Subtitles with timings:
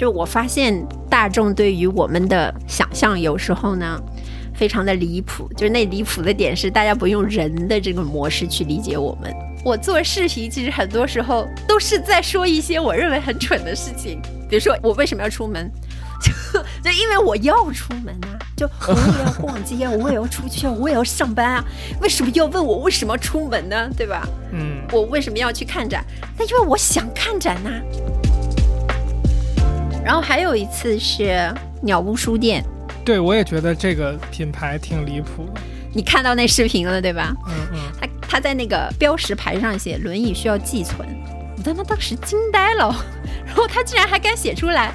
[0.00, 4.00] 就我发现大众对于我们的想象有时候呢，
[4.54, 5.46] 非常的离谱。
[5.54, 9.30] 就是那离谱的点是，大家不用人的这个模式去理解我们。
[9.62, 14.18] 我做视频，其实很多时候都是在说一些我认为很蠢的事情，
[14.48, 15.70] 比如说我为什么要出门，
[16.24, 16.32] 就
[16.82, 21.64] 就因为我要出门啊，就我也要逛街，我也要出去，我也要上班啊，
[22.00, 23.90] 为什么要问我为什么要出门呢？
[23.98, 24.26] 对吧？
[24.52, 26.02] 嗯，我为什么要去看展？
[26.38, 27.70] 那因为我想看展呐、
[30.04, 32.64] 然后还有一次是鸟屋书店，
[33.04, 35.60] 对我也觉得这个品牌挺离谱的。
[35.92, 37.34] 你看到那视频了对吧？
[37.48, 40.98] 嗯嗯，他他在那个标识牌上写轮椅需要寄存，
[41.56, 42.94] 我他妈当时惊呆了，
[43.44, 44.92] 然后他居然还敢写出来，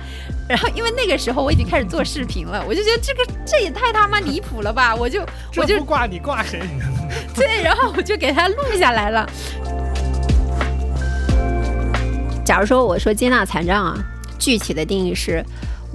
[0.47, 5.25] 然后因为那个时候我已经开始做视频了，我就觉得这个这也太他妈离谱了吧， 我就
[5.57, 6.61] 我就不挂你挂谁？
[7.35, 9.29] 对，然后我就给他录下来了。
[12.45, 13.97] 假如说我说接纳残障啊，
[14.45, 15.43] 具体的定义是，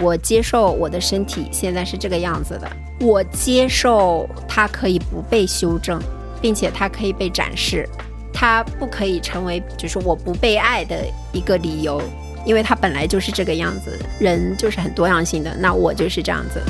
[0.01, 6.03] 我接受我的身体现在是这个样子的，我接受它可以不被修正，
[6.43, 7.89] 并且它可以被展示，
[8.33, 10.97] 它不可以成为就是我不被爱的
[11.33, 12.03] 一个理由，
[12.45, 16.61] 因为它本来就是这个样子，人就是很多样性的，那我就是这样子。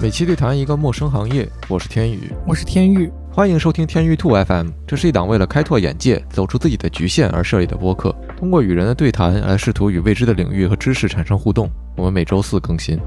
[0.00, 4.68] 每期对谈一个陌生行业，我是天宇，我是天宇，欢迎收听天宇兔 FM。
[4.86, 11.70] 这是一档为了开拓眼界、走出自己的局限而设立的播客，通过与人的对谈来试图与未知的领域和知识产生互动。
[11.94, 12.98] 我们每周四更新。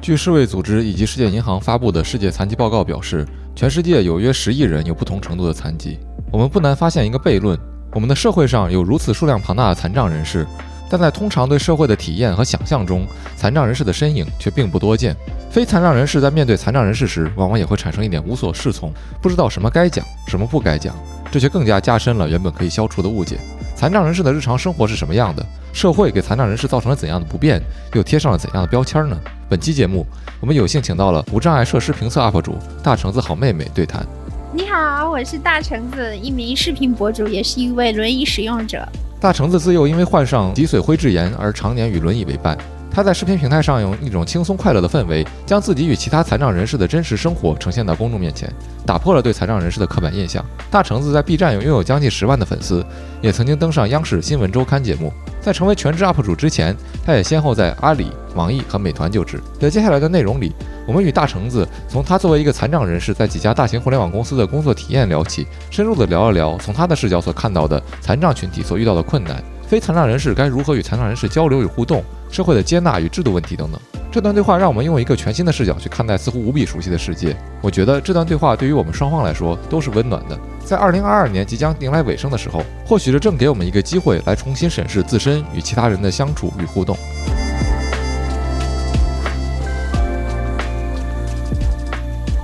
[0.00, 3.26] 据世卫组织以及世界银行发布的世界残疾报告表示，
[3.56, 5.98] 全世界有约十亿人有不同程度的残疾。
[6.30, 7.58] 我们不难发现一个悖论：
[7.92, 10.46] 我们的社会上有如此数量庞大的残障人士，
[10.88, 13.04] 但在通常对社会的体验和想象中，
[13.34, 15.16] 残障人士的身影却并不多见。
[15.50, 20.94] 非残障人士在面对残障人士时，往往也会产生一点无所适从，不知道什么该讲，什么不该讲，
[21.28, 23.36] 这却更加加深了原本可以消除的误解。
[23.80, 25.42] 残障人士的日常生活是什么样的？
[25.72, 27.58] 社会给残障人士造成了怎样的不便，
[27.94, 29.18] 又贴上了怎样的标签呢？
[29.48, 30.06] 本期节目，
[30.38, 34.06] 我们有幸请到了无障碍设施评测 UP 主大橙子好妹妹对谈。
[34.52, 38.86] 你好，我是大橙子，一名视频博主，也是一位轮椅使用者。
[39.18, 42.58] 大橙子自幼因为患上脊髓灰质炎而常年与轮椅为伴。
[42.92, 48.52] 他在视频平台上用一种轻松快乐的氛围，将自己与其他残障人士的真实生活呈现到公众面前，
[48.84, 50.44] 打破了对残障人士的刻板印象。
[50.70, 52.84] 大橙子在 B 站拥有将近十万的粉丝，
[53.22, 55.12] 也曾经登上央视新闻周刊节目。
[55.40, 59.40] 在成为全职 UP 主之前，他也先后在阿里、网易和美团就职。
[59.58, 60.52] 在接下来的内容里，
[60.86, 73.80] 我们与大橙子从他作为一个残障人士在几家大型互联网公司的工作体验聊起，深入的聊了聊从他的视角所看到的残障群体所遇到的困难，非残障人士该如何与残障人士交流与互动，社会的接纳与制度问题等等。
[74.12, 77.36] 这段对话让我们用一个全新的视角去看待似乎无比熟悉的世界。
[77.60, 80.36] 我觉得这段对话对于我们双方来说都是温暖的。
[80.64, 86.96] 在2022年即将迎来尾声的时候，或许这正给我们一个机会来重新审视自身与其他人的相处与互动。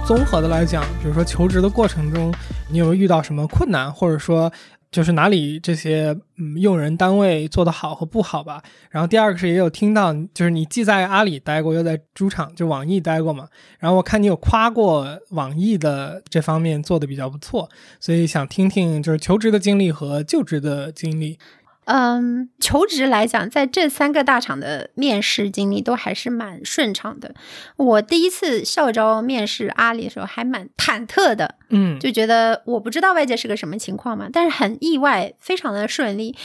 [0.06, 2.32] 综合的来讲，比如说求职的过程中，
[2.68, 4.52] 你有遇到什么困难，或者说
[4.90, 8.62] 就是哪里这些嗯用人单位做的好和不好吧？
[8.90, 13.48] 然后第二个是也有听到，就是你既在阿里待过，又在猪场就网易待过嘛。
[13.78, 17.68] 然后我看你有夸过网易的这方面做的比较不错，
[18.00, 21.38] 所以想听听就是求职的经历和就职的经历。
[21.86, 27.32] 嗯，求职来讲，在这三个大厂的面试经历都还是蛮顺畅的。
[27.76, 36.36] 我第一次校招面试阿里的时候还蛮忐忑的，嗯，就觉得我不知道外界是个什么情况嘛，但是很意外，非常的顺利。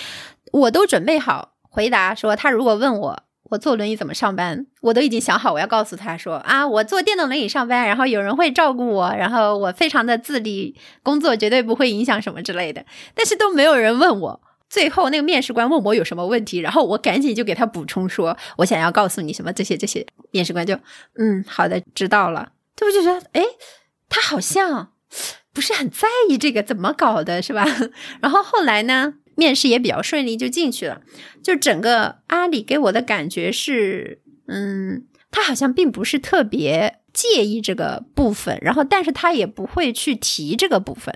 [0.52, 12.86] 我都准备好回答说，他如果问我我坐轮椅怎么上班，我都已经想好我要告诉他说啊，我坐电动轮椅上班，然后有人会照顾我，然后我非常的自立，工作绝对不会影响什么之类的。
[13.16, 14.42] 但是都没有人问我。
[14.72, 20.08] 最后那个面试官问我有什么问题，然后我赶紧就给他补充说，我想要告诉你什么这些这些。
[20.32, 20.80] 面试官就
[21.16, 23.44] 嗯好的知道了，这我就觉得哎，
[24.08, 24.94] 他好像
[25.52, 27.66] 不是很在意这个怎么搞的，是吧？
[28.22, 31.02] 然后后来呢，面试也比较顺利，就进去了。
[31.44, 41.14] 就整个阿里给我的感觉是，嗯，他好像并不是特别介意这个部分，然后但是他也不会去提这个部分。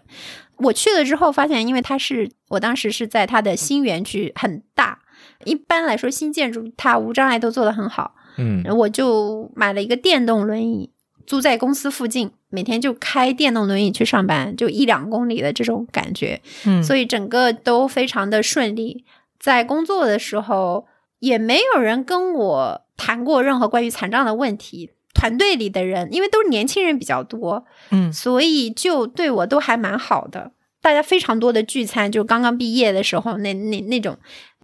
[0.58, 5.00] 我去了之后发现，因为它是我当时是在它的新园区，很大。
[5.44, 8.16] 一般来说，新建筑它无障碍都做得很好。
[8.38, 10.92] 嗯，我就买了一个电动轮椅，
[11.26, 16.42] 租在公司附近，每天就开电动轮椅去上班，就一两公里的这种感觉。
[16.66, 19.06] 嗯，所以整个都非常的顺利。
[19.40, 20.88] 在工作的时候，
[21.20, 24.92] 也没有人跟我谈过任何关于残障的问题。
[25.16, 30.52] 团队里的人，因为都是年轻人比较多，嗯所以就对我都还蛮好的。
[30.82, 34.20] 大家非常多的聚餐，就刚刚毕业的时候，那那那种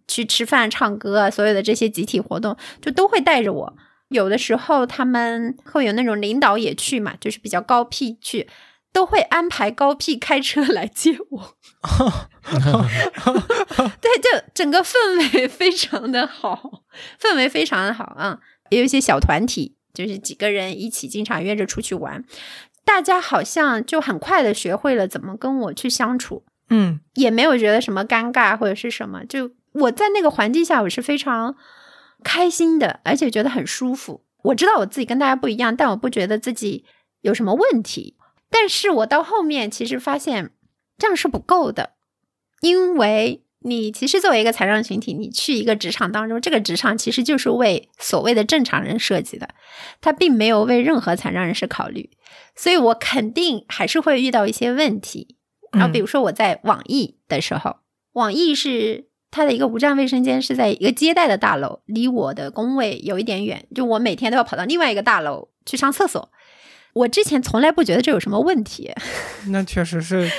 [0.06, 3.74] 去吃饭、唱歌啊，所有的这些集体活动就都会带着我。
[4.08, 8.46] 有的时候他们会有那种领导也去嘛，就是比较高 P 去，
[8.92, 11.56] 都会安排高 P 开车来接我。
[14.00, 14.94] 对，就整个氛
[15.34, 16.84] 围非常的好，
[17.18, 18.38] 氛围非常的好啊。
[18.68, 22.24] 也有一些小团体，就是几个人一起经常约着出去玩，
[22.84, 29.24] 大家好像就很快的学会了怎么跟我去相处，嗯也没有觉得什么尴尬或者是什么。
[29.24, 31.56] 就我在那个环境下，我是非常
[32.24, 34.24] 开心的，而且觉得很舒服。
[34.44, 36.84] 我知道我自己跟大家不一样，但我不觉得自己
[37.20, 38.16] 有什么问题。
[38.50, 40.50] 但是我到后面其实发现
[40.98, 41.92] 这样是不够的，
[42.60, 49.48] 因为你其实作为一个残障群体，你去一个职场当中，这个职场其实就是为所谓的正常人设计的，
[50.00, 52.10] 它并没有为任何残障人士考虑，
[52.56, 55.36] 所以我肯定还是会遇到一些问题。
[55.72, 57.76] 然后比如说我在网易的时候，
[58.12, 66.30] 网易是它的一个无障卫生间是在一个接待的大楼，离我的工位有一点远，就我每天都要跑到另外一个大楼去上厕所。
[66.94, 68.90] 我之前从来不觉得这有什么问题，
[69.48, 70.30] 那确实是。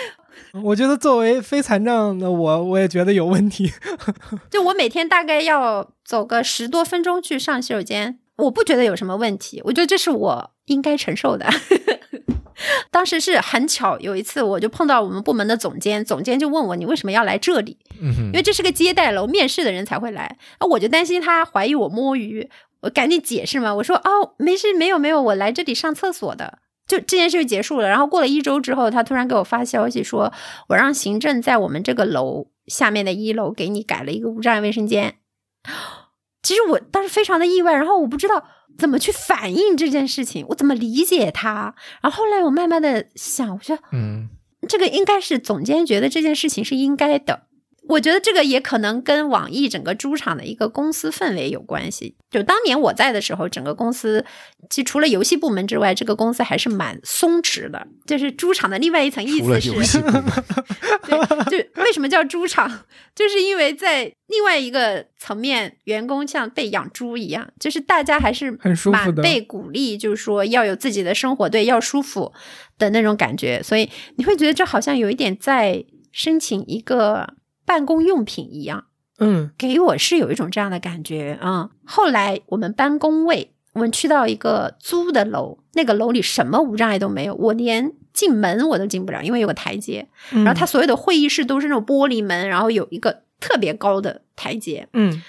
[0.61, 3.71] 我觉得作为非残障的我，我也觉得有问题。
[4.51, 11.47] 就我每天大概要走个十多分钟去上洗手间，我不觉得有什么问题，我觉得这是我应该承受的。
[12.91, 17.79] 当时是很巧，有一次我就碰到我们部门的总监，总监就问我你为什么要来这里？
[17.99, 20.37] 因为这是个接待楼，面试的人才会来。
[20.59, 22.47] 啊，我就担心他怀疑我摸鱼，
[22.81, 26.59] 我赶紧解释嘛，我说哦，没事，没有没有，我来这里上厕所的。
[26.87, 27.87] 就这件事就结束了。
[27.87, 30.31] 然后过了一周之后，他突然给我发消息说，
[30.69, 35.15] 我让行政在我们这个楼下面的一楼给你改了一个无障碍卫生间。
[36.43, 38.43] 其实我当时非常的意外，然后我不知道
[38.77, 41.73] 怎么去反应这件事情，我怎么理解他。
[42.01, 44.27] 然后后来我慢慢的想，我说嗯
[44.67, 47.47] 这个应该是总监觉得这件事情是应该的。
[47.89, 52.15] 我觉得这个也可能跟网易整个猪场的一个公司氛围有关系。
[52.31, 54.25] 就当年我在的时候，整个公司
[54.69, 57.85] 其实除了游戏部门之外，这个公司还是蛮松弛的。
[58.07, 60.01] 就是猪场的另外一层意思是，
[61.51, 72.33] 就为什么叫猪场，就是因为在另外一个层面，员工像被养猪一样，就是大家还是很舒服的蛮被鼓励，就是说要有自己的生活，对，要舒服
[72.79, 78.85] 的那种感觉，所以你会觉得这好像有一点在申请一个办公用品一样。
[79.19, 81.69] 嗯给我是有一种这样的感觉啊、嗯。
[81.85, 90.07] 后来我们搬工位，我们去到一个租的楼，那个楼里什么无障碍都没有，我连进门我都进不了，因为有个台阶。
[90.31, 94.87] 嗯，然后它所有的会议室都是那种玻璃门，然后有一个特别高的台阶。
[94.93, 95.21] 嗯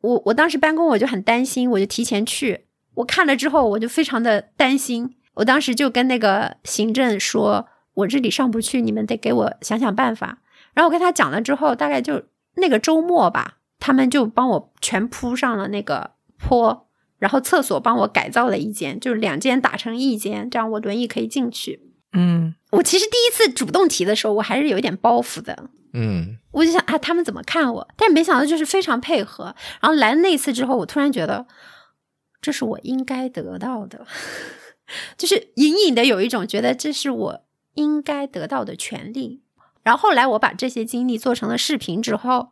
[0.00, 10.38] 我我当时搬工我就很担心，我就提前去，我看了之后我就非常的担心，我当时就跟那个行政说，我这里上不去，你们得给我想想办法。
[10.76, 12.22] 然后我跟他讲了之后，大概就
[12.56, 16.86] 那个周末吧，他们就帮我全铺上了那个坡，
[17.18, 21.80] 然后厕所帮我改造了一间，就是两间打成一间，这样我轮椅可以进去。
[22.12, 27.88] 嗯我其实第一次主动提的时候，我还是有一点包袱的，嗯我就想啊，他们怎么看我？
[27.96, 29.54] 但没想到就是非常配合。
[29.80, 31.46] 然后来了那一次之后，我突然觉得
[32.42, 34.06] 这是我应该得到的，
[35.16, 37.44] 就是隐隐的有一种觉得这是我
[37.74, 39.42] 应该得到的权利。
[39.86, 42.48] 然后后来我把这些经历做成了视频之后，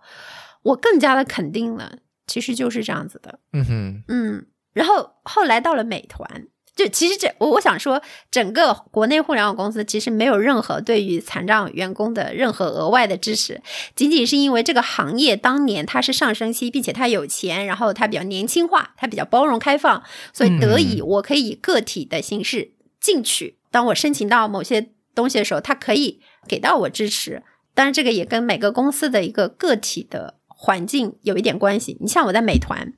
[0.63, 1.99] 我更加的肯定了，
[2.29, 3.41] 其实就是这样子的。
[3.53, 8.01] 嗯哼嗯，然后后来到了美团，就其实这我我想说，
[8.31, 13.61] 整个国内互联网公司其实没有任何对于残障员工的任何额外的支持，
[13.97, 23.59] 仅仅是因为这个行业当年它是上升期，并且它有钱，然后它比较年轻化，它比较包容开放，所以得以我可以以个体的形式进去。
[23.73, 27.43] 当我申请到某些东西的时候，它可以给到我支持。
[27.75, 31.97] 当然，这个也跟每个公司的一个个体的环境有一点关系。
[32.01, 32.93] 你像我在美团，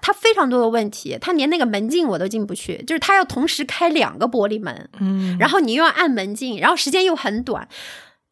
[0.00, 7.68] 它非常多的问题，它连那个门禁我都进不去，就是它要同时开两个玻璃门，嗯，然后你又要按门禁，然后时间又很短，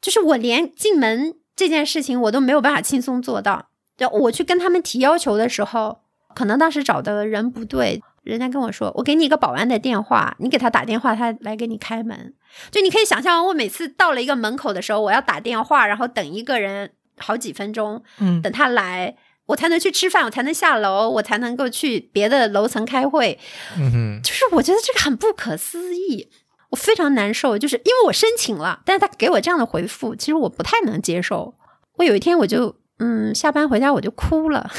[0.01, 3.69] 就是我连进门这件事情我都没有办法轻松做到。
[3.97, 5.99] 就我去跟他们提要求的时候，
[6.33, 12.35] 可能当时找的人不对，人家跟我说，我给你一个保安的电话，你给他打电话，他来给你开门。
[12.71, 19.17] 就你可以想象，我每次到了一个门口的时候，我要打电话，然后等一个人好几分钟，嗯等他来。
[19.47, 23.39] 我才能去吃饭，我才能下楼，我才能够去别的楼层开会。
[23.79, 26.29] 嗯哼就是我觉得这个很不可思议，
[26.69, 27.57] 我非常难受。
[27.57, 31.55] 就是因为我申请了，但是他给我这样的回复，其实我不太能接受。
[31.97, 34.71] 我有一天我就嗯下班回家我就哭了，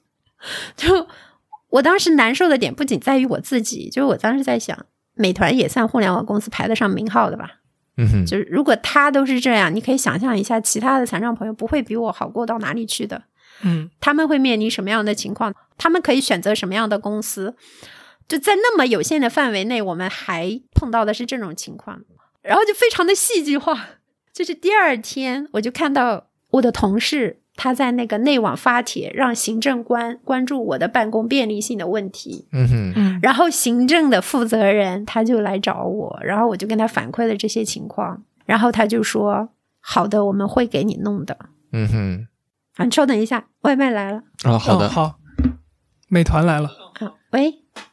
[0.76, 1.06] 就
[1.70, 7.60] 我当时难受的点不仅在于我自己，就是我当时在想，美团也算互联网公司排得上名号的吧。
[7.96, 13.24] 嗯哼就是如果他都是这样，你可以想象一下，其他的残障朋友不会比我好过到哪里去的。
[13.62, 15.54] 嗯他们会面临什么样的情况？
[15.76, 17.54] 他们可以选择什么样的公司？
[18.26, 22.00] 就在那么有限的范围内，我们还碰到的是这种情况，
[22.42, 23.88] 然后就非常的戏剧化。
[24.32, 32.48] 就是第二天，我就看到我的同事他在那个内网发帖，让行政官关注我的办公便利性的问题。
[32.52, 39.50] 嗯哼，嗯然后行政的负责人他就来找我，然后我就跟他反馈了这些情况，然后他就说
[39.80, 41.36] ：“好的，我们会给你弄的。
[41.72, 42.26] 嗯哼，”
[42.80, 44.22] 啊，你稍等一下，外卖来了。
[44.44, 45.18] 啊，好的，哦好，
[46.08, 47.42] 美团来了，啊，喂，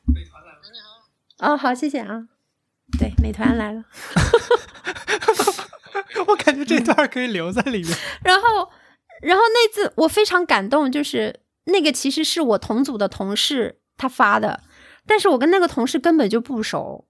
[0.05, 0.79] 美团来了，你
[1.45, 1.51] 好。
[1.51, 2.29] 哦，好，谢谢啊。
[2.97, 3.83] 对，美团来了。
[6.27, 7.97] 我感觉这段可以留在里面。
[8.23, 8.69] 然后，
[9.21, 14.61] 然后那次我非常感动，就是那个其实是我同组的同事他发的，
[15.05, 17.05] 但是我跟那个同事根本就不熟。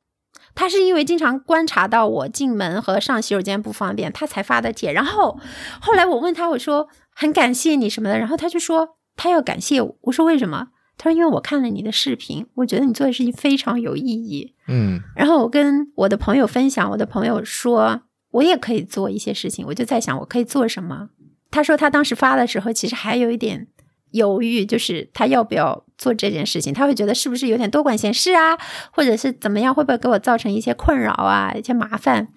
[0.56, 4.92] 他是因为经常观察到我进门和上洗手间不方便，他才发的帖。
[4.92, 5.38] 然后
[5.80, 9.98] 后来我问他，我说很感谢你什么的，然后他就说他要感谢我。
[10.02, 10.70] 我说为什么？
[10.98, 14.56] 他说因为我看了你的视频，我觉得你做的事情非常有意义。
[14.68, 21.10] 嗯然后我跟我的朋友分享，我的朋友说我也可以做一些事情，我就在想我可以做什么。
[21.58, 23.66] 他说他当时发的时候，其实还有一点
[24.12, 28.56] 犹豫，就是他要不要做这件事情，他会觉得是不是有点多管闲事啊，
[28.92, 32.28] 或者是怎么样，会不会给我造成一些困扰啊，一些麻烦。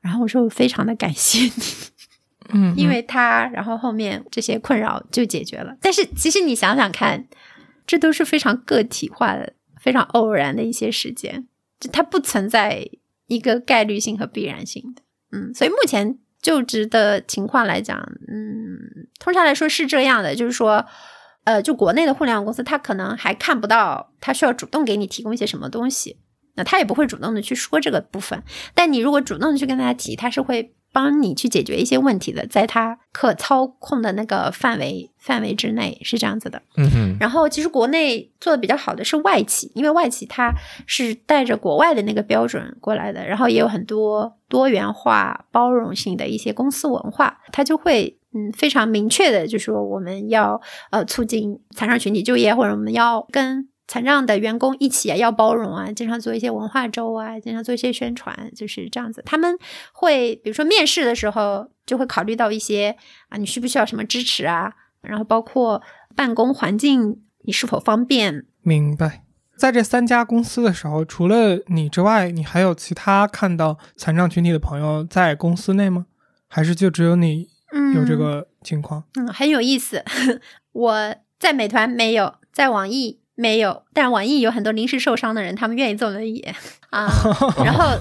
[0.00, 1.50] 然后我说我非常的感谢你，
[2.54, 5.76] 嗯， 因为他，然后后面这些困扰就解决了。
[5.82, 7.28] 但是其实你想想看，
[7.86, 11.46] 这都是非常个体化的、非常偶然的一些事件，
[11.78, 12.88] 就它不存在
[13.26, 15.02] 一个概率性和必然性的。
[15.30, 17.96] 嗯，所以目前就职的情况来讲，
[18.28, 20.84] 嗯，通常来说是这样的，就是说。
[21.44, 26.20] 呃，就国内的互联网公司，他可能还看不到，他需要主动给你提供一些什么东西，
[26.54, 28.40] 那他也不会主动的去说这个部分。
[28.74, 36.60] 但你如果主动的去跟他提，他是会帮你去解决一些问题的，在他可操控的那个范围范围之内，是这样子的。
[36.76, 40.52] 嗯哼，然后，其实国内做的比较好的是外企，因为外企它
[40.86, 59.22] 是带着国外的那个标准过来的，然后也有很多多元化、包容性的一些公司文化，它就会嗯非常明确的就说我们要呃促进残障群体就业，或者我们要跟残障的员工一起啊，要包容啊，经常做一些文化周啊，经常做一些宣传，就是这样子。
[59.26, 59.54] 他们
[59.92, 62.96] 会比如说面试的时候就会考虑到一些
[63.28, 64.72] 啊，你需不需要什么支持啊，
[65.02, 65.82] 然后包括
[66.16, 68.46] 办公环境你是否方便。
[68.62, 69.24] 明白。
[69.58, 76.06] 在这三家公司的时候，除了你之外，你还有其他看到残障群体的朋友在公司内吗？
[76.48, 79.04] 还是就只有你嗯，有这个情况？
[79.16, 80.02] 嗯，很有意思。
[80.72, 86.40] 我在美团没有，在网易没有，但网易有很多临时受伤的人，他们愿意坐轮椅
[86.90, 87.08] 啊。
[87.64, 87.98] 然后，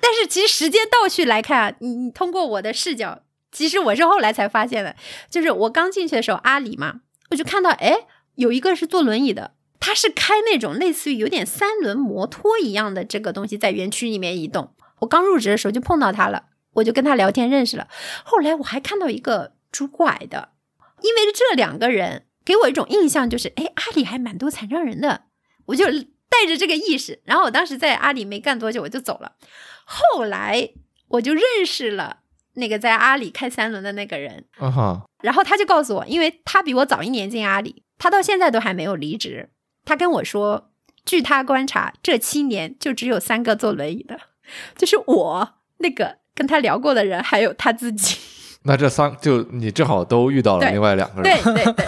[0.00, 4.94] 但是其实时间倒叙来看啊，你你通过我的视角，其实我是后来才发现的，
[5.30, 9.52] 就是我刚进去的时候，阿里嘛，我就看到，哎，有一个是坐轮椅的。
[9.78, 14.72] 他是开那种类似于有点三轮摩托一样的这个东西，在园区里面移动。
[15.00, 17.86] 我刚入职的时候就碰到他了，我就跟他聊天认识了。
[18.24, 20.48] 后来我还看到一个拄拐的，
[21.02, 25.24] 因为这两个人给我一种印象，就是哎，阿里还蛮多残障人的，
[25.66, 27.20] 我就带着这个意识。
[27.24, 29.32] 然后我当时在阿里没干多久，我就走了。
[29.84, 30.70] 后来
[31.08, 32.18] 我就认识了
[32.54, 39.50] 那个在阿里开三轮的那个人，啊哈，然后他就告诉我，因为他比我早一年进阿里，他到现在都还没有离职。
[39.84, 40.70] 他跟我说，
[41.04, 44.18] 据他观察，这七年就只有三个坐轮椅的，
[44.76, 48.16] 就是我那个跟他聊过的人，还有他自己。
[48.64, 51.86] 那这三就你正好都遇到了另外两个对人，对对，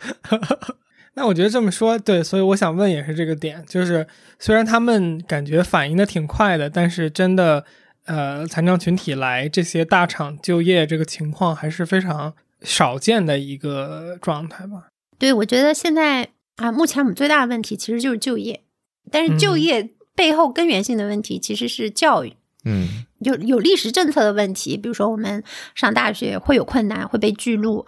[1.14, 4.06] 那我觉得这么说对，所以我想问也是这个点，就是
[4.38, 7.64] 虽然他们感觉反应的挺快的，但是真的，
[8.04, 14.86] 呃，残障群体来这些大厂就业这个情况还是非常少见的一个状态吧。
[15.18, 18.62] 对，我觉得现在啊，目前我们最大的问题其实就是就业，
[19.10, 22.34] 但是就嗯业背后根源性的问题其实是教育。
[22.64, 25.42] 嗯有有历史政策的问题，比如说我们
[25.74, 27.84] 上大学会有困难，会被拒录。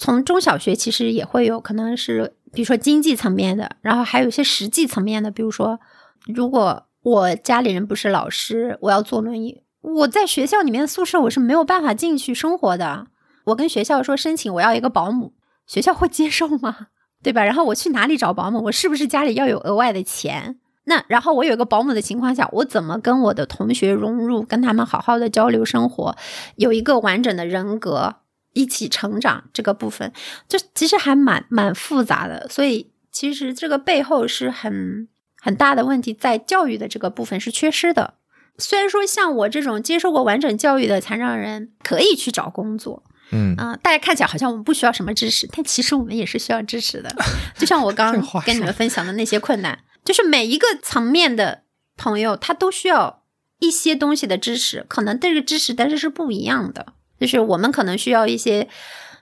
[0.00, 5.78] 从中小学其实也会有可能是，比如说经济层面的，然后还有一些实际层面的，比如说，
[6.26, 13.08] 如果我家里人不是老师，我要坐轮椅，我在学校里面宿舍我是没有办法进去生活的。
[13.44, 15.34] 我跟学校说申请我要一个保姆，
[15.66, 16.86] 学校会接受吗？
[17.22, 17.44] 对吧？
[17.44, 18.62] 然后我去哪里找保姆？
[18.64, 20.58] 我是不是家里要有额外的钱？
[20.84, 26.16] 那然后我有一个保姆的情况下，我怎么跟我的同学融入，跟他们好好的交流生活，
[26.56, 28.16] 有一个完整的人格，
[28.52, 30.12] 一起成长这个部分，
[30.48, 32.48] 就其实还蛮蛮复杂的。
[32.48, 35.08] 所以其实这个背后是很
[35.40, 38.14] 很大的问题，在教育的这个部分是缺失的。
[38.58, 47.10] 虽然说像我这种接受过完整教育的残障人可以去找工作，嗯啊、大家看起来好像我们不需要什么支持，但其实我们也是需要支持的。
[47.56, 51.62] 就像我刚这话跟你们分享的那些困难，就是每一个层面的
[51.96, 53.22] 朋友，他都需要
[53.60, 56.92] 一些东西的支持，可能这个支持但是是不一样的。
[57.20, 58.66] 就是我们可能需要一些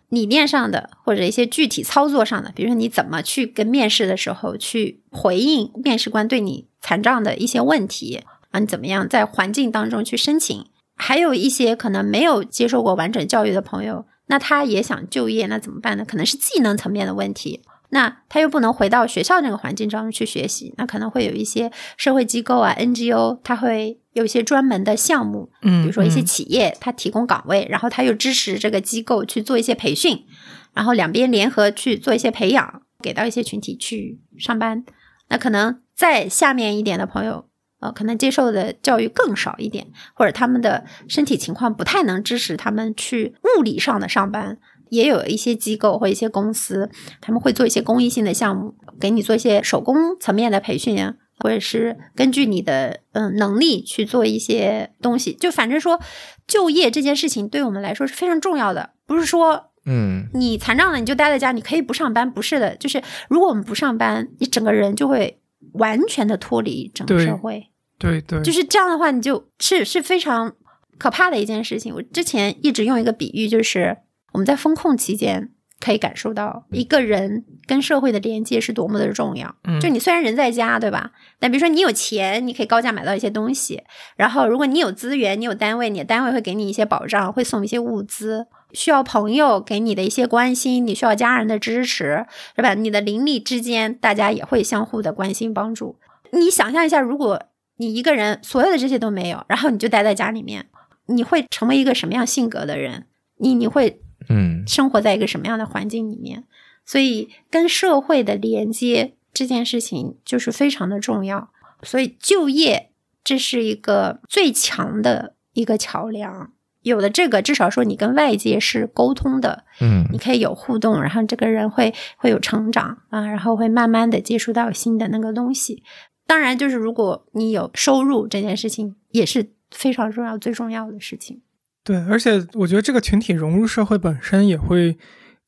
[0.09, 10.65] 理念上的，或者一些具体操作上的，比如说你怎么去跟面试的时候去回应面试官对你残障的一些问题啊，你怎么样在环境当中去申请。
[11.01, 16.05] 还有一些可能没有接受过完整教育的朋友，那他也想就业，那怎么办呢？
[16.05, 30.27] 可能是技能层面的问题，那他又不能回到学校那个环境当中去学习，那可能会有一些社会机构啊、NGO，他会有一些专门的项目，嗯，比如说一些嗯企业，他提供岗位，然后他又支持这个机构去做一些培训，
[30.75, 34.85] 然后两边联合去做一些培养，给到一些群体去上班。
[35.31, 37.49] 那可能再下面一点的朋友，
[37.81, 44.59] 呃，可能接受的教育更少一点，或者他们的身体情况不太能支持他们去物理上的上班。
[44.91, 46.91] 也有一些机构或一些公司，
[47.21, 55.33] 他们会做一些公益性的项目，给你做一些手工层面的培训啊，或者是根据你的嗯能力去做一些东西。
[55.35, 56.01] 就反正说，
[56.47, 65.41] 就业这件事情对我们来说是非常重要的，不是说嗯你残障了你就待在家，你可以不上班，不是的，就是如果我们不上班，你整个人就会
[65.73, 67.69] 完全的脱离整个社会。
[67.99, 70.55] 对对，就是这样的话，你就是是非常
[70.99, 71.93] 可怕的一件事情。
[71.95, 73.97] 我之前一直用一个比喻，就是
[74.39, 79.53] 我们在风控期间可以感受到一个人跟社会的连接是多么的重要。
[79.65, 81.11] 嗯就你虽然人在家，对吧？
[81.41, 83.83] 但比如说你有钱，你可以高价买到一些东西。
[84.17, 88.47] 然后如果你有资源，你有单位，你的单位会给你一些保障，会送一些物资。
[88.73, 92.75] 需要朋友给你的一些关心，你需要家人的支持，是吧？
[92.75, 95.97] 你的邻里之间，大家也会相互的关心帮助。
[96.31, 97.43] 你想象一下，如果
[97.79, 100.67] 你一个人所有的这些都没有，然后你就待在家里面，
[101.07, 103.07] 你会成为一个什么样性格的人？
[103.39, 106.45] 你你会嗯生活在一个什么样的环境里面？
[106.85, 111.51] 所以跟社会的连接这件事情就是非常的重要。
[111.83, 112.91] 所以就业
[113.23, 116.53] 这是一个最强的一个桥梁。
[116.83, 125.83] 有了这个，至少说你跟外界是沟通的，嗯你可以有互动，然后这个人会会有成长啊，然后会慢慢的接触到新的那个东西。
[126.27, 131.43] 当然，就是如果你有收入，这件事情也是非常重要、最重要的事情。
[131.89, 134.95] 对，而且我觉得这个群体融入社会本身也会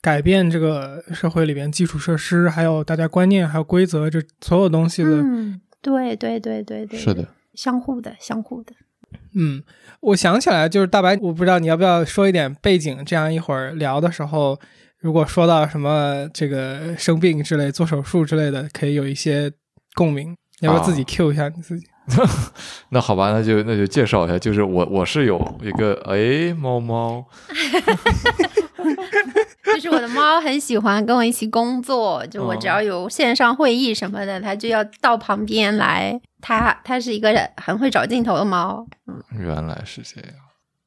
[0.01, 5.11] 改变这个社会里边基础设施，还有大家观念，还有规则，这所有东西的。
[5.11, 8.73] 嗯，对对对对对，是的，相互的，相互的。
[9.35, 9.63] 嗯，
[10.01, 14.59] 我想起来，就是大白，我不知道你要不要说一点背景，这样一会儿聊的时候，
[14.99, 19.53] 如果说到什么这个生病之类、做手术之类的，可以有一些
[19.95, 20.35] 共鸣。
[20.61, 21.87] 要不要自己啊 Q 一下你自己？
[22.91, 27.25] 那好吧，那就那就介绍一下，就是我我是有一个哎猫猫，
[29.75, 36.21] 就是我的猫很喜欢跟我一起工作，就我只哦要有线上会议什么的，它就要到旁边来。
[36.43, 38.87] 它它是一个很会找镜头的猫，
[39.39, 40.31] 原来是这样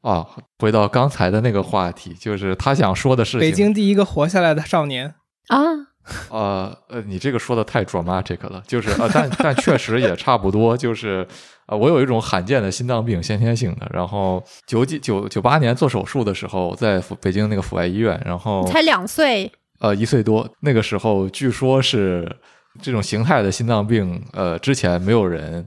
[0.01, 0.25] 啊！
[0.57, 3.39] 回到刚才的那个话题，就是他想说的事情。
[3.39, 5.13] 北京第一个活下来的少年。
[5.47, 5.59] 啊，
[6.29, 11.25] 呃呃，你这个说的太 dramatic 了，就是呃，但 但确实也差不多，就是
[11.65, 13.89] 呃，我有一种罕见的心脏病，先天性的。
[13.93, 22.29] 然后九几九九八年做手术的时候，在阜北京那个阜外医院，然后才两岁，呃一岁多，那个时候据说是
[22.81, 25.65] 这种形态的心脏病，呃，之前没有人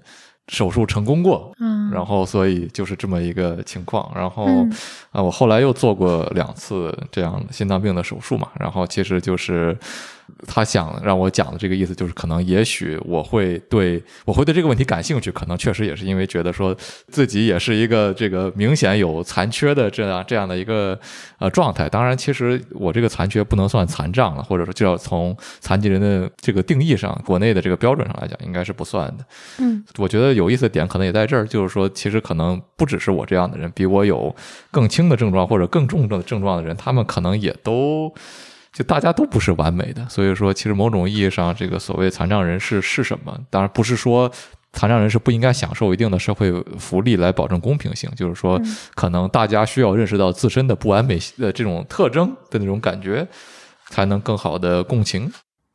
[0.49, 4.13] 手术成功过，嗯，然后所以就是这么一个情况。
[4.15, 4.73] 然后嗯
[5.13, 9.77] 啊，我后来又做过两次这样心脏病的手术嘛，然后其实就是
[10.47, 16.77] 他想让我讲的这个意思，就是可能也许我会对我会对这个问题感兴趣，可能确实也是因为觉得说
[17.09, 20.99] 自己也是一个这个明显有残缺的这样这样的一个
[21.39, 21.89] 呃状态。
[21.89, 29.25] 当然，其实我这个残缺不能算残障了，或者说就要从残疾人的这个定义上，国内的这个标准上来讲，应该是不算的。
[29.59, 34.35] 嗯我觉得有意思的点可能也在这儿，就是说，其实可能不只是我这样的人，比我有
[34.71, 38.13] 更轻的症状或者更重的症状的人，他们可能也都
[38.77, 40.07] 就大家都不是完美的。
[40.11, 43.35] 所以说，其实某种意义上，这个所谓残障人士是什么？
[43.49, 44.31] 当然不是说
[44.75, 53.27] 残障人士不应该享受一定的社会福利来保证公平性，就是说，嗯可能大家需要认识到自身的不完美的这种特征的那种感觉，
[53.87, 55.33] 才能更好的共情。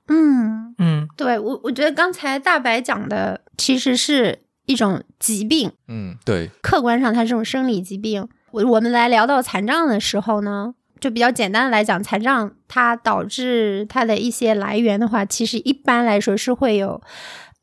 [0.08, 4.38] 嗯，嗯对我我觉得刚才大白讲的其实是
[4.68, 8.28] 一种疾病，嗯，对，客观上它是种生理疾病。
[8.52, 17.02] 我我们来聊到残障的时候呢，就比较简单的来讲，残障它导致它的一些来源的话，其实一般来说是会有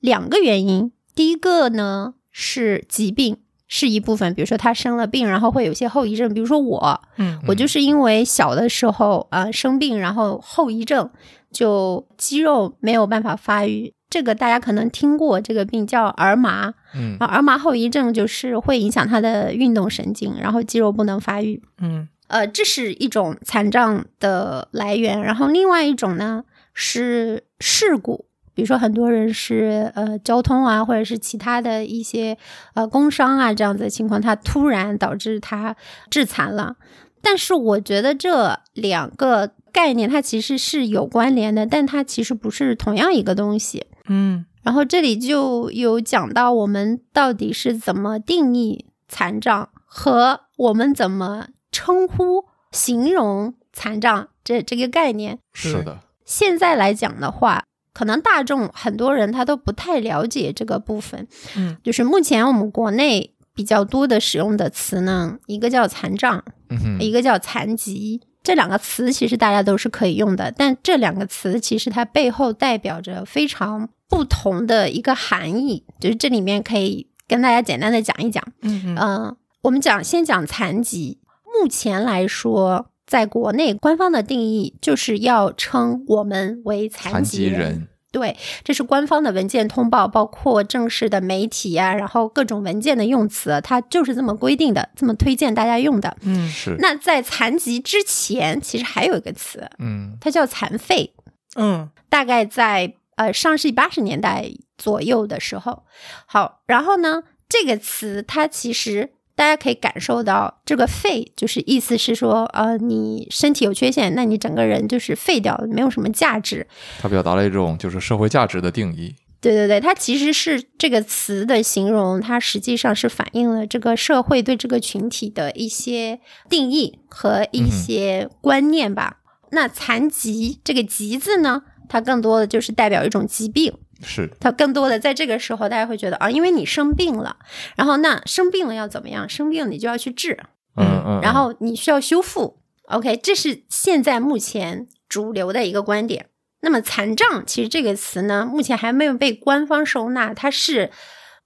[0.00, 0.92] 两个原因。
[1.14, 11.08] 第一个呢是疾病，是一部分，比如说他生了病，然后会有些后遗症，比如说我，嗯我就是因为小的时候啊、呃生病，然后后遗症
[11.52, 13.94] 就肌肉没有办法发育。
[14.10, 21.62] 这个大家可能听过，这个病叫儿麻嗯啊，儿麻后遗症就是会影响他的运动神经，然后肌肉不能发育。
[21.80, 25.20] 嗯呃，这是一种残障的来源。
[25.20, 32.38] 然后另外一种呢是事故，比如说很多人是呃交通啊，或者是其他的一些
[32.74, 35.74] 呃工伤啊这样子的情况，他突然导致他
[36.08, 36.76] 致残了。
[37.20, 43.86] 但是我觉得这两个概念它其实是有关联的，但它其实不是同样一个东西。
[44.06, 55.38] 嗯然后这里就有讲到我们到底是怎么定义残障和我们怎么称呼、形容残障这这个概念。
[55.52, 57.62] 是的，现在来讲的话，
[57.94, 61.28] 可能大众很多人他都不太了解这个部分。
[61.56, 68.20] 嗯，就是目前我们国内比较多的使用的词呢，一个叫残障，嗯哼，一个叫残疾。
[68.42, 75.84] 这两个词其实大家都是可以用的，但这两个词其实它背后代表着非常不同的一个含义。
[76.00, 78.42] 就是这里面可以跟大家简单的讲一讲。
[78.62, 81.20] 嗯嗯嗯、我们讲先讲残疾。
[81.60, 96.16] 目前来说，在国内官方的定义就是要称我们为残疾人，对，这是官方的文件通报，包括正式的媒体啊，然后各种文件的用词，它就是这么规定的，这么推荐大家用的。
[96.22, 101.12] 嗯是，那在残疾之前，其实还有一个词，嗯它叫残废，
[101.56, 105.84] 嗯大概在呃上世纪八十年代左右的时候。
[106.26, 116.66] 好，然后呢，这个词它其实大家可以感受到，这个废就是意思是说，呃，你身体有缺陷，那你整个人就是废掉了，没有什么价值。
[117.00, 119.14] 它表达了一种就是社会价值的定义。
[119.40, 126.18] 对对对，它其实是这个词的形容，它实际上是反映了这个社会对这个群体的一些
[126.50, 129.18] 定义和一些观念吧。
[129.52, 133.72] 那残疾这个“疾”字呢，它更多的就是代表一种疾病，
[134.02, 137.36] 是，他更多的在这个时候，大家会觉得啊，因为你生病了，
[137.76, 139.28] 然后那生病了要怎么样？
[139.28, 140.38] 生病你就要去治，
[140.76, 142.60] 嗯嗯，然后你需要修复。
[142.84, 146.26] OK，这是现在目前主流的一个观点。
[146.60, 150.90] 那么残障其实这个词呢，目前还没有被官方收纳，它是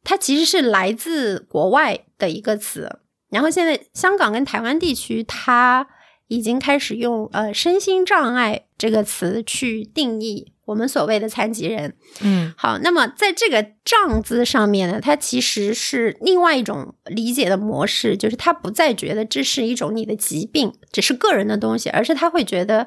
[0.04, 3.00] 它其实是来自国外的一个词。
[3.28, 5.86] 然后现在香港跟台湾地区，它
[6.28, 11.94] 已经开始用呃身心障碍这个词去定义我们所谓的残疾人。
[12.20, 22.86] 嗯好，那么在这个“障”字上面呢，它其实是另外一种理解的模式，就是他不再觉得这是一种你的疾病，只是个人的东西，而是他会觉得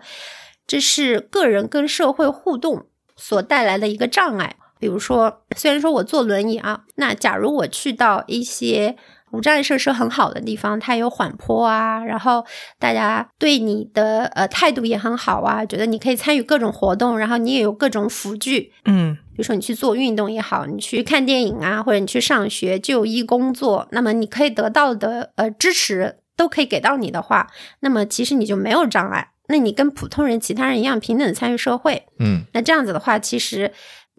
[0.66, 4.56] 这是个人跟社会互动所带来的一个障碍。
[4.80, 8.96] 比如说，虽然说我坐轮椅啊，那假如我去到一些
[9.36, 12.46] 无障碍设施很好的地方，它有缓坡啊，然后
[12.80, 27.48] 大家对你的呃态度也很好啊，觉得你可以参与各种活动，然后你也有各种辅具，嗯比如说你去做运动也好，你去看电影啊，或者你去上学、就医、工作，那么你可以得到的呃支持都可以给到你的话，
[27.82, 32.06] 那么其实你就没有障碍，那你跟普通人、其他人一样平等地参与社会。
[32.20, 33.74] 嗯那这样子的话，其实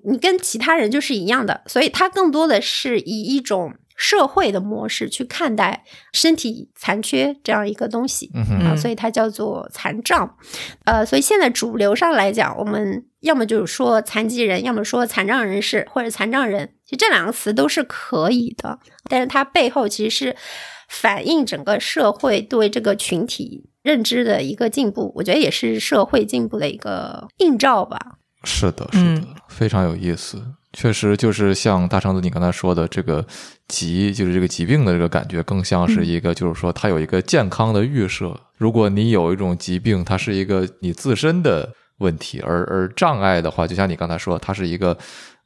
[0.04, 8.30] 你跟其他人就是一样的，所以它更多的是以一种社会的模式去看待身体残缺这样一个东西。
[8.34, 10.36] 嗯所以它叫做残障。
[10.84, 18.78] 呃，所以现在主流上来讲，我们要么就是说残疾人，要么说残障人士或者残障人，其实这两个词都是可以的，
[19.08, 20.36] 但是它背后其实是
[20.88, 27.98] 反映整个社会对这个群体认知的一个进步，我觉得也是社会进步的一个映照吧。
[28.44, 30.42] 是的，是嗯的，非常有意思。
[30.78, 33.24] 确实，就是像大橙子你刚才说的，这个
[33.66, 38.38] 疾就是这个疾病的这个感觉，更像是一个，就是说它有一个健康的预设。
[38.58, 44.94] 如果你有一种疾病，它是一个你自身的问题，而而障碍的话，就像你刚才说，它是一个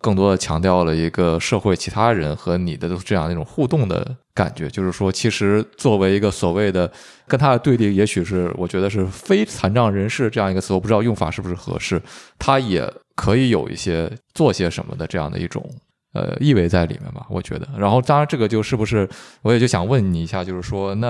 [0.00, 4.68] 更多的强调了一个社会其他人和你的这样一种互动的感觉。
[4.68, 6.90] 就是说，其实作为一个所谓的
[7.28, 12.02] 跟它的对立，也许是我觉得是非残障人士这样一个词，我不知道用法是不是合适，
[12.36, 15.62] 它也可以有一些做些什么的这样的一种。
[16.12, 17.68] 呃，意味在里面吧，我觉得。
[17.78, 19.08] 然后，当然，这个就是不是，
[19.42, 21.08] 我也就想问你一下，就是说，那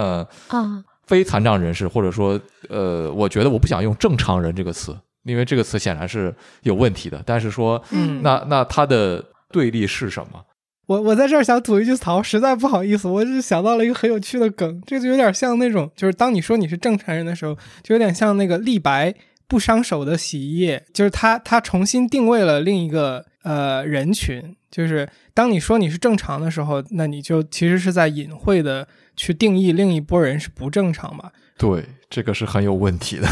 [0.49, 4.95] 啊，非残障人士，或者说，呃，我觉得我不想用正常人这个词，
[5.25, 7.23] 因为这个词显然是有问题的。
[7.25, 10.45] 但是说，嗯那那他的对立是什么？
[10.87, 19.15] 我我在这儿想吐一句槽，实在不好意思，我只是想到了一个很有趣的梗，这就有点像那种，就是当你说你是正常人的时候，就有点像那个立白
[19.51, 28.87] 不伤手的洗衣液，就是它它重新定位了另一个呃人群，就是当你说你是正常的时候，那你就其实是在隐晦的
[29.17, 31.33] 去定义另一波人是不正常嘛。
[31.59, 33.29] 对，这个是很有问题的。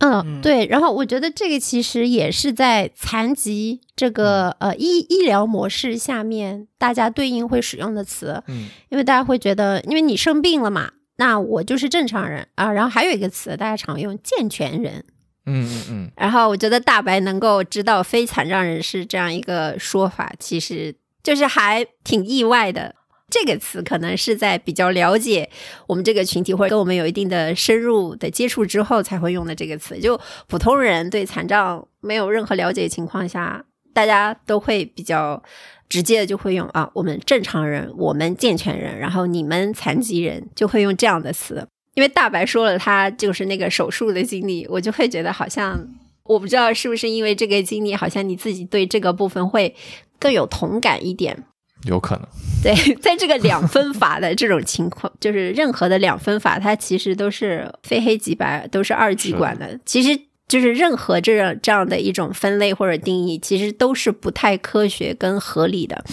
[0.00, 0.66] 嗯，嗯对。
[0.66, 12.70] 然后我觉得这个其实也是在残疾这个呃医医疗模式下面，大家对应会使用的词，嗯因为大家会觉得，因为你生病了嘛，那我就是正常人啊。
[12.70, 15.02] 然后还有一个词大家常用健全人，
[15.46, 22.94] 嗯嗯嗯，然后我觉得大白能够知道非残障人士这样一个说法，其实就是还挺意外的。
[23.32, 25.48] 这个词可能是在比较了解
[25.86, 29.96] 我们这个群体或者跟我们有一定的深入的接触之后才会用的这个词。
[30.00, 35.40] 就普通人对残障没有任何了解情况下，大家都会比较
[35.88, 41.68] 直接的就会用啊，我们正常人，我们健全人，然后你们残疾人就会用这样的词。
[41.94, 45.78] 因为大白说了他就是那个手术的经历，我就会觉得好像
[46.24, 49.74] 我不知道是不是因为这个经历，好像你自己对这个部分会
[50.18, 51.44] 更有同感一点。
[51.84, 52.26] 有可能。
[52.62, 59.80] 对，在这个两分法的这种情况，就是任何的两分法，它其实都是非黑即白，都是二极管的。
[59.86, 66.04] 其实就是任何这样这样的一种分类或者定义，其实都是不太科学跟合理的。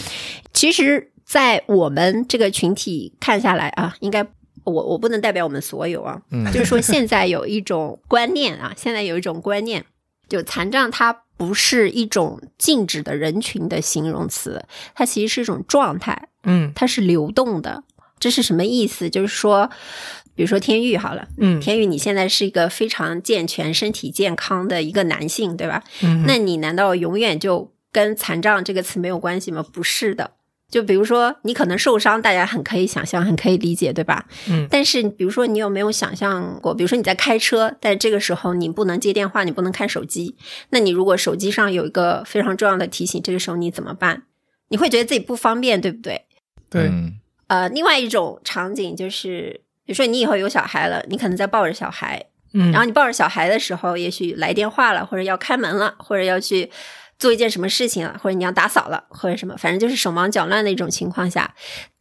[0.53, 4.25] 其实，在我们这个群体看下来啊，应该
[4.67, 9.85] 我我不能代表我们所有啊，嗯就是说现在有一种观念啊，现在有一种观念，
[10.27, 16.29] 就残障它不是一种静止的人群的形容词，它其实是一种状态。
[16.43, 17.83] 嗯它是流动的。
[18.19, 19.09] 这是什么意思？
[19.09, 19.69] 就是说，
[20.33, 25.83] 比如说天宇好了，嗯天宇你现在是一个非常健全、身体健康的一个男性，对吧？
[26.01, 29.63] 嗯，那你难道永远就跟残障这个词没有关系吗？
[29.71, 30.31] 不是的。
[30.69, 34.25] 就比如说，你可能受伤，大家很可以想象，很可以理解，对吧？
[34.49, 40.35] 嗯但是，比如说，你有没有想象过，比如说你在开车，但这个时候你不能接电话，你不能看手机，
[40.71, 44.23] 那你如果手机上有一个非常重要的提醒，这个时候你怎么办？
[44.67, 46.25] 你会觉得自己不方便，对不对？
[46.69, 47.13] 对，嗯
[47.47, 56.69] 呃，另外一种场景就是，比如说你以后有小孩了，你可能在抱着小孩，嗯，然后你抱着小孩的时候，也许来电话了，或者要开门了，或者要去
[57.19, 61.55] 做一件什么事情了，或者你要打扫了，或者什么，反正就是手忙脚乱的一种情况下，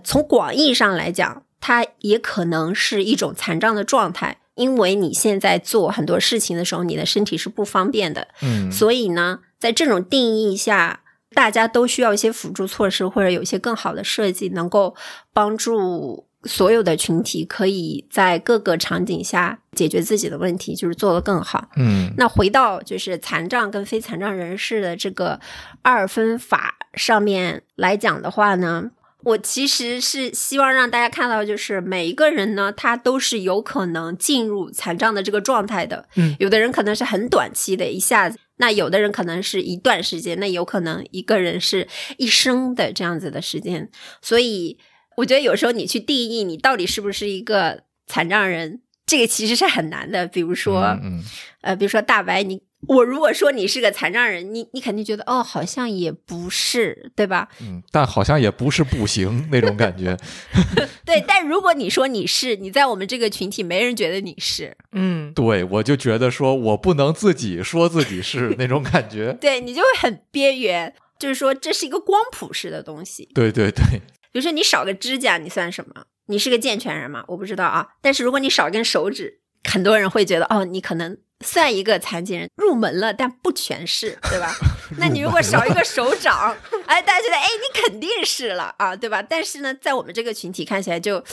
[0.05, 11.01] 从广义上来讲，它也可能是一种残障的状态，因为你现在做很多事情的时候，你的身体是不方便的，嗯，所以呢，在这种定义下，
[11.35, 14.95] 大家都需要一些辅助措施，或者有一些更好的设计，能够
[15.33, 21.69] 帮助所有的群体可以在各个场景下解决自己的问题，就是做得更好。
[21.77, 25.41] 嗯那回到就是残障跟非残障人士的这个
[25.83, 28.91] 二分法上面来讲的话呢，
[29.23, 36.09] 我其实是希望让大家看到，就是每一个人呢，他都是有可能进入残障的这个状态的。
[36.15, 43.91] 嗯有的人可能是很短期的，一下子；那有的人可能是一段时间，那有可能一个人是一生的这样子的时间。
[44.23, 44.79] 所以，
[45.17, 50.27] 我觉得有时候你去定义你到底是不是一个残障人，这个其实是很难的。
[50.27, 51.23] 比如说，嗯
[51.63, 57.49] 呃，比如说大白，你我如果说你是个残障人，你你肯定觉得哦，好像也不是，对吧？
[57.61, 60.17] 嗯，但好像也不是不行那种感觉。
[61.05, 69.33] 对，但如果你说你是，你在我们这个群体，没人觉得你是，嗯对，我就觉得说我不能自己说自己是那种感觉。
[69.41, 70.95] 对你就会很边缘。
[71.19, 73.27] 就是说，这是一个光谱式的东西。
[73.35, 74.03] 对对对，
[74.37, 76.05] 比如说，你少个指甲，你算什么？
[76.27, 77.25] 你是个健全人吗？
[77.29, 77.89] 我不知道啊。
[78.03, 84.55] 但是如果你少根手指，很多人会觉得哦，你可能算一个残疾人，入门了，但不全是，对吧？
[85.01, 89.23] 那你如果少一个手掌，哎，大家觉得哎，你肯定是了啊，对吧？
[89.23, 91.25] 但是呢，在我们这个群体看起来就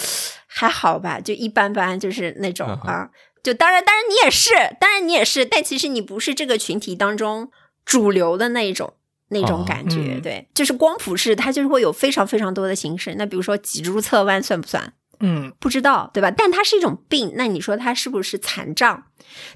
[0.47, 3.09] 还好吧，就一般般，就是那种啊。
[3.43, 7.51] 就当然，当然你也是，当然你也是，但其实你不是这个群体当中
[7.83, 8.93] 主流的那一种。
[9.29, 13.15] 那种哦感觉，嗯对，就是光谱式，它就是会有非常非常多的形式。
[13.17, 14.93] 那比如说脊柱侧弯算不算？
[15.19, 16.29] 嗯不知道，对吧？
[16.31, 19.05] 但它是一种病，那你说它是不是残障？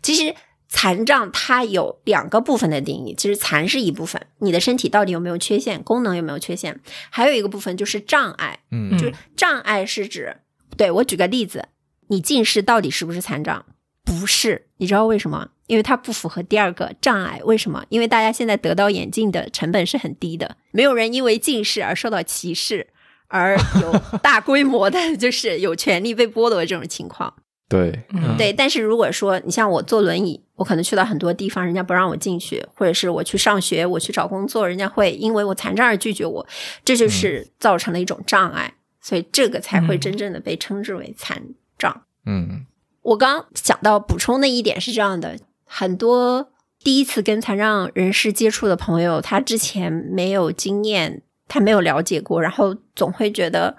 [0.01, 0.33] 其实
[0.69, 10.37] 残障它有两个部分的定义，其实残是一部分，你的身体到底有没有缺陷，功能有没有缺陷，还有一个部分就是障碍，嗯就是障碍是指，
[10.77, 11.67] 对我举个例子，
[12.07, 13.65] 你近视到底是不是残障？
[14.05, 15.49] 不是，你知道为什么？
[15.67, 17.39] 因为它不符合第二个障碍。
[17.45, 17.85] 为什么？
[17.89, 22.87] 因为大家现在得到眼镜的成本是很低的，没有人因为近视而受到歧视，
[23.27, 27.33] 而有 大规模的就是有权利被剥夺这种情况。
[27.69, 36.47] 对，嗯对，但是如果说你像我坐轮椅，我可能去到很多地方，人家不让我进去，或者是我去上学，我去找工作，人家会因为我残障而拒绝我，
[36.85, 41.43] 这就是造成了一种障碍，所以这个才会嗯真正的被称之为残
[41.77, 42.03] 障。
[42.25, 42.65] 嗯
[43.01, 46.49] 我刚想到补充的一点是这样的，很多
[46.83, 53.77] 第一次跟残障人士接触的朋友，他之前没有经验，他没有了解过，然后总会觉得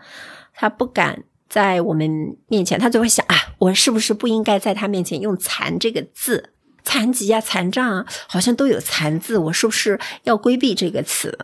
[0.54, 6.52] 他不敢在我们面前，他就会想啊，我是不是不应该在他面前用“残”这个字？
[6.84, 11.38] 残疾啊，残障啊，好像都有“残”字，我是不是要规避这个词？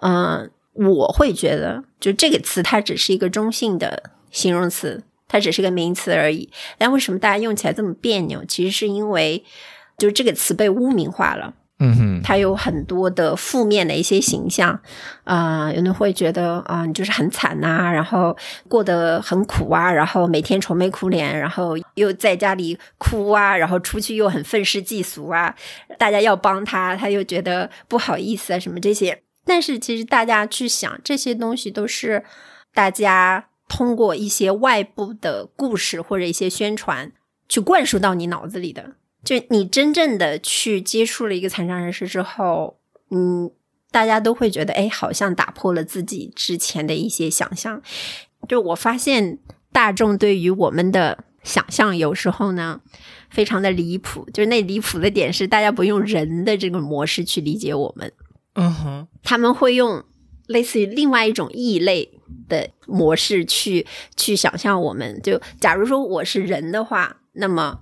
[0.00, 6.50] 嗯，我会觉得，就这个词，它只是一个中性的形容词，它只是个名词而已。
[6.76, 8.44] 但为什么大家用起来这么别扭？
[8.44, 9.42] 其实是因为，
[10.00, 11.54] 就是这个词被污名化了。
[11.82, 14.78] 嗯哼，它有很多的负面的一些形象，
[15.24, 18.36] 啊、有人会觉得啊、你就是很惨呐、然后
[18.68, 25.54] 过得很苦啊，然后每天愁眉苦脸，然后又在家里哭啊，然后出去又很愤世嫉俗啊，
[25.96, 29.22] 大家要帮他，他又觉得不好意思啊，什么这些。
[29.46, 32.22] 但是其实大家去想，这些东西都是
[32.74, 37.10] 大家通过一些外部的故事或者一些宣传
[37.48, 38.92] 去灌输到你脑子里的。
[39.22, 42.78] 就你真正的去接触了一个残障人士之后，
[43.10, 43.50] 嗯，
[43.90, 47.82] 大家都会觉得，哎，好像打破了自己之前的一些想象。
[48.48, 49.38] 就我发现，
[49.72, 52.80] 大众对于我们的想象有时候呢，
[53.30, 54.26] 非常的离谱。
[54.32, 58.10] 就是那离谱的点是，大家不用人的这个模式去理解我们，
[58.54, 60.02] 嗯哼，他们会用
[60.46, 65.20] 类似于另外一种异类的模式去去想象我们。
[65.22, 67.80] 就假如说我是人的话，那么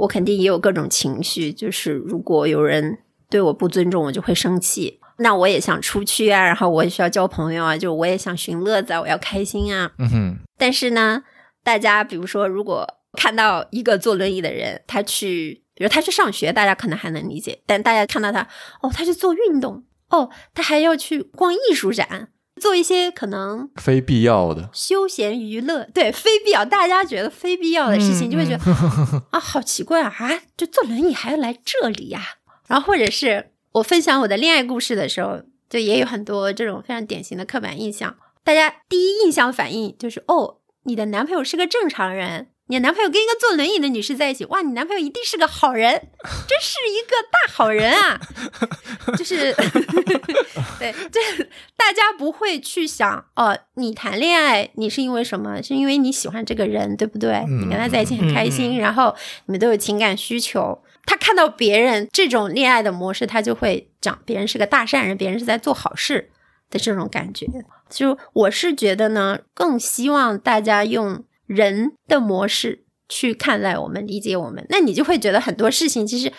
[0.00, 4.98] 我肯定也有各种情绪，就是如果有人对我不尊重，我就会生气。
[5.18, 9.92] 那我也想出去啊，然后我也需要交朋友啊，就我也想寻乐子啊，我要开心啊。
[9.98, 11.22] 嗯哼，但是呢，
[11.62, 18.48] 大家比如说，如果看到一个坐轮椅的人，他去，比如他去上学，大家可能还能理解；但大家看到他，
[18.80, 22.30] 哦，他去做运动，哦，他还要去逛艺术展，
[22.60, 28.72] 做一些可能非必要的，休闲娱乐， 对，非必要，大家觉得非必要的事情，嗯就会觉得、
[29.30, 32.22] 啊，好奇怪啊，啊，就坐轮椅还要来这里呀、
[32.68, 38.16] 然后或者是我分享我的恋爱故事的时候，就也有很多这种非常典型的刻板印象。
[38.44, 45.90] 大家第一印象反应就是，哦，你的男朋友是个正常人，你男朋友跟一个坐轮椅的女士在一起，哇，你男朋友一定是个好人，
[46.46, 48.20] 真是一个大好人啊！
[49.18, 49.52] 就是
[50.78, 51.20] 对，这
[51.76, 55.60] 大家不会去想哦，你谈恋爱你是因为什么？
[55.60, 57.32] 是因为你喜欢这个人，对不对？
[57.48, 59.12] 嗯你跟他在一起很开心，然后
[59.46, 60.80] 你们都有情感需求。
[61.04, 66.30] 他看到别人这种恋爱的模式，他就会讲别人是个大善人，别人是在做好事
[66.70, 67.48] 的这种感觉。
[67.88, 76.32] 就我是觉得呢，更希望大家用人的模式去看待我们、理解我们，那你就会觉得很多事情其实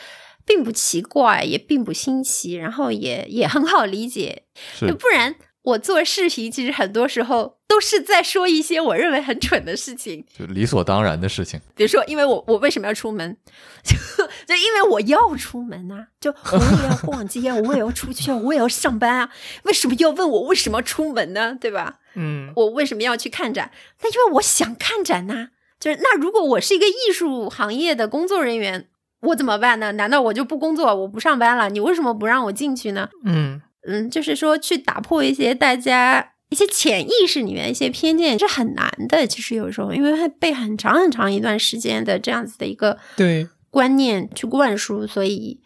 [0.46, 4.44] 并不奇怪，也并不新奇，然后也也很好理解。
[4.80, 10.26] 就不然我做视频，其实很多时候都是在说一些我认为很蠢的事情。
[10.34, 11.60] 就理所当然的事情。
[11.76, 13.36] 比如说，因为我我为什么要出门？
[13.84, 13.98] 就
[14.52, 19.30] 就因为我要出门啊，就 我也要逛街啊，我也要出去啊，我也要上班啊。
[19.64, 21.58] 为什么要问我为什么出门呢？
[21.60, 22.00] 对吧？
[22.16, 23.72] 嗯我为什么要去看展？
[24.02, 28.88] 那因为我想看展呐、就是那如果我是一个艺术行业的工作人员，
[29.22, 29.94] 我怎么办呢？
[29.94, 31.70] 难道我就不工作，我不上班了？
[31.70, 33.10] 你为什么不让我进去呢？
[33.24, 39.26] 嗯嗯，就是说去打破一些大家一些潜意识里面一些偏见是很难的。
[39.26, 45.60] 其实有时候，因为会被很长很长一段时间的这样子的一个对，观念去灌输，所以。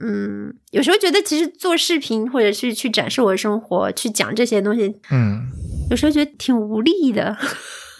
[0.00, 5.48] 嗯，有时候觉得其实做视频或者是去展示我的生活，去讲这些东西，嗯，
[5.90, 7.36] 有时候觉得挺无力的。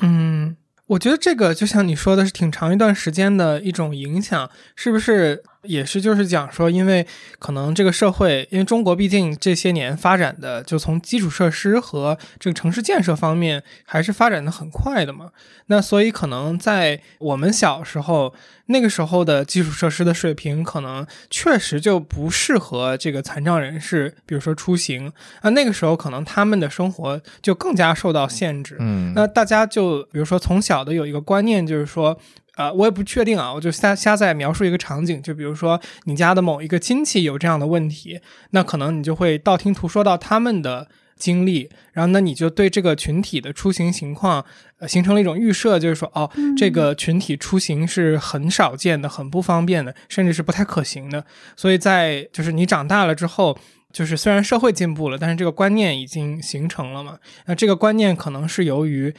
[0.00, 7.06] 嗯，我觉得这个就像你说的是挺长一段时间的一种影响，是不是也是就是讲说，因为
[7.38, 15.30] 可能这个社会，因为中国毕竟这些年发展的就从基础设施和这个城市建设方面还是发展的很快的嘛，
[15.66, 18.32] 那所以可能在我们小时候
[18.66, 25.12] 那个时候的基础设施的水平，可能确实就不适合这个残障人士，比如说出行。
[25.42, 32.18] 那，那个时候可能他们的生活就更加受到限制，嗯，那大家就比如说从小的有一个观念，就是说，
[32.58, 44.44] 呃，我也不确定啊，我就瞎瞎在描述一个场景，就比如说你家的某一个亲戚有这样的问题，那可能你就会道听途说到他们的经历，然后那你就对这个群体的出行情况，
[44.80, 51.24] 呃，形成了一种预设，就是说，哦，这个群体出行是很少见的，很不方便的，甚至是不太可行的。
[51.56, 53.56] 所以在就是你长大了之后。
[53.90, 57.16] 就是虽然社会进步了，但是这个观念已经形成了嘛？
[57.46, 59.12] 那这个观念可能是由于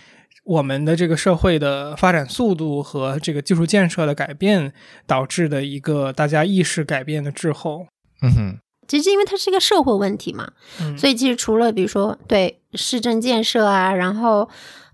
[0.44, 4.74] 我们的这个社会的发展速度和这个技术建设的改变
[5.06, 7.88] 导致的一个大家意识改变的滞后。
[8.22, 14.50] 嗯哼，其实因为它是一个社会问题嘛，嗯，所以其实除了比如说对市政建设啊，然后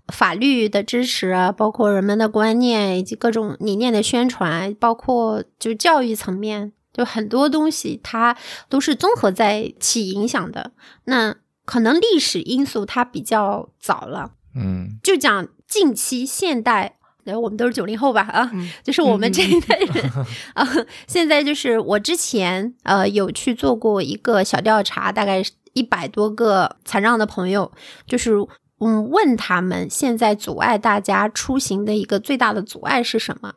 [0.08, 8.36] 法律的支持啊，包括人们的观念以及各种理念的宣传，包括就教育层面，就很多东西它
[8.68, 10.70] 都是综合在起影响的。
[11.06, 11.34] 那
[11.64, 16.94] 可能历史因素它比较早了，嗯就讲近期现代。
[17.26, 20.12] 呃我们都是九零后吧，啊，嗯就是我们这一代人
[20.54, 20.64] 啊。
[21.08, 25.42] 现在就是我之前呃有去做过一个小调查，大概
[25.72, 27.72] 一百多个残障的朋友，
[28.06, 28.30] 就是
[28.78, 33.54] 嗯问他们现在阻碍大家出行的一个最大的阻碍是什么？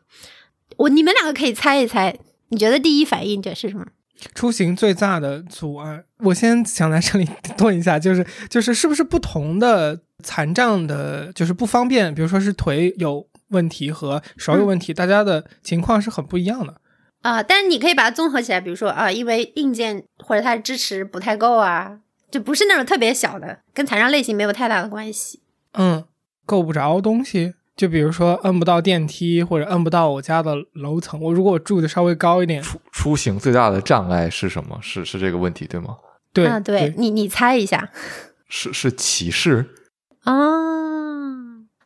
[0.77, 3.85] 我你们两个可以猜一猜，你觉得第一反应者是什么？
[4.33, 7.27] 出行最大的阻碍，我先想在这里
[7.59, 16.75] 问一下，就是就是是不是不同的残障的，就是不方便，比如说是腿有问题和手有问题，大家的情况是很不一样的。
[17.21, 21.99] 啊、但是你可以把它综合起来，比如说啊、因为硬件或者它的支持不太够啊，
[22.31, 25.41] 就不是那种特别小的，跟残障类型没有太大的关系。
[25.73, 26.05] 嗯，
[26.45, 34.77] 够不着东西，就比如说摁不到电梯或者摁不到我家的楼层，我如果我住的稍微高一点，出出行最大的障碍是什么？
[34.81, 35.95] 是是这个问题对吗？
[36.33, 37.89] 对啊，对你你猜一下
[38.49, 39.65] 是是歧视？
[40.25, 40.35] 啊？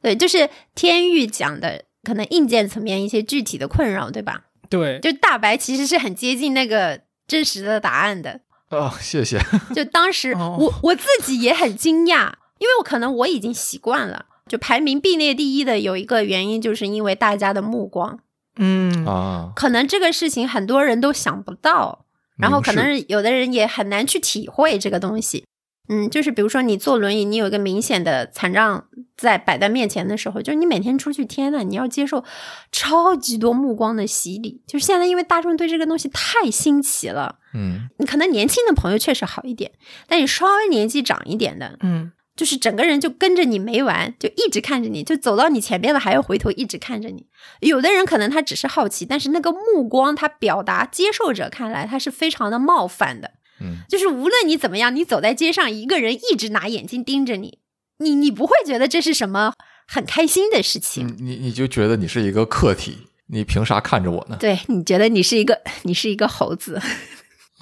[0.01, 4.45] 对，就是天域讲的可能硬件层面一些具体的困扰，对吧？
[4.71, 8.39] 对，就大白其实是很接近那个真实的答案的。
[8.69, 9.39] 哦，谢谢。
[9.75, 14.25] 就当时哦我我自己也很惊讶，因为我可能我已经习惯了。
[14.49, 18.19] 就排名并列第一的有一个原因，就是因为大家的目光，
[18.57, 19.05] 嗯。
[19.05, 22.05] 啊，可能这个事情很多人都想不到，
[22.37, 25.45] 然后可能有的人也很难去体会这个东西。
[25.89, 28.85] 嗯，就是比如说你坐轮椅，你有一个明显的残障
[29.17, 32.23] 在摆在面前的时候，就是你每天出去，天呐，你要接受
[32.71, 34.61] 超级多目光的洗礼。
[34.65, 37.89] 就是现在，因为大众对这个东西太新奇了，嗯。
[37.97, 39.73] 你可能年轻的朋友确实好一点，
[40.07, 47.27] 但你稍微年纪长一点的，嗯就是整个人就跟着你没完，就一直看着你，就走到你前面了还要回头一直看着你。
[47.59, 53.31] 有的人可能他只是好奇，但是那个目光他表达接受者看来他是非常的冒犯的。
[53.61, 57.59] 嗯就是无论你怎么样，你走在街上，一个人一直拿眼睛盯着你，
[57.99, 59.53] 你你不会觉得这是什么
[59.87, 61.07] 很开心的事情。
[61.19, 64.37] 你你你就觉得你是一个客体，你凭啥看着我呢？
[64.39, 66.81] 对你觉得你是一个你是一个猴子，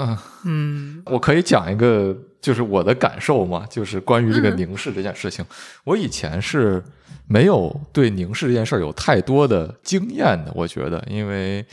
[0.02, 1.04] 嗯，嗯。
[1.06, 5.46] 我可以讲一个，就是我的感受嘛，就是关于这个嗯凝视这件事情。
[5.84, 6.84] 我以前是
[7.28, 11.66] 没有对凝视这件事儿有太多的经验的，我觉得，因为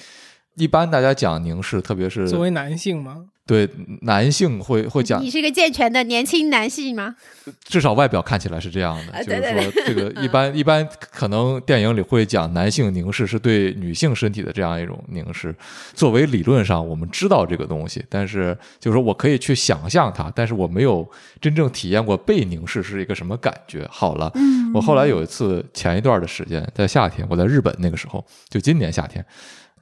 [0.57, 3.67] 一般大家讲凝视，特别是作为男性嘛，对
[4.03, 7.17] 男性会会讲你，是一个健全的年轻男性吗？
[7.65, 15.55] 至少外表看起来是这样的，啊就是说这个一般一般可能电影里会讲男性凝视是对女性身体的这样一种凝视。
[15.95, 23.89] 作为理论上我们知道这个东西，但是就是说我可以去想象它，但是我没有真正体验过被凝视是一个什么感觉。
[23.91, 29.25] 好了，嗯我后来有一次前一段的时间在夏天，我在日本那个时候，就今年夏天，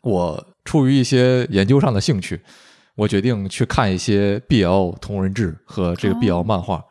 [0.03, 2.41] 我出于一些研究上的兴趣。
[2.97, 6.85] 我决定去看一些 BL 同人志和这个 BL 漫画。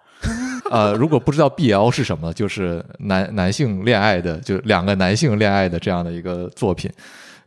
[0.71, 6.89] 呃，如果不知道 BL 是什么，就是男男性恋爱的，就两个男性恋爱的这样的一个作品。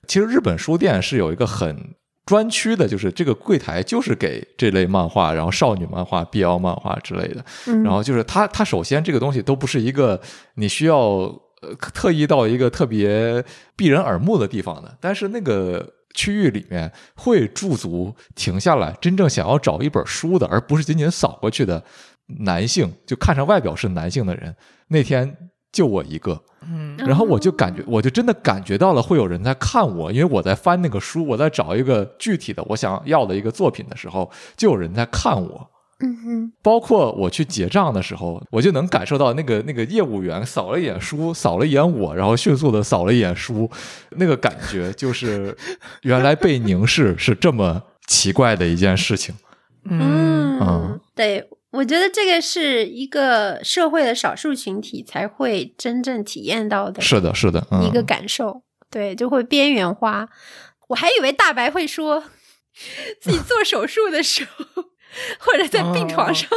[0.07, 1.77] 其实日本书店是有一个很
[2.25, 7.45] 专区的，就是这个柜台就是给这类漫画，然后少女漫画、BL 漫画之类的。
[7.67, 10.21] 嗯然后就是它，它首先这个东西都不是一个
[10.55, 13.45] 你需要呃特意到一个特别
[13.75, 15.85] 避人耳目的地方的，但是那个
[16.15, 21.83] 区域里面会驻足停下来，真正想要找一本书的，而不是仅仅扫过去的
[22.41, 24.55] 男性，就看上外表是男性的人，
[24.89, 25.37] 那天
[25.73, 26.43] 就我一个。
[26.61, 35.71] 嗯然后我就感觉，我就真的感觉到了会有人在看我，因为我在翻那个书，我在找一个具体的我想要的一个作品的时候，就有人在看我。
[36.01, 43.69] 嗯哼，包括我去结账的时候，我就能感受到那个那个业务员扫了一眼书，扫了一眼我，然后迅速的扫了一眼书，
[44.13, 45.57] 那个感觉就是
[46.03, 49.35] 原来被凝视是这么奇怪的一件事情。
[49.91, 60.29] 嗯嗯对，我觉得这个是一个社会的少数群体才会真正体验到的是的，是的，嗯、一个感受，对，就会边缘化。
[60.89, 62.23] 我还以为大白会说
[63.21, 64.85] 自己做手术的时候，
[65.39, 66.49] 或者在病床上，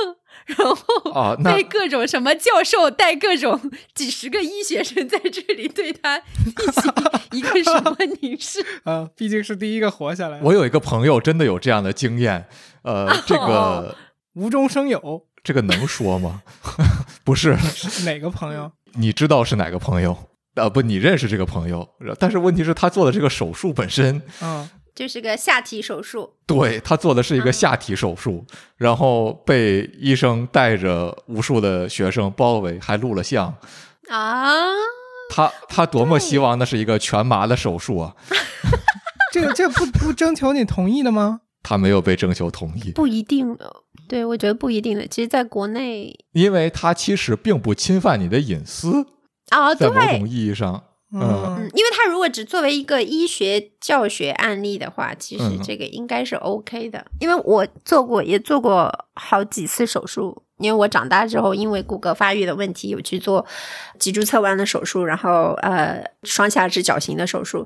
[0.45, 6.93] 然后被各种什么教授带各种几十个医学生在这里对他进行
[7.31, 8.65] 一个什么凝视。
[8.83, 12.47] 啊，毕竟是第一个活下来，我有一个朋友真的有这样的经验，
[12.83, 13.95] 呃，这个哦
[14.35, 16.41] 无中生有，这个能说吗？
[17.23, 18.71] 不是，是哪个朋友？
[18.95, 20.17] 你知道是哪个朋友？
[20.55, 21.87] 啊，不，你认识这个朋友，
[22.19, 28.45] 但是问题是，他做的这个手术本身，嗯就是个下体手术，对他做的是一个下体手术，
[28.77, 33.53] 然后被医生带着无数的学生包围，还录了像。
[34.09, 34.51] 啊，
[35.29, 38.15] 他他多么希望那是一个全麻的手术啊！
[39.31, 41.41] 这个这不不征求你同意的吗？
[41.63, 43.71] 他没有被征求同意，不一定的，
[44.09, 45.07] 对我觉得不一定的。
[45.07, 49.05] 其实，在国内因为他其实并不侵犯你的隐私，
[49.49, 50.83] 啊，在某种意义上，
[51.13, 57.05] 嗯嗯，因为他如果只作为一个医学教学案例的话，其实嗯这个应该是 OK 的。
[57.19, 60.43] 因为我做过，也做过好几次手术。
[60.57, 63.43] 因为我长大之后，因为骨骼发育的问题，有去做
[63.97, 67.65] 脊柱侧弯的手术，然后呃双下肢矫形的手术，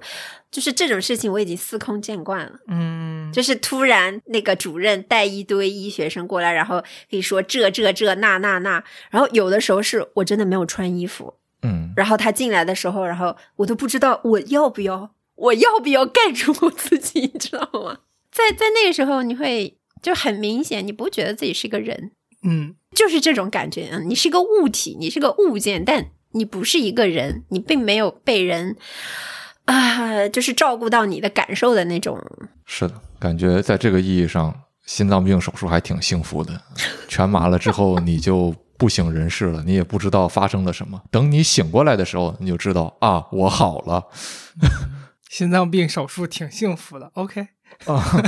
[0.50, 2.54] 就是这种事情我已经司空见惯了。
[2.70, 6.80] 嗯，就是突然那个主任带一堆医学生过来，然后
[7.12, 8.82] 可以说这这这那那那，
[9.12, 18.00] 然后有的时候是我真的没有穿衣服，嗯，然后他进来的时候，然后我都不知道我要不要，我要不要盖住我自己，你知道吗？
[18.32, 22.12] 在在那个时候，你会就很明显，你不觉得自己是个人，
[22.44, 23.90] 嗯就是这种感觉。
[23.92, 28.76] 嗯，你是个物体，你是个物件，但你不是一个人，你并没有被人
[29.66, 32.20] 啊、就是照顾到你的感受的那种。
[32.66, 34.54] 是的，感觉在这个意义上，
[34.86, 36.62] 心脏病手术还挺幸福的。
[37.08, 41.02] 全麻了之后，你就不省人事了，你也不知道发生了什么。
[41.12, 44.06] 等你醒过来的时候，你就知道啊，我好了
[45.30, 47.12] 心脏病手术挺幸福的。
[47.16, 47.48] OK，
[47.86, 48.24] 啊。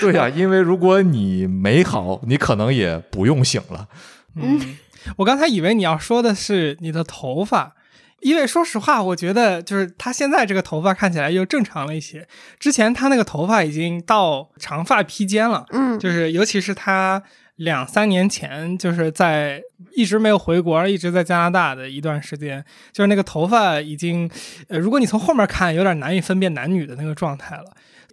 [0.00, 3.88] 对呀、因为如果你没好，你可能也不用醒了。
[4.36, 4.76] 嗯，
[5.16, 7.74] 我刚才以为你要说的是你的头发，
[8.20, 12.28] 因为说实话，我觉得就是他现在这个头发看起来又正常了一些。
[12.60, 17.20] 之前他那个头发已经到长发披肩了，嗯，就是尤其是他
[17.58, 19.62] 两三年前就是在
[19.94, 24.28] 一直没有回国，一直在加拿大的一段时间，就是那个头发已经，
[24.68, 27.64] 呃，如果你从后面看，有点难以分辨男女的那个状态了。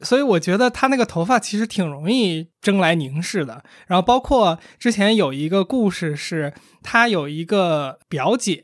[0.02, 3.64] 所以我觉得他那个头发其实挺容易争来凝视的。
[3.88, 8.62] 然后包括之前有一个故事是，他有一个表姐，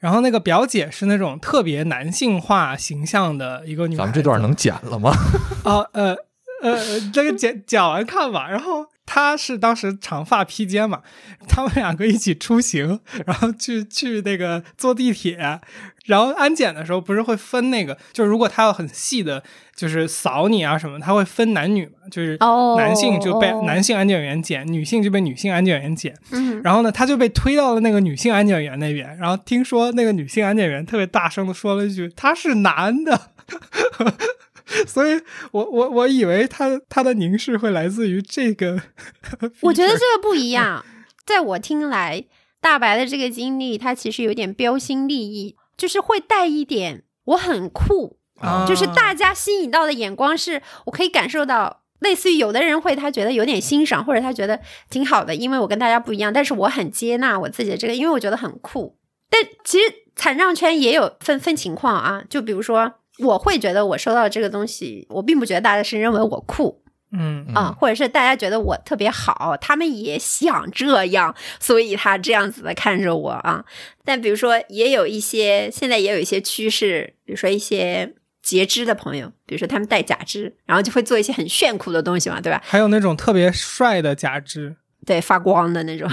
[0.00, 3.98] 然后那个表姐是那种特别男性化形象的一个女孩。
[3.98, 5.14] 咱们这段能剪了吗？
[5.62, 6.16] 啊，呃，
[6.62, 8.48] 呃，这个剪剪完看吧。
[8.50, 11.00] 然后他是当时长发披肩嘛，
[11.48, 15.36] 他们两个一起出行， 然后去去那个坐地铁，
[16.06, 19.42] 然后安检的时候不是会分那个，就是如果他要很细的，
[19.76, 26.14] 就是扫你啊什么，他会分男女嘛，就是哦男性就被哦男性安检员检，女性就被女性安检员检。
[26.30, 33.30] 嗯，然后呢，他就被推到了那个女性安检员那边，然后听说那个女性安检员特别大声的说了一句：“他是男的。”
[34.86, 35.20] 所以
[35.50, 38.80] 我我我以为他他的凝视会来自于这个，
[39.62, 40.84] 我觉得这个不一样。
[41.24, 42.24] 在我听来，
[42.60, 54.60] 大白的这个经历，他其实有点标新立异，就是会带一点我很酷，啊就是大家吸引到的眼光是，我可以感受到，类似于有的人会他觉得有点欣赏，或者他觉得
[54.90, 58.98] 挺好的，因为我跟大家不一样，但是我很接纳我自己的这个，因为我觉得很酷。
[59.30, 66.82] 但其实残障圈也有分分情况啊，就比如说，我会觉得我收到这个东西，我并不觉得大家是认为我酷，
[67.12, 73.64] 嗯嗯啊，或者是大家觉得我特别好，他们也想这样，所以他这样子的看着我啊。
[74.04, 82.62] 但比如说，也有一些现在也有一些趋势，比如说一些截肢的朋友，比如说他们戴假肢，然后就会做一些很炫酷的东西嘛，对吧？
[82.64, 86.10] 还有那种特别帅的假肢，对，发光的那种。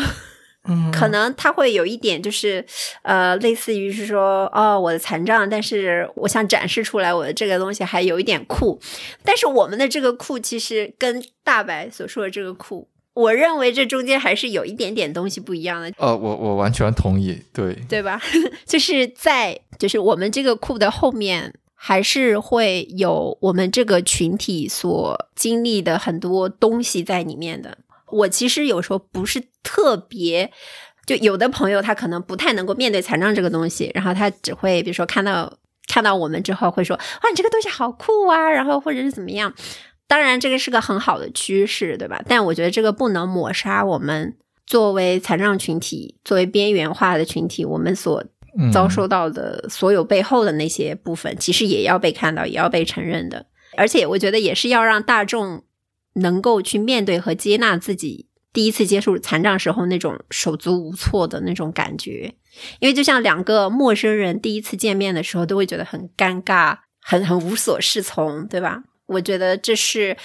[0.67, 2.65] 嗯，可能他会有一点就是，
[3.01, 8.79] 呃，类似于是说，哦，我的残障，但是我想展示出来我的这个东西还有一点酷，
[9.23, 18.21] 但是我们的这个酷其实跟大白所说的这个酷，我认为这中间还是有一点点东西不一样的，呃，我我完全同意，对，对吧？
[18.67, 21.53] 就是在就是我们这个酷的后面。
[21.81, 27.77] 还是会有我们这个群体所经历的很多东西在里面的。
[28.11, 30.51] 我其实有时候不是特别，
[31.05, 35.51] 就有的朋友他可能不太能够面对残障这个东西，然后他只会比如说看到
[35.87, 39.53] 看到我们之后会说哇你这个东西好酷啊，然后或者是怎么样。
[40.07, 42.19] 当然这个是个很好的趋势，对吧？
[42.27, 44.35] 但我觉得这个不能抹杀我们
[44.65, 48.23] 作为残障群体、作为边缘化的群体，我们所
[48.59, 53.45] 嗯遭受到的所有背后的那些部分，其实也要被看到，也要被承认的。
[53.77, 55.63] 而且我觉得也是要让大众
[56.19, 62.33] 能够去面对和接纳自己第一次接触残障时候那种手足无措的那种感觉。
[62.79, 68.83] 因为就像两个陌生人第一次见面的时候，都会觉得很尴尬，很很无所适从，对吧？
[69.05, 70.17] 我觉得这是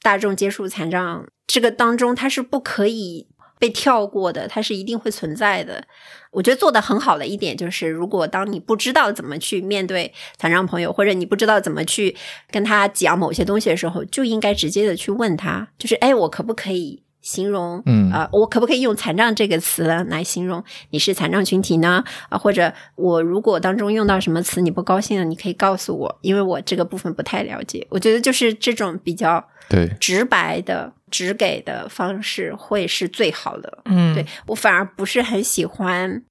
[0.00, 3.28] 大众接触残障这个当中，它是不可以
[3.62, 5.84] 被跳过的，它是一定会存在的。
[6.32, 12.16] 我觉得做的很好的一点就是，如果当你不知道怎么去面对残障朋友，或者你不知道怎么去
[12.50, 22.04] 跟他讲某些东西的时候，就应该直接的去问他，就是哎，我可不可以形容，嗯啊、我可不可以用残障这个词来形容你是残障群体呢？
[22.28, 27.86] 啊、或者我如果当中用到什么词你不高兴了，你可以告诉我，因为我这个部分不太了解。
[27.88, 33.78] 我觉得就是这种比较对，直白的、直给的方式会是最好的。
[33.84, 36.22] 嗯，对我反而不是很喜欢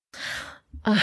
[0.81, 0.93] 啊，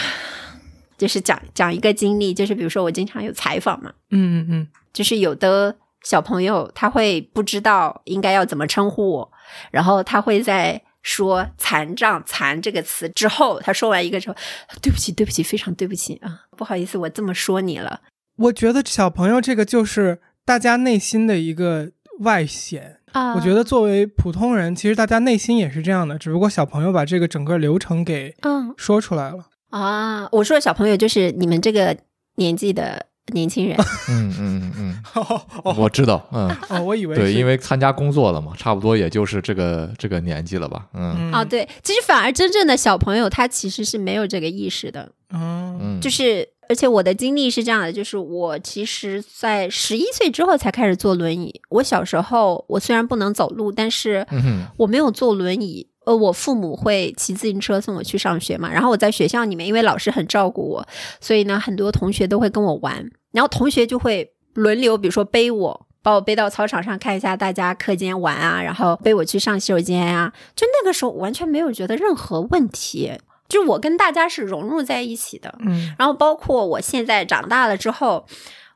[0.97, 9.31] 就是讲讲一个经历，就是比如说我经常有采访嘛，嗯嗯嗯，就是有的小朋友他会不知道应该要怎么称呼我，
[9.71, 14.35] 然后他会在说“残障”“残”这个词之后，他说完一个之后，
[14.81, 18.01] 对不起，对不起，非常对不起啊，不好意思，我这么说你了。
[18.37, 22.97] 我觉得小朋友这个就是大家内心的一个外显。
[23.11, 29.45] 啊我觉得作为普通人，其实大家内心也是这样的，只不过小朋友把这个整个流程给嗯说出来了。
[29.71, 31.97] 啊，我说的小朋友就是你们这个
[32.35, 33.77] 年纪的年轻人。
[34.09, 35.03] 嗯嗯嗯。
[35.77, 41.15] 我知道，嗯，哦，我以为对，因为参加工作了嘛，差不多也就是这个这个年纪了吧，嗯。
[41.17, 41.33] 嗯。
[41.33, 51.61] 哦，对，其实反而真正的小朋友他其实是没有这个意识的，嗯嗯，就是而且我的经历是这样的，就是我其实在十一岁之后才开始坐轮椅。
[51.69, 55.87] 我小时候我虽然不能走路，但是嗯我没有坐轮椅。
[56.05, 60.87] 呃，我父母会骑自行车送我去上学嘛，然后我在学校里面，因为老师很照顾我，
[61.21, 73.11] 所以呢，很多同学都会跟我玩，然后同学就会轮流，比如说背我，把我背到操场上看一下大家课间玩啊，然后背我去上洗手间啊，就那个时候完全没有觉得任何问题，
[73.47, 78.25] 就我跟大家是融入在一起的，嗯然后包括我现在长大了之后，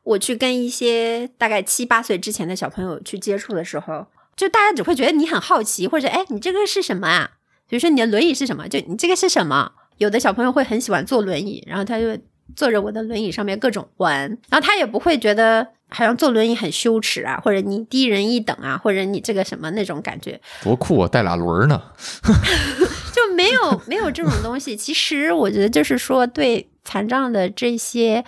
[0.04, 7.32] 我去跟一些大概七八岁之前的小朋友去接触的时候，就大家只会觉得你很好奇，或者哎，你这个是什么啊？
[7.68, 8.68] 比如说你的轮椅是什么？
[8.68, 9.72] 就你这个是什么？
[9.98, 12.18] 有的小朋友会很喜欢坐轮椅，然后他就
[12.56, 20.40] 坐着我的轮椅上面各种玩，然后他也不会觉得好像坐轮椅很羞耻啊，或者你低人一等啊，或者你这个什么那种感觉。
[20.64, 21.82] 多酷啊，带俩轮儿呢，
[23.14, 24.76] 就没有没有这种东西。
[24.76, 28.24] 其实我觉得就是说，对残障的这些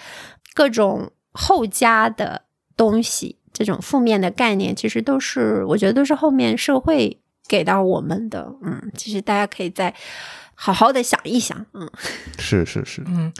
[0.53, 2.43] 各种后加的
[2.77, 8.53] 东西，这种负面的概念，其实都是我觉得都是后面社会给到我们的。
[8.63, 9.93] 嗯，其实大家可以再
[10.53, 11.65] 好好的想一想。
[11.73, 11.89] 嗯
[12.37, 13.33] 是是是，嗯，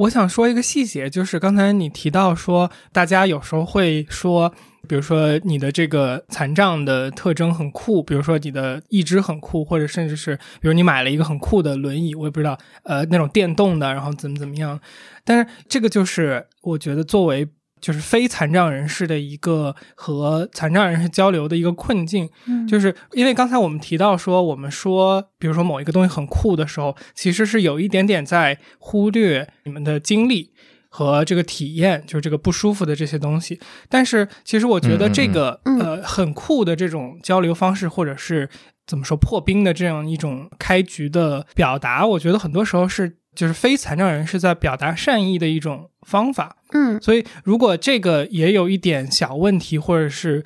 [0.00, 4.50] 我想说一个细节，就是刚才你提到说，大家有时候会说，
[4.88, 14.80] 比如说你的这个残障的特征很酷，比如说你的意志很酷，或者甚至是比如你买了一个很酷的轮椅，我也不知道，呃，那种电动的，然后怎么怎么样。
[15.22, 17.46] 但是这个就是我觉得作为
[17.80, 22.66] 就是非残障人士的一个和残障人士交流的一个困境，嗯。
[22.66, 30.52] 就是因为刚才我们提到说，我们说，比如说某一个东西很酷的时候，其实是有一点点在忽略你们的经历
[30.88, 33.60] 和这个体验，就是这个不舒服的这些东西。
[33.88, 38.48] 但是其实我觉得这个呃很酷的这种交流方式，或者是
[38.86, 46.56] 怎么说破冰的这样一种开局的表达，我觉得很多时候是就是非残障人士在表达善意的一种方法。
[46.72, 50.44] 嗯所以，如果这个也有一点小问题，或者是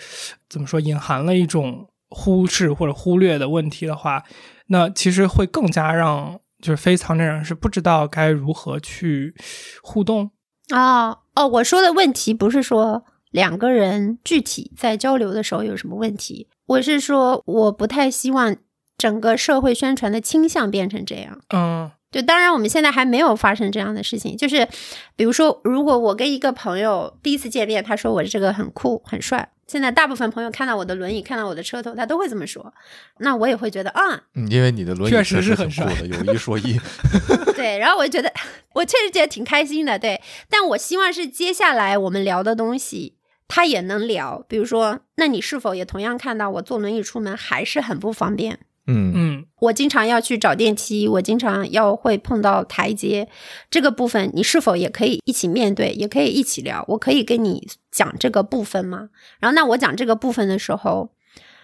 [0.48, 4.24] 怎么说隐含了一种忽视或者忽略的问题的话，
[4.68, 9.34] 那其实会更加让就是非残障人是不知道该如何去
[9.82, 10.30] 互动。
[10.72, 18.57] 哦哦，我说的问题不是说两个人具体在交流的时候有什么问题，我是说我不太希望
[18.96, 21.38] 整个社会宣传的倾向变成这样。
[21.55, 24.68] 嗯就当然我们现在还没有发生这样的事情，就是
[25.16, 32.72] 比如说，如果我跟一个朋友第一次见面，他说我这个很酷很帅，现在大部分朋友看到我的轮椅，看到我的车头，他都会这么说，
[33.18, 36.78] 那我也会觉得啊，嗯，因为你的轮椅确实实是很酷的，有一说一，
[37.56, 38.32] 对，然后我就觉得
[38.74, 40.22] 我确实觉得挺开心的，对。
[40.48, 43.16] 但我希望是接下来我们聊的东西，
[43.48, 44.44] 他也能聊。
[44.48, 48.60] 比如说，那你是否也同样看到我坐轮椅出门还是很不方便？
[48.87, 53.28] 嗯嗯我经常要去找电梯，我经常要会碰到台阶，
[53.70, 56.85] 这个部分你是否也可以一起面对，也可以一起聊？
[56.89, 59.09] 我可以跟你讲这个部分吗？
[59.41, 61.11] 然后，那我讲这个部分的时候，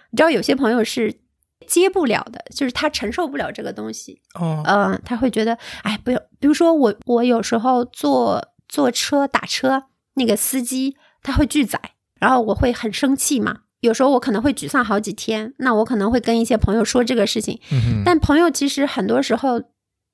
[0.09, 1.19] 你知道有些朋友是
[1.67, 4.19] 接不了的，就是他承受不了这个东西。
[4.33, 9.83] 哦嗯、他会觉得，哎，不要，比如说我，我有时候坐坐车打车，
[10.15, 11.79] 那个司机他会拒载，
[12.19, 13.59] 然后我会很生气嘛。
[13.81, 19.59] 有时候我可能会沮丧好几天，那我可能会跟一些朋友说这个事情，嗯但朋友其实很多时候，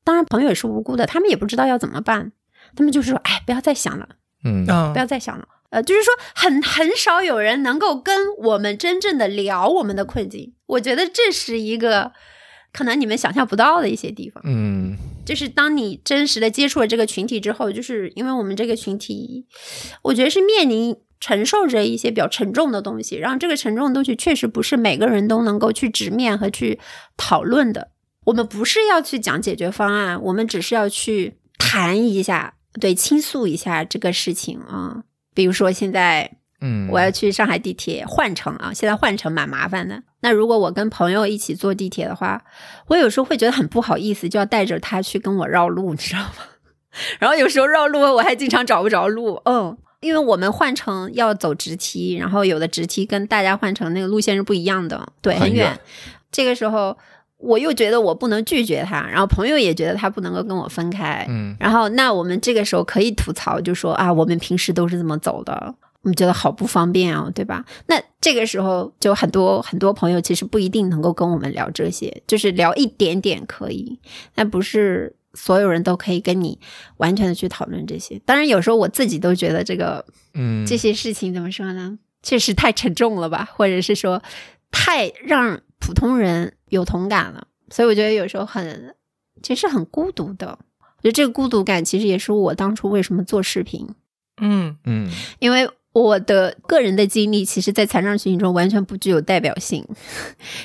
[0.03, 2.31] 当然朋友也是无辜的，他们也不知道要怎么办，
[2.75, 4.07] 他们就是说，哎，不要再想了，
[4.43, 5.47] 嗯嗯不要再想了。
[5.69, 12.13] 呃，就是说很很少有人能够跟我们真正的聊我们的困境，我觉得这是一个
[12.71, 14.41] 可能你们想象不到的一些地方。
[14.45, 14.95] 嗯
[15.25, 19.45] 就是当你真实的接触了这个群体之后，就是因为我们这个群体，
[20.03, 26.79] 我觉得是面临承受着一些比较沉重的东西，然后这个沉重的东西确实不是每个人都能够去直面和去
[27.15, 27.91] 讨论的。
[28.25, 35.03] 我们不是要去讲解决方案，我们只是要去谈一下，对，倾诉一下这个事情啊。
[35.33, 40.01] 比如说现在嗯，我要去上海地铁换乘啊，现在换乘蛮麻烦的。
[40.21, 42.43] 那如果我跟朋友一起坐地铁的话，
[42.87, 46.43] 我有时候会觉得很不好意思，就要带着他去跟我绕路，你知道吗？
[47.19, 55.79] 然后有时候绕路我还经常找不着路，嗯，因为我们换乘要走直梯，然后有的直梯跟大家换乘那个路线是不一样的，对，很远。
[56.31, 56.95] 这个时候
[57.37, 67.65] 我又觉得我不能拒绝他，然后朋友也觉得他不能够跟我分开，嗯然后那我们这个时候可以吐槽，就说啊，我们平时都是这么走的，我们觉得好不方便哦，对吧？
[67.87, 73.99] 那这个时候就很多很多朋友其实不一定能够跟我们聊这些，就是聊一点点可以，
[74.35, 76.59] 但不是所有人都可以跟你
[76.97, 78.19] 完全的去讨论这些。
[78.25, 81.99] 当然，有时候我自己都觉得这个嗯，这些事情怎么说呢？
[82.23, 84.21] 确实太沉重了吧， 或者是说
[84.71, 88.95] 太让普通人有同感了，所以我觉得有时候很
[89.43, 90.57] 其实很孤独的。
[90.97, 93.87] 我觉得这个孤独感其实也是我当初为什么做视频，
[94.41, 95.07] 嗯嗯
[95.37, 95.69] 因为
[96.01, 99.85] 我的个人的经历，其实在残障群体中完全不具有代表性，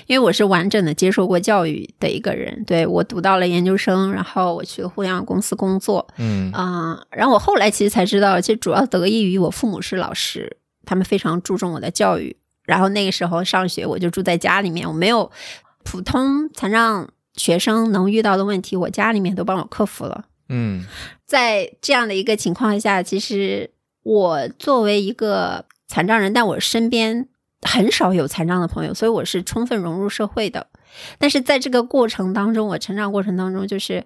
[0.07, 2.65] 因为我是完整的接受过教育的一个人。
[2.65, 12.37] 对我读到了研究生，然后我去互联网公司工作，嗯嗯，然后我后来其实才知道，其实主要得益于我父母是老师，他们非常注重我的教育。
[12.65, 15.31] 然后那个时候上学，我就住在家里面，我没有
[15.83, 20.27] 普通残障学生能遇到的问题，我家里面都帮我克服了。
[20.49, 20.85] 嗯
[21.27, 23.71] 在这样的一个情况下，其实
[24.03, 27.29] 我作为一个残障人，但我身边
[27.63, 30.67] 很少有残障的朋友，所以我是充分融入社会的。
[31.19, 34.05] 但是在这个过程当中，我成长过程当中，就是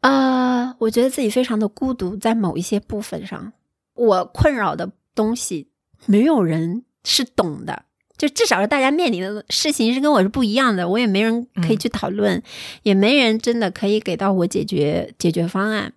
[0.00, 3.52] 啊、我觉得自己非常的孤独，在某一些部分上，
[3.94, 5.68] 我困扰的东西，
[6.06, 7.84] 没有人是懂的。
[8.16, 12.42] 就至少是大家面临的事情是跟我是不一样的，我也没人可以去讨论，
[12.82, 15.92] 也没人真的可以给到我解决解决方案。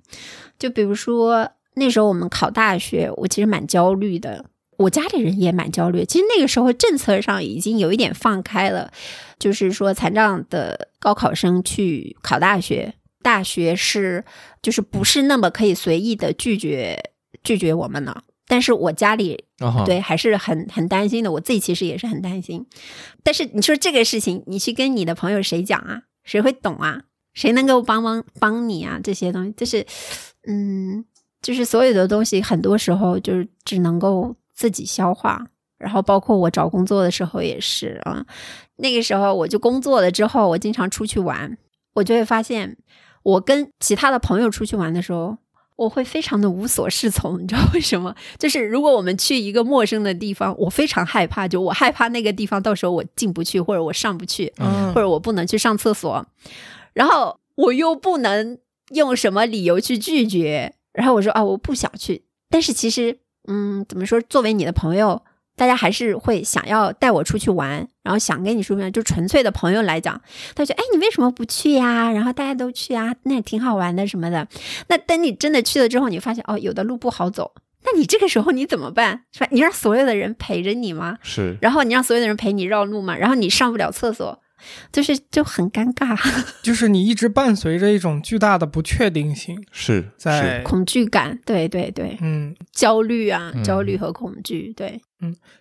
[0.57, 4.45] 就比如说那时候我们考大学，我其实蛮焦虑的，
[4.78, 6.03] 我家里人也蛮焦虑。
[6.05, 8.91] 其实那个时候政策上已经有一点放开了，
[9.39, 14.25] 就是说残障的高考生去考大学，大学是
[14.61, 17.11] 就是不是那么可以随意的拒绝
[17.43, 18.23] 拒绝我们呢。
[18.49, 19.43] 但是我家里
[19.86, 21.32] 对，还是很很担心的。
[21.34, 22.65] 我自己其实也是很担心。
[23.21, 26.03] 但是你说这个事情，你去跟你的朋友谁讲啊？
[26.23, 27.01] 谁会懂啊？
[27.34, 29.01] 谁能够帮帮帮你啊？
[29.03, 29.86] 这些东西，就是，
[30.47, 31.03] 嗯，
[31.41, 35.45] 就是所有的东西，很多时候就是只能够自己消化。
[35.77, 38.25] 然后包括我找工作的时候也是啊，
[38.77, 41.55] 那个时候我就工作了之后，我经常出去玩，
[41.93, 42.75] 我就会发现，
[43.21, 45.38] 我跟其他的朋友出去玩的时候，
[45.75, 48.15] 我会非常的无所适从，你知道为什么？
[48.39, 56.25] 就是如果我们去一个陌生的地方，我非常害怕，就我害怕那个地方到时候我进不去，或者我上不去，嗯或者我不能去上厕所，
[56.93, 58.57] 然后我又不能
[58.95, 65.21] 用什么理由去拒绝，然后我说啊我不想去，但是其实嗯怎么说，作为你的朋友。
[65.59, 70.21] 大家还是会想要带我出去玩，然后想跟你说，就纯粹的朋友来讲，
[70.53, 72.11] 他就哎，你为什么不去呀？
[72.11, 74.47] 然后大家都去啊，那也挺好玩的什么的。
[74.89, 77.53] 那等你真的去了之后，你发现哦，有的路不好走，
[77.85, 79.23] 那你这个时候你怎么办？
[79.33, 79.47] 是吧？
[79.49, 81.17] 你让所有的人陪着你吗？
[81.23, 83.17] 是然后你让所有的人陪你绕路吗？
[83.17, 84.39] 然后你上不了厕所，
[84.91, 86.18] 就是就很尴尬，
[86.64, 93.64] 就是你一直伴随着一种巨大的不确定性是在，恐惧感，对对对，嗯，焦虑啊，嗯。
[93.64, 95.01] 焦虑和恐惧，对，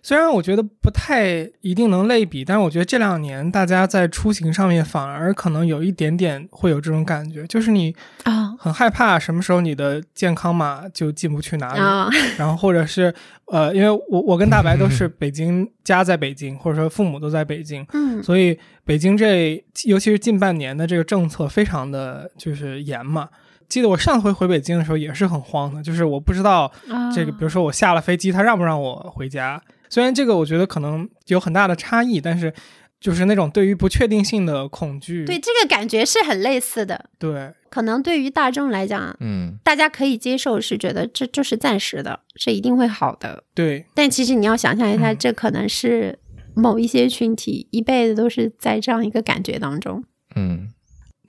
[0.03, 13.13] 虽然我觉得不太一定能类比，但是我觉得这两年大家在出行上面反而可能有一点点会有这种感觉，就是你啊很害怕什么时候你的健康码就进不去哪里，啊，然后或者是
[13.47, 23.27] 呃，因为我我跟大白都是 北京家在北京，或者说父母都在北京，嗯所以北京这尤其是近半年的这个政策非常的就是严嘛。
[23.69, 29.61] 记得我上回回北京的时候也是很慌的，就是我不知道啊这个，比如说我下了飞机，他让不让我回家？
[29.89, 32.53] 虽然这个我觉得可能有很大的差异，但是
[32.99, 43.43] 就是那种对于不确定性的恐惧，对这个感觉是很类似的，对可能对于大众来讲，嗯大家可以接受，是觉得这就是暂时的，是一定会好的。
[43.53, 46.17] 对但其实你要想象一下，嗯这可能是
[46.53, 50.03] 某一些群体一辈子都是在这样一个感觉当中。
[50.35, 50.69] 嗯，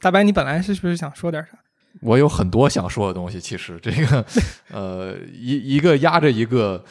[0.01, 1.59] 大白，你本来是不是想说点啥？
[2.03, 4.24] 我有很多想说的东西，其实这个
[4.72, 6.84] 呃一一个压着一个，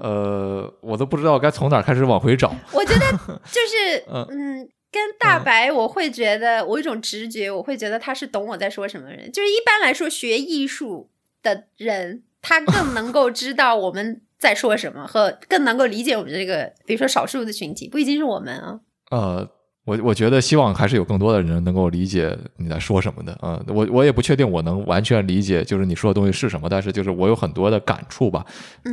[0.00, 2.54] 呃，我都不知道该从哪儿开始往回找。
[2.72, 3.10] 我觉得
[3.50, 4.68] 就是嗯嗯。
[4.94, 9.32] 跟大白，我会觉得我有一种直觉，我会觉得他是懂我在说什么的人。
[9.32, 11.10] 就是一般来说，学艺术
[11.42, 18.78] 的人，他更能够知道我们在说什么，和更能够理解我们这个，比如说少数的群体，不一定是我们啊。
[19.10, 19.50] 呃，
[19.84, 28.44] 我我觉得希望还是有更多的人能够理解你在说什么的啊、我我也不确定我能完全理解就是你说的东西是什么，但是就是我有很多的感触吧。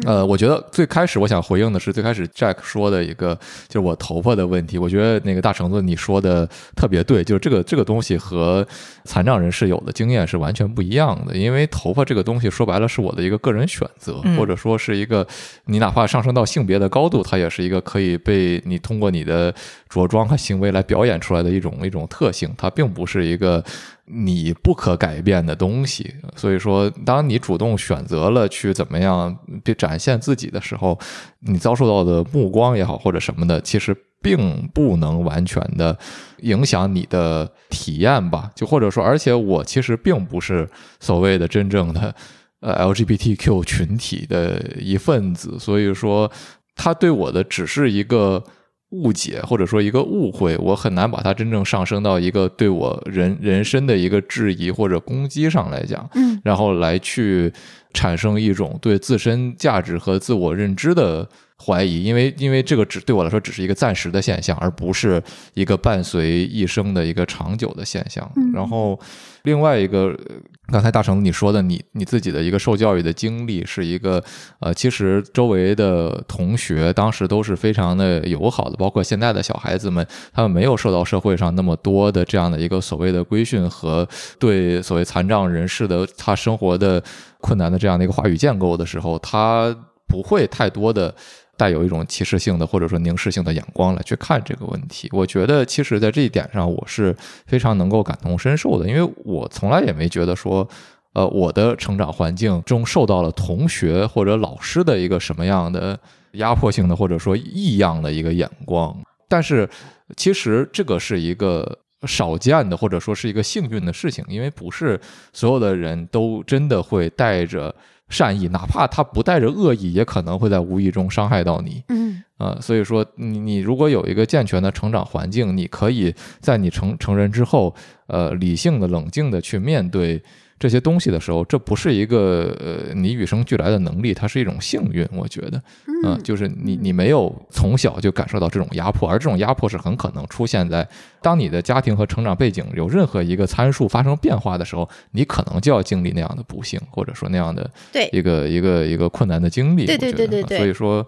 [0.06, 3.34] 呃，我觉得最开始我想回应的是最开始 Jack 说的一个
[3.70, 8.68] 就是我头发的问题，我觉得那个大橙子你说的特别对，就是这个这个东西和
[9.06, 15.26] 残障人士有的经验是完全不一样的，因为头发这个东西说白了是我的一个个人选择，嗯或者说是一个
[15.66, 19.54] 你哪怕上升到性别的高度，它也是一个可以被你通过你的
[19.88, 23.64] 着装和行为来表演出来的一种一种特性，它并不是一个
[24.06, 26.14] 你不可改变的东西。
[26.36, 30.98] 所以说，当你主动选择了去怎么样去展现自己的时候，
[31.40, 35.98] 你遭受到的目光也好或者什么的，其实并不能完全的
[36.40, 38.52] 影响你的体验吧。
[38.56, 40.70] 就或者说，而且我其实并不是
[41.00, 42.14] 所谓的真正的
[42.60, 46.32] 呃 LGBTQ 群体的一份子，所以说
[46.76, 48.44] 他对我的只是一个
[48.92, 57.52] 误解或者说一个误会，我很难把它真正上升到一个对我人人身的一个质疑或者攻击上来讲，嗯然后来去
[57.94, 61.28] 产生一种对自身价值和自我认知的
[61.58, 65.22] 怀疑，因为因为这个只对我来说只是一个暂时的现象，而不是
[65.54, 68.30] 一个伴随一生的一个长久的现象。
[68.36, 69.00] 嗯然后
[69.44, 70.36] 另外一个，呃
[70.72, 74.24] 刚才大成你说的，你你自己的一个受教育的经历是一个
[74.60, 84.08] 呃，其实周围的同学当时都是非常的友好的，包括现在的小孩子们，他们没有受到社会上那么多的这样的一个所谓的规训和
[84.40, 87.04] 对所谓残障人士的他生活的
[87.40, 89.76] 困难的这样的一个话语建构的时候，他
[90.08, 91.14] 不会太多的。
[91.62, 100.68] 带有一种歧视性的或者说凝视性的眼光来去看这个问题，我觉得其实在这一点上我是非常能够感同身受的，因为我从来也没觉得说，
[101.14, 106.00] 呃，我的成长环境中受到了同学或者老师的一个什么样的
[106.32, 108.98] 压迫性的或者说异样的一个眼光，
[109.30, 109.70] 但是
[110.18, 115.00] 其实这个是一个少见的或者说是一个幸运的事情，因为不是
[115.32, 117.76] 所有的人都真的会带着
[118.12, 121.84] 善意，哪怕他不带着恶意，也可能会在无意中伤害到你。
[121.88, 127.74] 嗯呃，所以说你你如果有一个健全的成长环境，你可以在你成成人之后，
[128.08, 130.22] 呃，理性的、冷静的去面对
[130.62, 135.60] 这些东西的时候，这不是一个呃你与生俱来的能力，它是一种幸运，我觉得，
[136.06, 140.88] 嗯、就是你你没有从小就感受到这种压迫，而这种压迫是很可能出现在
[141.20, 149.88] 当你的家庭和成长背景有任何一个参数发生变化的时候，你可能就要经历那样的不幸，或者说那样的对一个一个一个困难的经历。
[149.88, 151.04] 对对我觉得对对对所以说，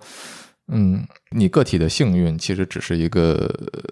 [0.70, 3.48] 嗯，你个体的幸运其实只是一个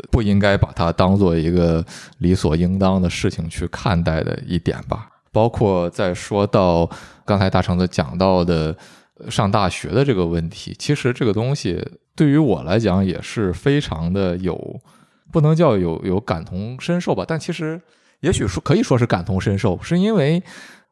[0.09, 1.85] 不应该把它当做一个
[2.17, 5.07] 理所应当的事情去看待的一点吧。
[5.31, 6.89] 包括在说到
[7.25, 8.75] 刚才大橙子讲到的
[9.29, 11.81] 上大学的这个问题，其实这个东西
[12.15, 14.79] 对于我来讲也是非常的有，
[15.31, 17.81] 不能叫有有感同身受吧，但其实
[18.19, 20.43] 也许说可以说是感同身受，是因为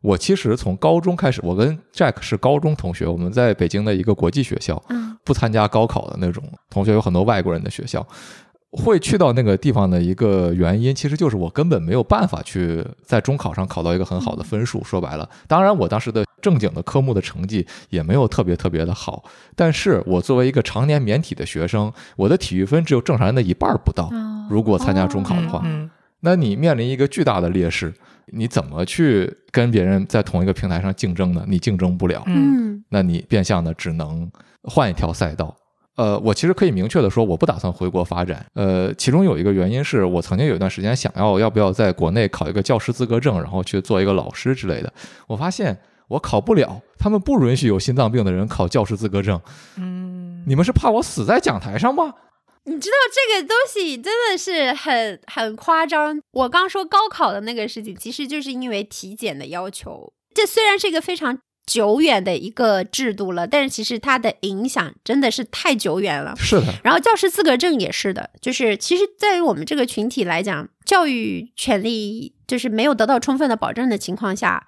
[0.01, 4.81] 我其实从高中开始，我跟 Jack 是高中同学，我们在北京的一个国际学校，
[5.25, 8.05] 不参加高考的那种同学，有很多外国人的学校。
[8.71, 14.83] 会去到那个地方的一个原因，其实就是我根本没有办法去在中考上考到一个很好的分数。
[14.83, 19.23] 说白了，当然我当时的正经的科目的成绩也没有特别特别的好，
[19.55, 24.05] 但是我作为一个常年免体的学生，我的体育分只有正常人的一半儿不到。
[24.11, 25.89] 哦如果参加中考的话，嗯
[26.21, 27.93] 那你面临一个巨大的劣势，
[28.33, 31.45] 你怎么去跟别人在同一个平台上竞争呢？
[31.47, 32.23] 你竞争不了，
[32.89, 34.29] 那你变相的只能
[34.63, 35.55] 换一条赛道。
[35.99, 38.45] 呃，我其实可以明确的说，我不打算回国发展。
[38.53, 44.93] 呃，其中有一个原因是我曾经有一段时间想要要不要在国内考一个教师资格证，然后去做一个老师之类的。
[45.27, 45.77] 我发现
[46.07, 49.41] 我考不了，他们不允许有心脏病的人考教师资格证。
[49.75, 52.13] 嗯，你们是怕我死在讲台上吗？
[52.63, 56.21] 你知道这个东西真的是很很夸张。
[56.31, 60.13] 我刚说高考的那个事情，其实就是因为体检的要求。
[60.33, 61.37] 这虽然是一个非常
[61.69, 66.33] 久远的一个制度了，但是其实它的影响真的是太久远了。
[66.35, 74.65] 是的，然后教师资格证也是的，就是其实在于我们这个群体来讲，教育权利就是没有得到充分的保证的情况下，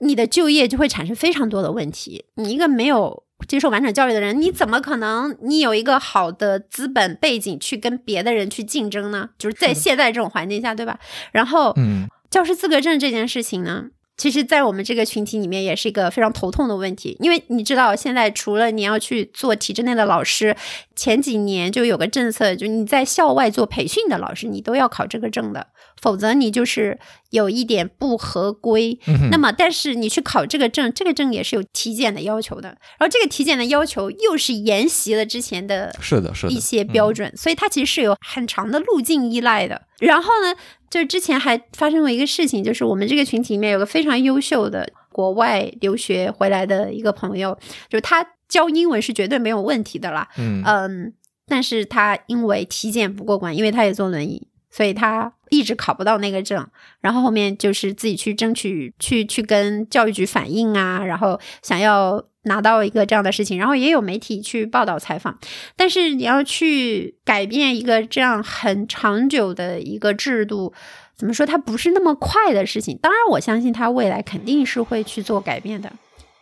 [0.00, 2.24] 你的就业就会产生非常多的问题。
[2.36, 9.28] 你一个没有接受完整教育的人，你怎么可能你有一个好的资本背景去跟别的人去竞争呢？
[9.38, 10.98] 就是在现在这种环境下，对吧？
[11.30, 13.84] 然后，嗯，教师资格证这件事情呢，
[14.18, 17.16] 其实，在我们这个群体里面，也是一个非常头痛的问题。
[17.20, 20.56] 因为你知道，现在除了你要去做体制内的老师，
[20.96, 25.68] 前几年就有个政策，就你在校外做培训的老师，你都要考这个证的，
[26.00, 26.98] 否则你就是
[27.30, 28.98] 有一点不合规。
[29.30, 39.82] 那么，但是你去考这个证，这个证也是有体检的要求的，然后这个体检的要求又是沿袭了之前的，是的，是的，一些标准，所以它其实是有很长的路径依赖的。
[40.00, 40.58] 然后呢？
[40.90, 47.58] 就之前还发生过一个事情，就是我们这个群体里面有个非常优秀的国外留学回来的一个朋友，
[47.90, 50.26] 就他教英文是绝对没有问题的啦。
[50.38, 51.12] 嗯嗯，
[51.46, 54.48] 但是他因为体检不过关，因为他也坐轮椅，
[54.78, 56.64] 所以他一直考不到那个证。
[57.00, 62.24] 然后后面就是自己去争取，去去跟教育局反映啊，然后想要。
[62.44, 65.38] 拿到一个这样的事情，然后也有媒体去报道采访，
[65.76, 70.72] 但是你要去改变一个这样很长久的一个制度，
[71.14, 71.44] 怎么说？
[71.44, 72.96] 它不是那么快的事情。
[73.02, 75.92] 当然，我相信他未来肯定是会去做改变的，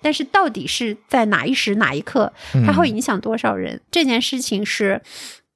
[0.00, 2.32] 但是到底是在哪一时哪一刻，
[2.64, 5.02] 它会影响多少人，这件事情是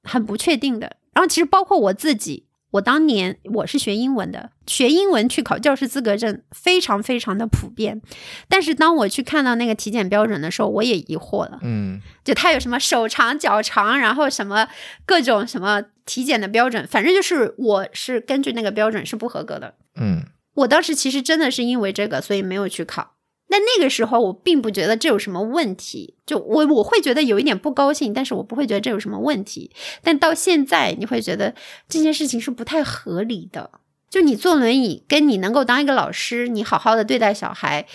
[0.03, 0.97] 很不确定的。
[1.13, 2.43] 然后，其实包括我自己。
[2.71, 8.01] 我当年我是学英文的，学英文去考教师资格证非常非常的普遍，
[8.47, 11.59] 但是当我去看到那个体检标准的时候，我也疑惑了。
[11.61, 14.67] 嗯，就他有什么手长脚长，然后什么
[15.05, 19.75] 各种什么体检的标准，反正就是我是根据那个标准是不合格的。
[19.95, 20.23] 嗯，
[20.55, 23.15] 我当时其实真的是因为这个，所以没有去考。
[23.51, 29.69] 但那个时候我并不觉得这有什么问题，就我我会觉得有一点不高兴，但是我不会觉得这有什么问题。
[30.01, 31.53] 但到现在你会觉得
[31.89, 33.69] 这件事情是不太合理的。
[34.09, 37.85] 就你坐轮椅跟你能够当一个老师，你好好的对待小孩，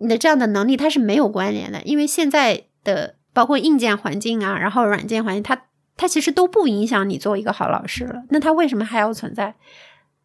[0.00, 5.62] 你的这样的能力它是没有关联的，因为现在的包括硬件环境啊，然后软件环境，它
[5.96, 8.24] 它其实都不影响你做一个好老师了。
[8.28, 9.54] 那它为什么还要存在？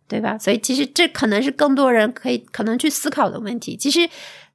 [0.05, 0.37] 对吧？
[0.37, 3.75] 所以其实这可能是更多人可以可能去思考的问题。
[3.75, 4.07] 其实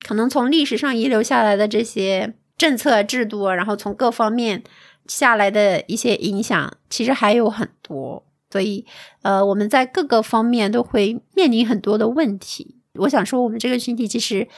[0.07, 4.63] 可能从历史上遗留下来的这些政策制度，然后从各方面
[5.07, 8.25] 下来的一些影响，其实还有很多。
[8.51, 8.87] 所以
[9.23, 12.77] 呃，我们在各个方面都会面临很多的问题。
[12.95, 14.49] 我想说，我们这个群体其实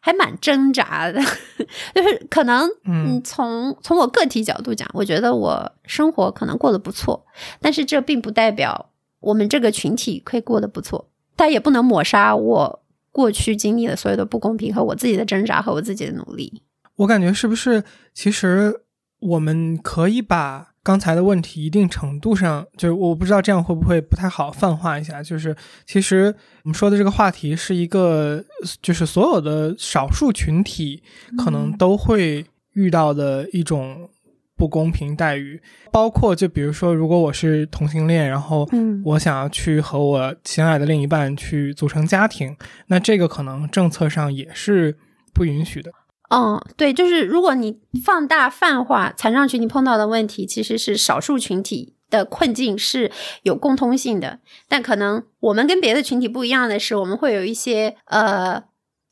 [0.00, 1.20] 还蛮挣扎的，
[1.94, 7.26] 就是可能嗯，从从我个体角度讲，我觉得我生活可能过得不错，
[7.60, 8.90] 但是这并不代表。
[9.20, 12.82] 我们这个群体可以过得不错，但也不能抹杀我
[13.16, 16.62] 过去经历的所有的不公平和我自己的挣扎和我自己的努力。
[16.96, 18.82] 我感觉是不是，其实
[19.20, 25.22] 我们可以把刚才的问题一定程度上，就是我不知道这样会不会不太好泛化一下。
[25.22, 25.56] 就是
[25.86, 26.26] 其实
[26.64, 28.44] 我们说的这个话题是一个，
[28.82, 31.02] 就是所有的少数群体
[31.42, 32.44] 可能都会
[32.74, 34.10] 遇到的一种。
[34.56, 35.60] 不公平待遇，
[35.92, 38.66] 包括就比如说，如果我是同性恋，然后
[39.04, 44.96] 我想要去和我心爱的另一半去组成家庭，那这个可能政策上也是
[45.34, 45.92] 不允许的。
[46.30, 58.64] 嗯，对，就是如果你放大泛化，残障群体碰到的问题其实是少数群体的困境是有共通性的，但可能我们跟别的群体不一样的是，我们会有一些呃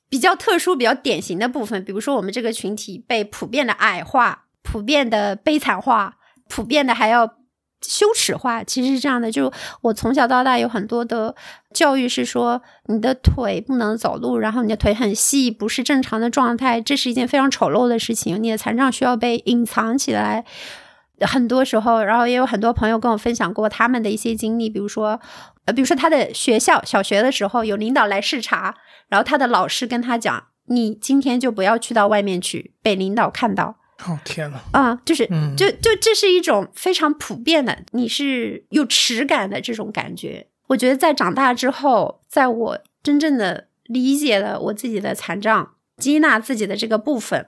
[0.08, 4.43] 比较特殊、比较典型的部分，比如说我们这个群体被普遍的矮化。
[4.64, 6.16] 普遍的悲惨化，
[6.48, 7.36] 普遍的还要
[7.80, 9.30] 羞耻化，其实是这样的。
[9.30, 9.52] 就
[9.82, 11.36] 我从小到大有很多的
[11.72, 18.42] 教育是说，你的腿不能走路，然后你的腿很细，不是正常的状态，这是一件非常丑陋的事情。
[18.42, 20.44] 你的残障需要被隐藏起来。
[21.20, 25.20] 很多时候，然后也有很多朋友跟我分享过他们的一些经历，比如说，
[25.64, 28.74] 呃，比如说他的学校小学的时候有领导来视察，
[29.08, 33.76] 然后他的老师跟他讲：“你今天就不要去到外面去，被领导看到。”
[34.06, 34.58] 哦天呐！
[34.72, 35.26] 啊，就是，
[35.56, 40.48] 就就这是一种非常普遍的，你是有耻感的这种感觉。
[40.66, 47.46] 我觉得在长大之后，在我真正的理解了我自己的残障，接纳自己的这个部分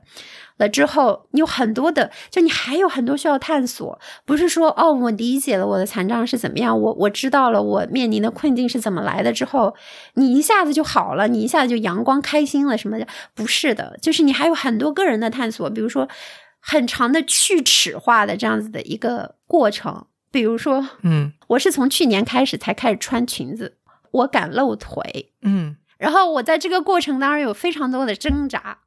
[0.59, 3.99] 了之后，你有很多的，就你还有很多需要探索。
[4.25, 9.75] 不是说哦，我理解了我的残障是怎么样，我我知道了我面临的困境是怎么来的之后，
[10.15, 13.07] 你一下子就好了，你一下子就阳光开心了什么的？
[13.35, 16.09] 不是的，就是你还有很多个人的探索，比如说。
[16.69, 23.77] 很长的去齿化的这样子的一个过程，比如说，嗯，我是从去年开始才开始穿裙子，
[24.11, 28.79] 我敢露腿，嗯，然后我在这个过程当中有非常多的挣扎，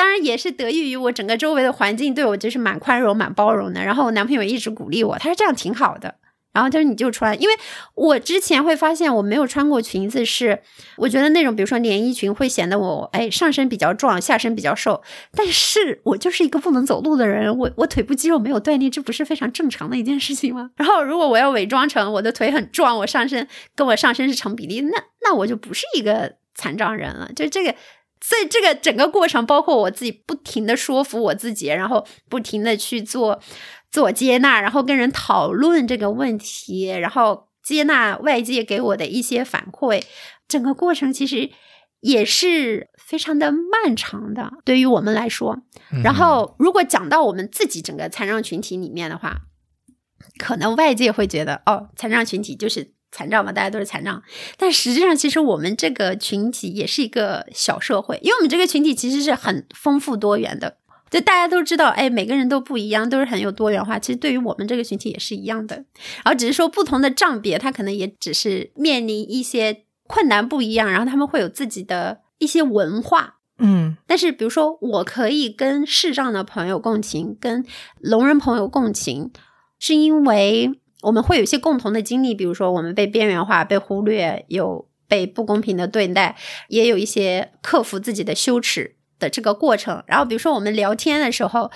[0.00, 6.14] 当然也是得益于我整个周围的环境对我就是蛮宽容、蛮包容的，然后我男朋友一直鼓励我，他说这样挺好的。
[6.54, 7.54] 然后他说你就穿，因为
[7.94, 10.62] 我之前会发现我没有穿过裙子，是
[10.96, 15.02] 我觉得那种比如说连衣裙会显得我哎上身比较壮，下身比较瘦。
[15.36, 20.70] 但是我就是一个不能走路的人，我 我腿部肌肉没有锻炼，这不是非常正常的一件事情吗？
[20.76, 23.46] 然后如果我要伪装成我的腿很壮，我上身
[23.76, 27.30] 跟我上身是成比例，那那我就不是一个残障人了。
[27.36, 27.74] 就这个，
[28.20, 33.40] 所以这个整个过程，包括我自己不停的说服我自己，然后不停的去做
[33.90, 40.02] 自我接纳，然后跟人讨论这个问题，然后接纳外界给我的一些反馈，
[40.46, 41.50] 整个过程其实
[42.00, 45.58] 也是非常的漫长的，对于我们来说。
[46.04, 49.38] 然后，如果讲到我们自己整个残障群体里面的话，
[50.38, 54.22] 可能外界会觉得，哦，残障群体就是残障嘛，大家都是残障。
[54.56, 60.76] 但实际上，其实我们这个群体也是一个小社会，因为我们这个群体其实是很丰富多元的。
[61.10, 63.98] 就大家都知道，哎，每个人都不一样，都是很有多元化。
[63.98, 65.74] 其实对于我们这个群体也是一样的，
[66.24, 73.38] 然后只是说不同的障别，他可能也只是面临一些困难不一样，然后他们会有自己的一些文化。
[73.58, 77.66] 嗯但是，比如说，我可以跟视障的朋友共情，跟
[77.98, 79.32] 聋人朋友共情，
[79.80, 80.70] 是因为
[81.02, 86.36] 我们会有一些共同的经历，比如说我们被边缘化、被忽略，有被不公平的对待，
[86.68, 90.04] 也有一些克服自己的羞耻的这个过程。
[90.06, 91.70] 然后，比如说我们聊天的时候，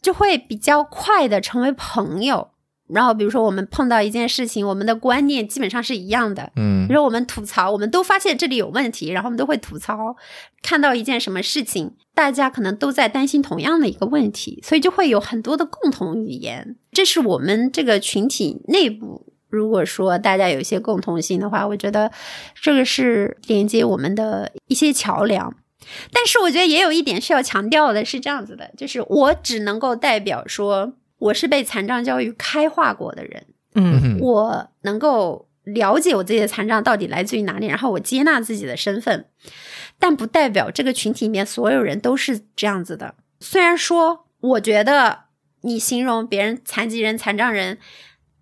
[0.00, 2.50] 就会比较快的成为朋友。
[2.86, 10.16] 然后，比如说我们碰到一件事情，我们的观念基本上是一样的，嗯比如说我们吐槽，我们都发现这里有问题，然后我们都会吐槽。
[10.62, 16.76] 看到一件什么事情，大家可能都在担心同样的一个问题，所以就会有很多的共同语言。
[16.92, 22.12] 这是我们这个群体内部，如果说大家有一些共同性的话，我觉得
[22.60, 25.54] 这个是连接我们的一些桥梁。
[26.12, 30.94] 但是我觉得也有一点需要强调的是这样子的，就是我只能够代表说
[31.24, 39.26] 我是被残障教育开化过的人，嗯嗯我能够了解我自己的残障到底来自于哪里，然后我接纳自己的身份，
[39.98, 43.14] 但不代表这个群体里面所有人都是这样子的。
[43.40, 45.24] 虽然说，我觉得
[45.62, 47.78] 你形容别人残疾人、残障人，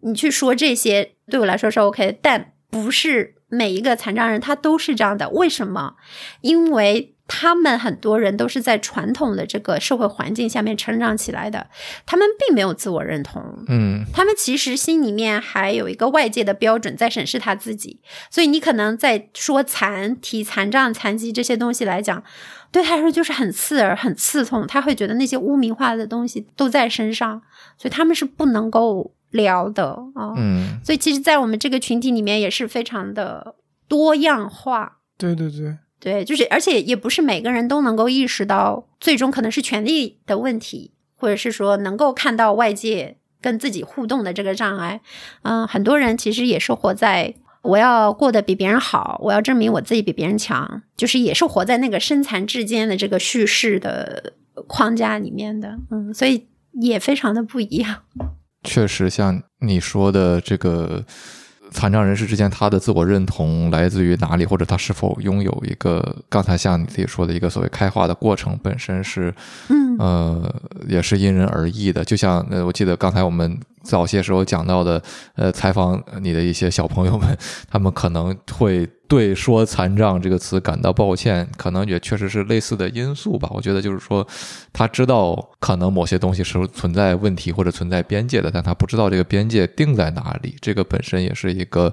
[0.01, 5.31] 你去说这些对我来说是 OK，但不是每一个残障人他都是这样的。
[5.31, 5.95] 为什么？
[6.41, 11.67] 因为他们很多人都是在传统的这个社会环境下面成长起来的，
[12.05, 14.05] 他们并没有自我认同，嗯。
[14.13, 22.23] 他们其实心里面还有一个外界的标准在审视他自己，所以你可能在说残、提残障、残疾这些东西来讲，
[22.71, 27.41] 对他来说就是很刺耳、很刺痛，他会觉得那些污名化的东西都在身上，
[27.79, 30.35] 所以他们是不能够聊的啊。
[30.37, 30.79] 嗯。
[30.85, 33.55] 所以其实，在我们这个群体里面也是非常的
[33.89, 34.99] 多样化。
[35.17, 45.01] 对对对，对，就是而且也不是每个人都能够意识到，最终可能是权力的问题，或者是说能够看到外界跟自己互动的这个障碍。
[45.43, 47.33] 嗯，很多人其实也是活在
[47.63, 54.33] 我要过得比别人好，我要证明我自己比别人强，就是也是活在那个身残志坚的这个叙事的
[54.67, 55.79] 框架里面的。
[55.93, 58.03] 嗯，所以也非常的不一样。
[58.65, 61.05] 确实像你说的这个。
[61.73, 69.35] 残障人士之间，他的自我认同来自于哪里，或者他是否拥有一个刚才像你自己说的一个所谓开化的过程，本身是，
[69.69, 70.55] 嗯呃，
[70.87, 72.05] 也是因人而异的。
[72.05, 75.03] 就像呃，我记得刚才我们早些时候讲到的，
[75.35, 77.37] 呃，采访你的一些小朋友们，
[77.71, 83.49] 他们可能会对说残障这个词感到抱歉，可能也确实是类似的因素吧。
[83.53, 84.27] 我觉得就是说，
[84.73, 90.57] 他知道可能某些东西是存在问题或者存在边界的，但他不知道这个边界定在哪里。
[90.61, 91.93] 这个本身也是一个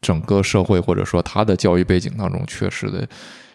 [0.00, 3.08] 整个社会或者说他的教育背景当中缺失的。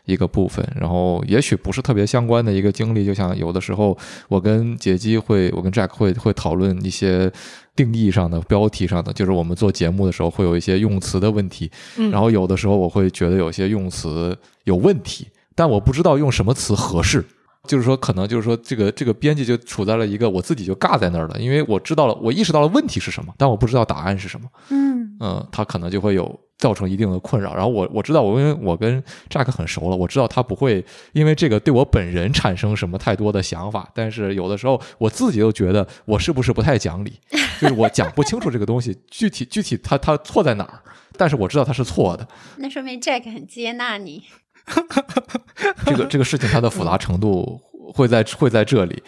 [0.07, 3.97] 一个部分，然后也许不是特别相关的一个经历，就像有的时候
[4.29, 7.29] 我跟杰基会，我跟 Jack 会会讨论一些
[7.77, 17.23] 定义上的、标题上的，就是我们做节目的时候会有一些用词的问题，嗯然后有的时候我会觉得有些用词有问题，但我不知道用什么词合适。
[17.67, 24.47] 就是说，可能就是说，这个这个编辑就处在了一个我自己就尬在那儿了，因为我知道了，我意识到了问题是什么，但我不知道答案是什么。
[24.69, 27.53] 嗯嗯，他可能就会有造成一定的困扰。
[27.55, 33.89] 然后我我知道，我因为我跟 Jack 很熟了，我知道他不会因为这个对我本人产生什么太多的想法。
[33.93, 37.19] 但是有的时候我自己又觉得我是不是不太讲理，
[37.59, 40.81] 就是我讲不清楚这个东西具体具体他他错在哪儿，
[41.17, 42.27] 但是我知道他是错的。
[42.57, 44.23] 那说明 Jack 很接纳你。
[45.85, 47.59] 这个这个事情它的复杂程度
[47.93, 49.01] 会在会在这里。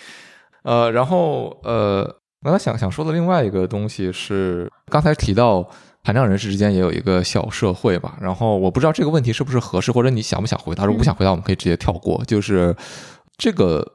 [0.63, 2.03] 呃，然后呃，
[2.41, 5.69] 刚才想想说的另外一个东西是，刚才提到
[6.03, 8.17] 残障人士之间也有一个小社会吧。
[8.21, 10.85] 然后我不知道这个问题是不是合适，或者你想不想回答？
[10.85, 12.23] 如果不想回答，我们可以直接跳过。
[12.25, 12.75] 就是
[13.37, 13.85] 这个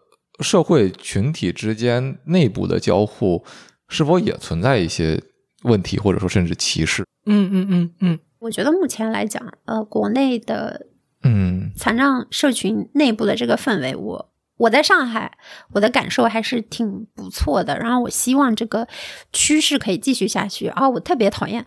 [0.40, 3.44] 社会群体之间内部的交互，
[3.88, 5.22] 是否也存在一些
[5.64, 7.04] 问题，或者说甚至歧视？
[7.26, 10.86] 嗯嗯嗯嗯我觉得目前来讲，呃，国内的
[11.22, 15.36] 嗯残障社群内部的这个氛围，我我在上海，
[15.72, 17.78] 我的感受还是挺不错的。
[17.78, 18.86] 然后我希望这个
[19.32, 20.68] 趋势可以继续下去。
[20.68, 21.64] 啊，我特别讨厌，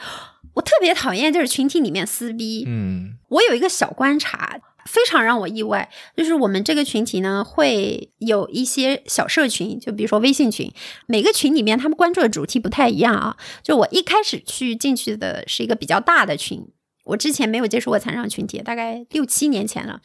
[0.56, 2.64] 我特别讨厌就是群体里面撕逼。
[2.68, 10.72] 嗯我有一个小观察，非常让我意外，就是我们这个群体呢，会有一些小社群，就比如说微信群，
[11.08, 13.36] 每个群里面他们关注的主题不太一样啊。
[13.62, 16.66] 就我一开始去进去的是一个比较大的群，
[17.08, 20.02] 我之前没有接触过残障群体，大概六七年前了。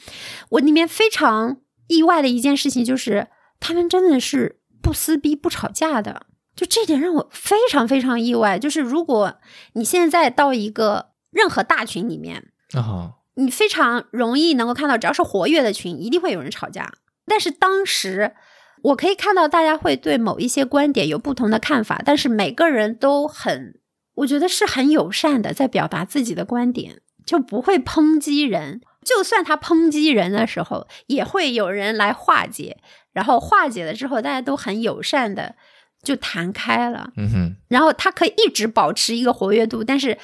[0.51, 1.59] 我里面非常
[1.89, 3.29] 意外的一件事情就是，
[3.61, 6.27] 他们真的是不撕逼、不吵架的，
[6.57, 8.59] 就这点让我非常非常意外。
[8.59, 9.39] 就是如果
[9.74, 13.15] 你现在到一个任何大群里面啊。
[13.35, 16.93] 你非常容易能够看到，只要是活跃的群，一定会有人吵架。
[17.24, 18.35] 但是当时
[18.83, 23.81] 我可以看到，大家会对某一些观点有不同的看法，但是每个人都很，
[24.14, 28.80] 我觉得是很友善的，在表达自己的观点，就不会抨击人。
[29.05, 32.78] 就算他抨击人的时候，也会有人来化解，
[33.12, 35.56] 然后化解了之后，大家都很友善的
[36.02, 37.12] 就谈开了。
[37.16, 40.18] 嗯哼，然后他可以一直保持一个活跃度，但是。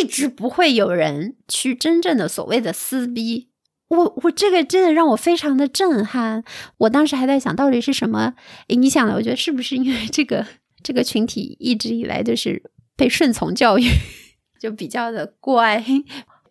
[0.00, 3.50] 一直不会有人去真正的所谓的撕逼，
[3.88, 6.42] 我我这个真的让我非常的震撼。
[6.78, 8.32] 我当时还在想到底是什么
[8.68, 9.14] 影响了？
[9.16, 10.46] 我觉得是不是因为这个
[10.82, 12.62] 这个群体一直以来就是
[13.02, 13.84] 被顺从教育，
[14.60, 15.84] 就比较的乖，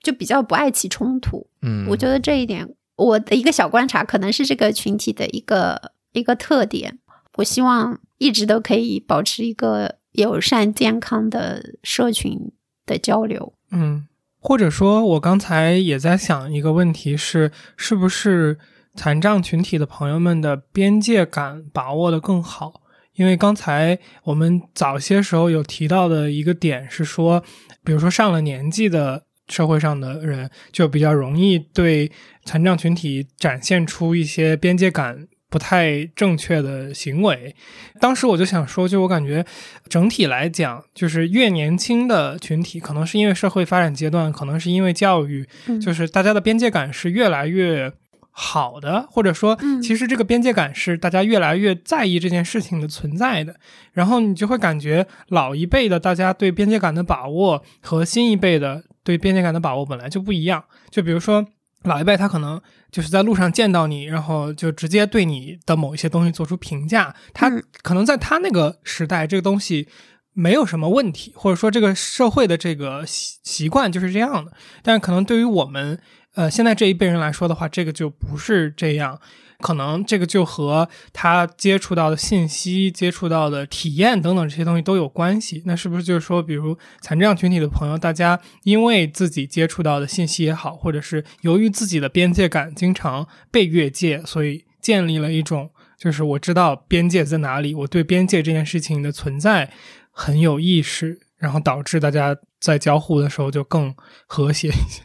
[0.04, 1.48] 就比较不爱起冲突。
[1.62, 2.68] 嗯，我觉得这一点
[2.98, 7.00] 我的一个小观察，可能是这个群体的一个一个特点。
[7.36, 12.52] 我希望一直都可以保持一个友善健康的社群。
[12.84, 14.08] 的交流，嗯，
[14.40, 18.58] 或者说，我刚才也在想一个问题是，是不是
[18.96, 22.81] 残障群体的朋友们的边界感把握的更好？
[23.16, 27.44] 因为刚才我们早些时候有提到的一个点是说，
[27.84, 32.12] 比如说上了年纪的社会上的人，就比较容易对
[32.46, 35.28] 残障群体展现出一些边界感。
[35.52, 37.54] 不太正确的行为，
[38.00, 39.46] 当时我就想说，就我感觉
[39.90, 45.46] 整体来讲，就是越年轻的群体，可能是因为社会发展阶段，可能是因为教育，
[45.82, 47.92] 就是大家的边界感是越来越
[48.32, 53.56] 好的，或者说，其实这个边界感是大家越来越在意这件事情的存在的。
[53.94, 60.64] 然后你就会感觉老一辈的大家对边界感的把握和新一辈的对边界感的把握本来就不一样。
[60.90, 61.46] 就比如说。
[61.84, 67.16] 老一辈他可能就是在路上见到你，然后就直接对你的某一些东西做出评价。
[67.34, 67.50] 他
[67.82, 69.88] 可能在他那个时代，这个东西
[70.32, 74.52] 没有什么问题，或者说这个社会的这个习习惯就是这样的。
[74.84, 76.00] 但是可能对于我们，
[76.36, 79.20] 呃，现在这一辈人来说的话，这个就不是这样。
[79.60, 85.62] 可能这个就和他接触到的信息、接触到的体验等等这些东西都有关系。
[85.68, 99.72] 那是不是就是说，比如残障群体的朋友，大家因为自己接触到的信息也好，或者是由于自己的边界感经常被越界，所以建立了一种就是我知道边界在哪里，我对边界这件事情的存在
[100.10, 103.94] 很有意识，然后导致大家在交互的时候就更
[104.26, 105.04] 和谐一些。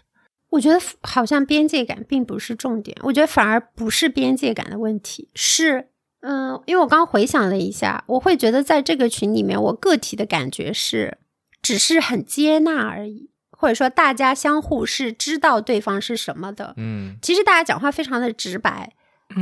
[0.51, 5.89] 我觉得好像边界感并不是重点，我觉得反而不是边界感的问题，是
[6.21, 11.19] 嗯，因为我刚回想了一下，我会觉得在这个群里面，我个体的感觉是
[11.61, 18.93] 只是很接纳而已，或者说大家相互是知道对方是什么的，嗯，其实大家讲话非常的直白，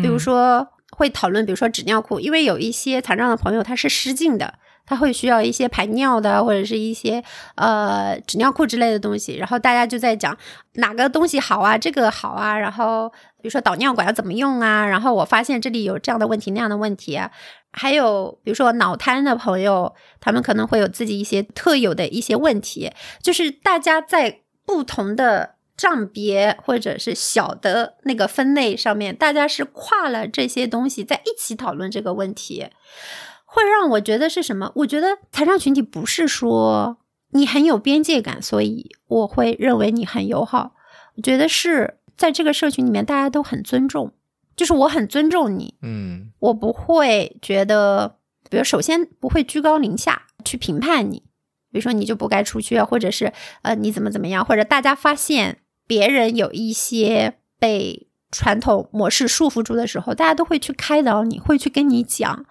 [0.02, 4.58] 比如说会讨论，比如说纸尿裤，因为有一些残障的朋友他是失禁的。
[4.86, 7.22] 他会需要一些排尿的，或者是一些
[7.56, 10.36] 呃纸尿裤之类的东西，然后大家就在讲
[10.74, 17.30] 哪个东西好啊，这个好啊，然后比如说导尿管要怎么用啊，然后我发现这里有这样的问题那样的问题啊，
[17.72, 22.92] 还有比如说脑瘫的朋友，他们可能会有自己一些特有的一些问题，
[23.22, 32.68] 就是大家在不同的账别或者是小的那个分类上面，大家是跨了这些东西在一起讨论这个问题。
[33.54, 34.72] 会让我觉得是什么？
[34.76, 36.98] 我觉得残障群体不是说
[37.30, 40.74] 你很有边界感，所以我会认为你很友好。
[41.16, 44.12] 我觉得是在这个社群里面，大家都很尊重，
[44.56, 48.16] 就是我很尊重你，嗯，我不会觉得，
[48.50, 51.22] 比如首先不会居高临下去评判你，
[51.70, 53.32] 比如说你就不该出去啊，或者是
[53.62, 58.08] 呃你怎么怎么样，或者大家发现别人有一些被。
[58.36, 62.44] 传统模式束缚住的时候，大家都会去开导你，会去跟你讲，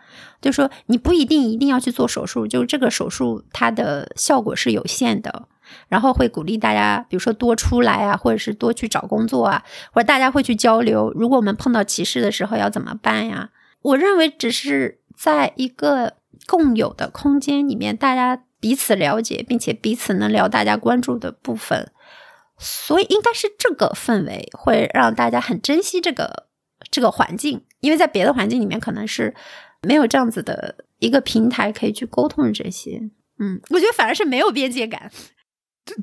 [0.44, 5.48] 就说你不一定一定要去做手术，就是这个手术它的效果是有限的。
[5.88, 11.12] 然后会鼓励大家，比如说多出来啊，或者是多去找工作啊，或者大家会去交流。
[11.16, 13.50] 如果我们碰到歧视的时候要怎么办呀？
[13.82, 16.14] 我认为只是在一个
[16.46, 21.92] 共有的空间里面，大家彼此了解，并且彼此能聊大家关注的部分。
[22.60, 26.48] 所以应该是这个氛围会让大家很珍惜这个
[26.92, 29.34] 这个环境，因为在别的环境里面可能是
[29.84, 33.00] 没有这样子的一个平台可以去沟通这些。
[33.40, 35.12] 嗯，我觉得反而是没有边界感。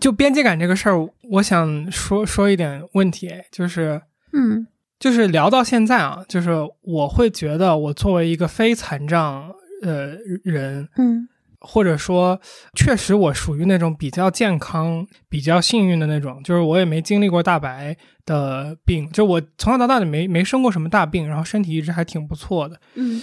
[0.00, 4.02] 就边界感这个事儿，我想说说一点问题，就是
[4.32, 4.66] 嗯
[4.98, 6.50] 就是聊到现在啊，就是
[6.82, 9.50] 我会觉得我作为一个非残障
[9.82, 11.26] 呃人，嗯
[11.60, 12.40] 或者说
[12.74, 17.96] 确实我属于那种比较健康、比较幸运的那种，就是我也没经历过大白
[18.26, 22.78] 的病，就我从小到大也没没生过什么大病，然后身体一直还挺不错的。
[22.94, 23.22] 嗯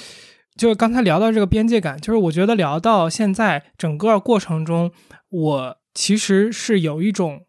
[0.58, 4.92] 就是刚才聊到这个边界感，就是我觉得聊到现在整个过程中，
[5.30, 7.46] 我其实是有一种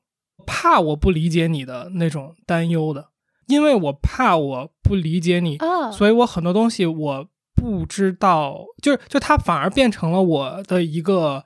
[0.46, 3.08] 怕我不理解你的那种担忧的，
[3.46, 11.44] 因为我怕我不理解你，哦，所以我很多东西我不知道，就是就它反而变成了我的一个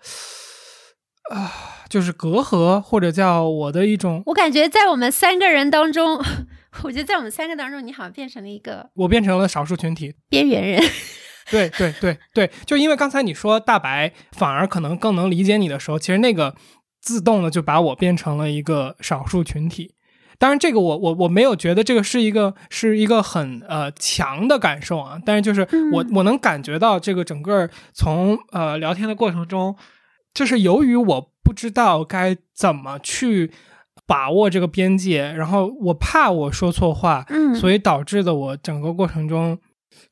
[1.30, 1.50] 啊、
[1.88, 6.20] 就是隔阂，或者叫我的一种，我感觉在我们三个人当中，
[6.82, 10.82] 我觉得在我们三个当中，你好像变成了一个我变成了少数群体，边缘人。
[11.52, 16.56] 对对对对，就因为刚才你说大白反而可能更能理解你的时候，其实那个
[17.00, 19.94] 自动的就把我变成了一个少数群体。
[20.38, 25.60] 当然，这个我我我没有觉得这个是一个是一个很呃强的感受啊，但是就是
[25.92, 29.76] 我、嗯我能感觉到这个整个从呃聊天的过程中，
[30.34, 33.52] 就是由于我不知道该怎么去
[34.04, 39.56] 把握这个边界，然后我怕我说错话，嗯，所以导致的我整个过程中，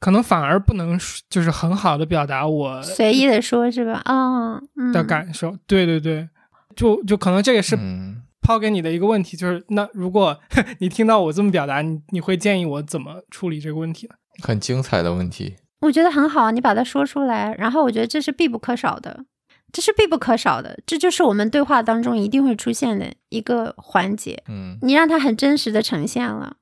[0.00, 0.98] 可能反而不能
[1.28, 4.00] 就是很好的表达我随意的说，是吧？
[4.04, 5.56] 啊、嗯，的感受。
[5.66, 6.28] 对对对，
[6.74, 10.40] 就就可能这个是嗯，抛给你的一个问题，就是那如果
[10.78, 14.14] 你听到我这么表达，你你会建议我怎么处理这个问题呢？
[14.42, 15.56] 很精彩的问题。
[15.80, 19.24] 我觉得很好，你把它说出来，然后我觉得这是必不可少的，
[19.72, 24.42] 这是必不可少的，这就是我们对话当中一定会出现的一个环节。
[24.48, 26.56] 嗯你让它很真实的呈现了，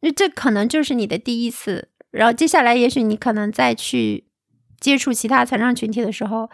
[0.00, 4.26] 那这可能就是你的第一次，然后接下来也许你可能再去
[4.78, 6.48] 接触其他残障群体的时候，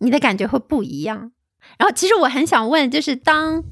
[0.00, 1.30] 你的感觉会不一样。
[1.78, 3.62] 然后其实我很想问，就是当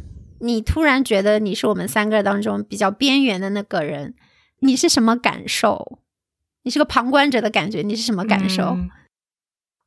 [0.41, 4.15] 你突然觉得你是我们三个当中比较边缘的那个人，
[4.61, 5.99] 你是什么感受？
[6.63, 8.79] 你是个旁观者的感觉，你是什么感受？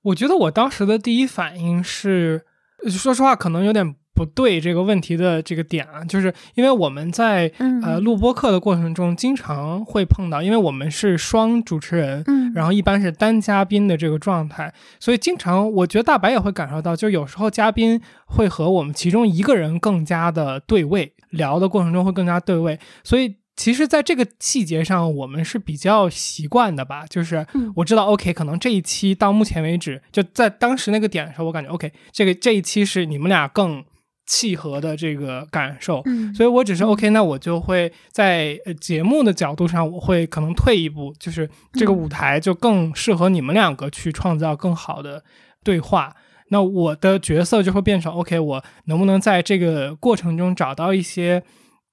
[0.03, 2.45] 我觉得我当时的第一反应是，
[2.89, 27.73] 说实话，可能有点不对这个问题的这个点啊，就是因为我们在嗯呃录播课的过程中，经常会碰到，因为我们是双主持人，嗯，然后一般是单嘉宾的这个状态，所以经常我觉得大白也会感受到，就有时候嘉宾会和我们其中一个人更加的对位，聊的过程中会更加对位，所以其实在这个细节上我们是比较习惯的吧，就是嗯。
[27.75, 33.83] 我知道 OK，可能这一期到目前为止，就在当时那个点的时候，我感觉 OK，这个这一期是你们俩更
[34.27, 41.97] 契合的这个感受，嗯，所以我只是 OK，那我就会在呃节目的角度上，我会可能退一步，就是这个嗯。
[41.97, 45.23] 舞台就更适合你们两个去创造更好的
[45.63, 46.15] 对话。
[46.49, 51.43] 那我的角色就会变成 OK，我能不能在这个过程中找到一些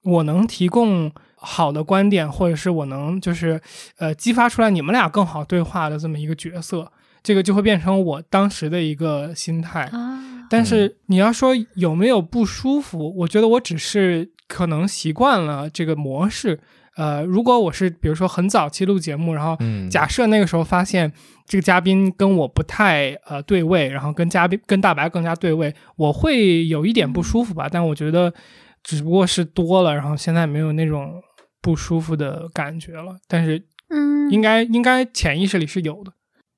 [0.03, 1.11] 我能提供
[1.45, 3.61] 好的观点，或者是我能就是
[3.99, 6.91] 呃激发出来你们俩更好对话的这么一个角色，
[7.21, 9.83] 这个就会变成我当时的一个心态。
[9.93, 10.19] 啊，
[10.49, 16.59] 但是你要说有没有不舒服，我觉得我只是可能习惯了这个模式。
[16.97, 21.11] 呃，如果我是比如说很早期录节目，然后嗯，假设那个时候发现
[21.45, 27.67] 这个嘉宾跟我不太呃对位，然后跟嘉宾跟大白更加对位，我会有一点不舒服吧。
[27.69, 28.33] 但我觉得
[28.81, 31.21] 只不过是多了，然后现在没有那种
[31.65, 33.17] 不舒服的感觉了。
[33.27, 36.13] 但是嗯，应该应该潜意识里是有的。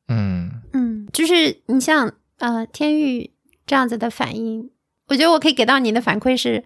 [0.10, 0.52] 嗯。
[0.74, 3.32] 嗯，就是你像呃天域
[3.66, 4.70] 这样子的反应，
[5.08, 6.66] 我觉得我可以给到你的反馈是，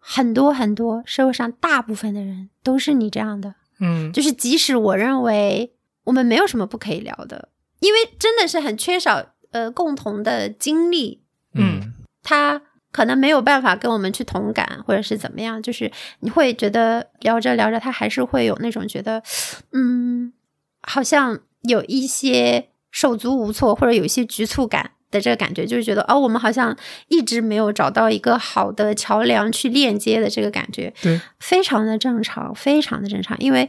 [0.00, 4.12] 很多很多社会上大部分的人都是你这样的，嗯。
[4.12, 5.72] 就是即使我认为
[6.02, 11.22] 我们没有什么不可以聊的，因为真的是很缺少呃共同的经历，
[11.54, 11.94] 嗯。
[12.24, 15.90] 他可能没有办法跟我们去同感，或者是怎么样，就是
[16.20, 19.22] 你会觉得聊着聊着，他还是会有那种觉得，
[19.72, 20.32] 嗯，
[20.82, 26.76] 好像有一些手足无措，或者有一些局促感的这个感觉，就是觉得哦，我们好像
[27.08, 33.68] 一直没有找到一个好的桥梁去链接的这个感觉，对，非常的正常，非常的正常，因为。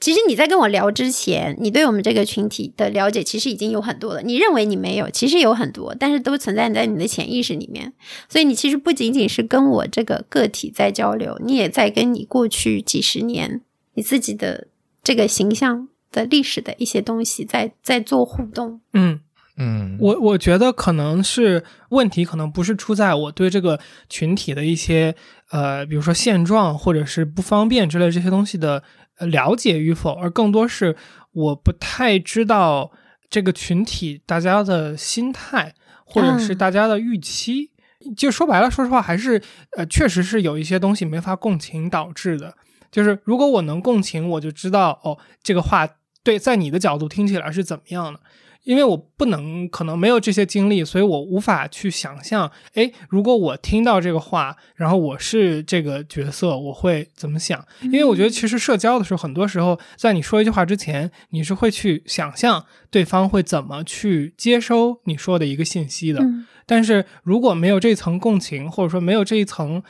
[0.00, 4.22] 其实你在跟我聊之前，你对我们这个群体的了解其实已经有很多了。
[4.22, 7.92] 你认为你没有，其实有很多，但是都存在在你的潜意识里面。
[8.28, 13.62] 所以你其实不仅仅是跟我这个个体在交流，你也在跟你过去几十年
[13.94, 14.68] 你自己的
[15.02, 18.80] 这个形象的历史的一些东西在在做互动。
[18.92, 19.20] 嗯。
[19.56, 25.14] 嗯，我我觉得可能是问题，可能不是出在我对这个群体的一些
[25.50, 28.82] 呃，比如说现状或者是不方便之类这些东西的呃
[29.18, 30.96] 了解与否，而更多是
[31.32, 32.92] 我不太知道
[33.30, 35.74] 这个群体大家的心态
[36.04, 37.70] 或者是嗯大家的预期。
[38.16, 39.40] 就说白了，说实话，还是
[39.76, 42.54] 呃，确实是有一些东西没法共情导致的。
[42.90, 45.88] 就是如果我能共情，我就知道哦，这个话
[46.22, 48.20] 对在你的角度听起来是怎么样的。
[48.64, 57.64] 因为我不能，可能没有这些经历，所以我无法去想象，哎，如果我听到这个话，然后我是这个角色，我会怎么想？
[57.82, 66.24] 因为我觉得其实社交的时候，很多时候在你说一句话之前，你是会去想象对方会怎么去接收你说的一个信息的。
[66.66, 69.82] 但是如果没有这层共情，或者说没有这一层。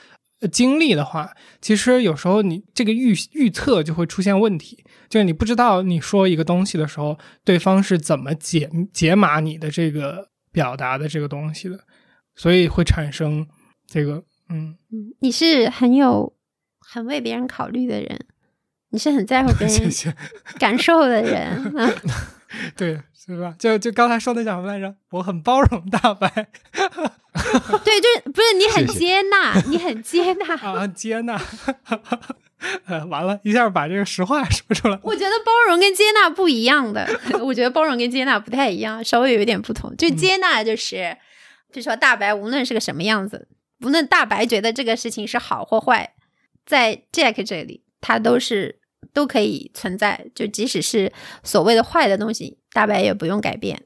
[0.49, 11.81] 经历的话，其实有时候你这个预预测就会出现问题，就是你不知道你说一个东西的时候，对方是怎么解解码你的这个表达的这个东西的，
[12.35, 13.47] 所以会产生
[13.87, 16.33] 这个嗯嗯，你是很有
[16.81, 18.27] 很为别人考虑的人，
[18.91, 19.91] 你是很在乎别人
[20.59, 21.93] 感受的人啊，
[22.77, 23.01] 对。
[23.27, 23.55] 是吧？
[23.59, 24.95] 就就刚才说的叫什么来着？
[25.13, 26.29] 我很包容大白。
[27.85, 31.41] 对，就是不是你很接纳， 你很接纳啊，接纳。
[32.87, 34.99] 呃，完了一下把这个实话说出来。
[35.03, 37.07] 我觉得包容跟接纳不一样的，
[37.43, 39.95] 我觉得包容跟接纳不太一样，稍微有一点不同。
[39.97, 41.17] 就接纳就是，
[41.73, 43.49] 比如说大白无论是个什么样子，
[43.85, 46.15] 无论大白觉得这个事情是好或坏，
[46.65, 48.81] 在 Jack 这里，他都是。
[49.13, 51.13] 都可以存在，就即使是
[51.45, 53.83] 所谓的坏的东西，大白也不用改变。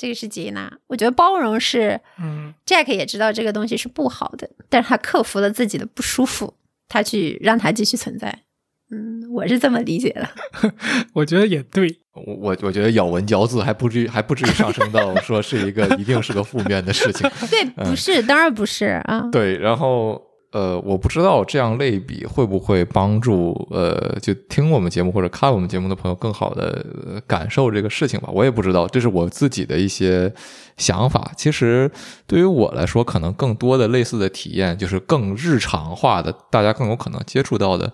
[0.00, 6.54] 这个是接纳，我觉得包容是，嗯，Jack 也知道这个东西是不好的，但是他克服了自己的不舒服，
[6.88, 8.44] 他去让它继续存在。
[8.90, 10.26] 嗯，我是这么理解的。
[11.12, 17.30] 我觉得也对，我我我觉得咬文嚼字还不至于还不至于上升到说是一个 一定是个负面的事情。
[17.50, 19.28] 对，不是，当然不是啊。
[19.30, 20.29] 对，然后。
[20.52, 28.28] 呃，我不知道这样类比会不会帮助呃，就听我们节目或者看我们节目的朋友更好的感受这个事情吧。
[28.32, 30.32] 我也不知道，这是我自己的一些
[30.76, 31.30] 想法。
[31.36, 31.88] 其实
[32.26, 37.92] 对于我来说，可能更多的类似的体验就是更日常化的，大家更有可能接触到的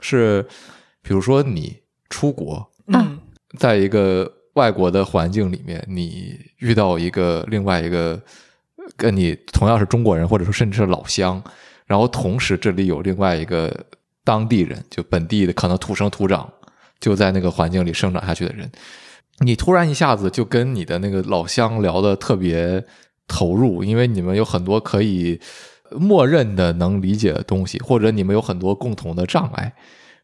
[0.00, 0.42] 是，
[1.02, 1.76] 比如说你
[2.08, 3.18] 出国，嗯，
[3.58, 8.18] 在一个外国的环境里面，你遇到一个另外一个
[8.96, 11.42] 跟你同样是中国人，或者说甚至是老乡。
[11.88, 13.74] 然后同时，这里有另外一个
[14.22, 16.48] 当地人，就本地的，可能土生土长，
[17.00, 18.70] 就在那个环境里生长下去的人。
[19.38, 22.84] 你突然一下子就跟你的那个老乡聊得特别
[23.26, 25.40] 投入，因为你们有很多可以
[25.92, 29.72] 默认的能理解的东西，或者你们有很多共同的障碍。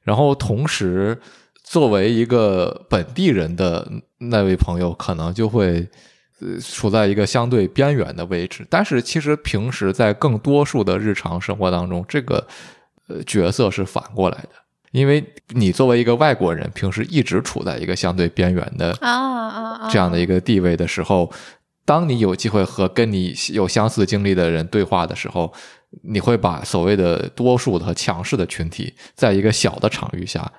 [0.03, 1.19] 然后同时，
[1.63, 5.89] 作为一个本地人的那位朋友，可能就会。
[6.61, 12.47] 处在一个相对边缘的位置，但是其实平时在更多数的日常生活当中，这个
[13.09, 14.51] 呃角色是反过来的，
[14.91, 21.33] 因为你作为一个外国人，平时一直处在一个相对边缘的啊啊这样的一个地位的时候，
[21.85, 25.53] 当你有机会和跟你有相似经历的人对话的时候，
[26.03, 30.53] 你会把所谓的多数的和强势的群体，在一个小的场域下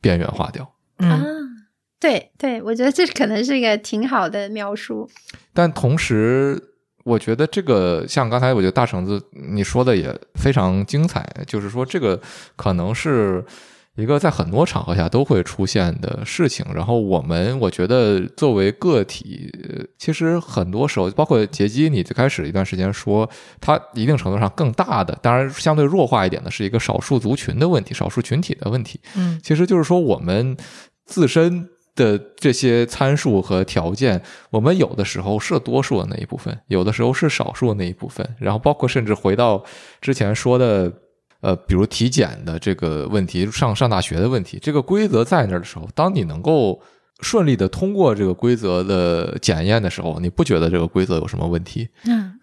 [0.00, 0.72] 边缘化掉。
[0.98, 1.47] 嗯。
[2.00, 5.10] 对对，我觉得这可能是一个挺好的描述。
[5.52, 6.56] 但同时，
[7.04, 12.20] 我觉得这个像刚才我觉得大橙子你说的也非常精彩，就是说这个
[12.54, 13.44] 可能是
[13.96, 16.64] 一个在很多场合下都会出现的事情。
[16.72, 19.52] 然后我们我觉得作为个体，
[19.98, 23.28] 其实很多时候，包括杰基，你最开始一段时间说，
[23.60, 29.00] 它一定程度上更大的，当然相对弱化一点的是一个少数族群的问题，少数群体的问题。
[29.16, 30.56] 嗯，其实就是说我们
[31.04, 31.68] 自身。
[31.98, 38.24] 的这些参数和条件，我们有的时候是多数的那一部分，有的时候是少数的那一部分。
[38.38, 39.64] 然后包括甚至回到
[40.00, 40.92] 之前说的，
[41.40, 46.80] 呃，比如体检的这个问题，上上大学的问题，这个规则在那儿的时候，当你能够
[47.20, 51.88] 顺利的通过这个规则的检验的时候，你不觉得这个规则有什么问题？
[52.04, 52.38] 嗯，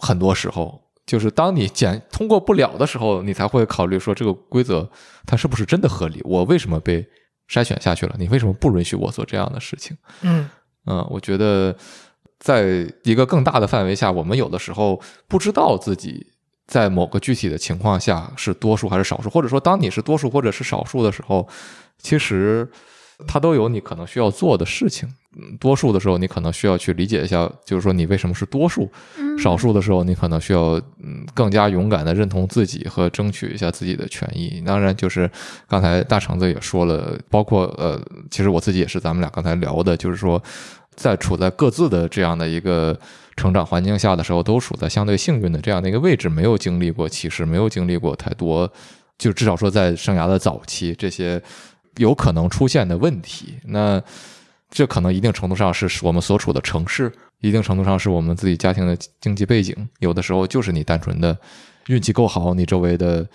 [0.00, 4.88] 很多时候就是当你检通过不了的时候，你才会考虑说这个规则
[5.26, 6.20] 它是不是真的合理？
[6.24, 7.04] 我为什么被？
[7.52, 9.94] 筛选下去了，你为什么不允许我做这样的事情？
[10.22, 10.48] 嗯
[10.86, 11.76] 嗯，我觉得
[12.40, 14.98] 在一个更大的范围下，我们有的时候
[15.28, 16.26] 不知道自己
[16.66, 21.46] 在某个具体的情况下是多数还是少数，或者说当你是多数或者是少数的时候，
[21.98, 22.66] 其实。
[23.26, 25.08] 它都有你可能需要做的事情。
[25.58, 28.84] 多数的时候，你可能需要去理解一下，就是说你为什么是多数；
[29.38, 34.62] 少数的时候，你可能需要嗯更加勇敢的认同自己和争取一下自己的权益。
[34.66, 35.30] 当然，就是
[35.66, 37.98] 刚才大橙子也说了，包括呃，
[38.30, 40.42] 其实我自己也是，咱们俩刚才聊的，就是说
[40.96, 42.94] 在处在各自的这样的一个
[43.34, 48.70] 成长环境下的时候，都处在相对幸运的这样的一个位置，没有经历过歧视，没有经历过太多，
[49.16, 51.42] 就至少说在生涯的早期这些。
[51.96, 54.02] 有可能出现的问题，那
[54.70, 59.76] 这可能一定程度上是我们所处的城市，一定程度上是我们自己家庭的经济背景。
[59.98, 61.36] 有的时候就是你单纯的
[61.88, 63.28] 运气够好，你周围的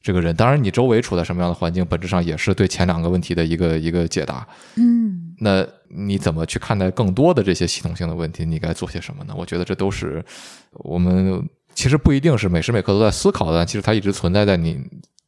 [0.00, 0.34] 这个人。
[0.34, 4.46] 当然，你周围处在什么样的环境，本质上也是对前两个问题的一个一个解答。
[4.76, 8.44] 嗯那你怎么去看待更多的这些系统性的问题？
[8.44, 9.34] 你该做些什么呢？
[9.36, 10.24] 我觉得这都是
[10.72, 14.82] 我们其实不一定是每时每刻都在思考的，但其实它一直存在在你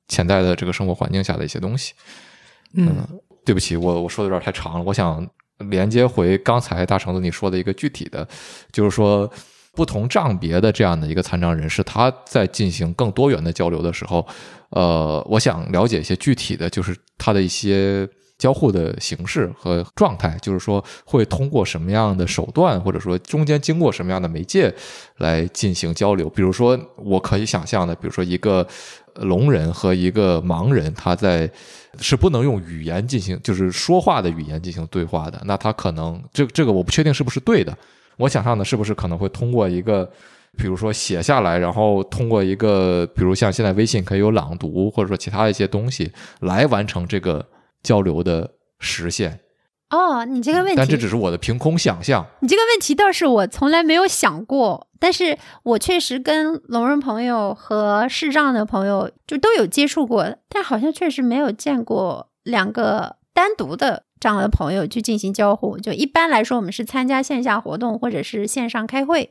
[0.09, 1.93] 潜在的这个生活环境下的一些东西。
[2.75, 3.07] 嗯
[3.45, 5.27] 对不起，我我说的有点太长了，我想
[5.71, 8.27] 连接回刚才大橙子你说的一个具体的，
[8.71, 9.29] 就是说
[9.73, 14.25] 不同账别的这样的一个残障人士，他在进行更多元的交流的时候，
[14.71, 24.75] 呃，我想了解一些具体的，就是他的一些交互的形式和状态，就是说会通过什么样的手段，或者说中间经过什么样的媒介
[25.19, 26.29] 来进行交流。
[26.31, 28.67] 比如说，我可以想象的，比如说一个
[29.17, 31.51] 聋人和一个盲人，他在
[31.99, 35.41] 是不能用语言进行，就是说话的语言进行对话的。
[35.45, 37.77] 那他可能这这个我不确定是不是对的。
[38.17, 40.11] 我想象的是不是可能会通过一个，
[40.57, 47.45] 比如说写下来，然后通过一个，比如像现在微信可以有朗读，或者说其他一些东西来完成这个
[47.83, 49.41] 交流的实现。
[49.91, 52.25] 哦，你这个问题，但这只是我的凭空想象。
[52.41, 65.77] 你这个问题倒是我从来没有想过，但是我确实跟聋人朋友和视障的朋友就都有接触过，但好像确实没有见过两个单独的这样的朋友去进行交互。
[65.77, 69.29] 就一般来说，我们是参加线下活动或者是线上开会。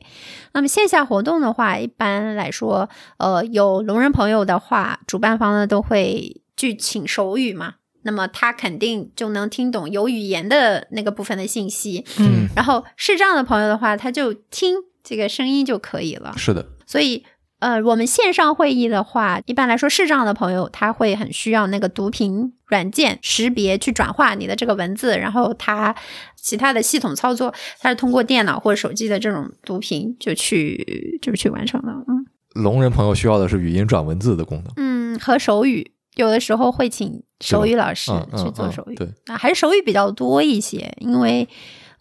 [0.52, 7.76] 那么线下活动的话，一般来说，呃，有聋人朋友的话，主办方呢都会去请手语嘛。
[8.02, 16.34] 那么他肯定就能听懂有语言的那个部分的信息，嗯然后视障的朋友的话，他就听这个声音就可以了。
[16.36, 17.24] 是的，所以，
[17.58, 25.94] 呃，我们线上会议的话，一般来说视障的朋友他会很需要那个读屏软件识别去转化你的这个文字，然后他
[26.36, 31.92] 其他的系统操作，它是通过电脑或者手机的这种读屏就去就去完成了。
[32.08, 34.72] 嗯聋人朋友需要的是语音转文字的功能。
[34.76, 38.94] 嗯，和手语有的时候会请手语老师去做手语。
[38.94, 41.48] 对，啊，还是手语比较多一些，因为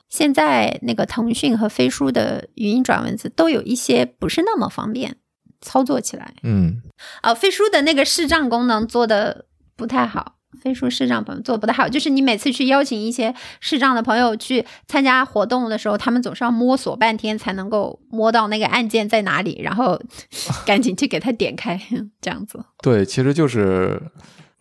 [0.09, 5.17] 现在那个腾讯和飞书的语音转文字都有一些不是那么方便
[5.61, 6.33] 操作起来。
[6.43, 6.81] 嗯，
[7.21, 10.38] 啊，飞书的那个视障功能做的不太好。
[10.61, 20.01] 非说视障朋友做的不太好，就是你每次去邀请一些视障的朋友去参加活动的时候，他们总是要摸索半天才能够摸到那个按键在哪里，然后
[20.65, 21.79] 赶紧去给他点开，
[22.19, 22.59] 这样子。
[22.81, 24.01] 对，其实就是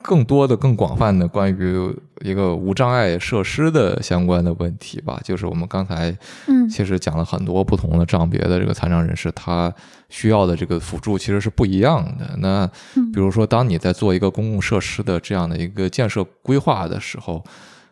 [0.02, 5.20] 更多的、更广泛的关于一个无障碍设施的相关的问题吧。
[5.24, 6.16] 就是我们刚才
[6.46, 9.72] 嗯其实讲了很多不同的障别的这个残障人士，他
[10.08, 12.36] 需要的这个辅助其实是不一样的。
[12.38, 17.44] 那嗯比如说，当你在做一个公共设施的这样的一个建设规划的时候，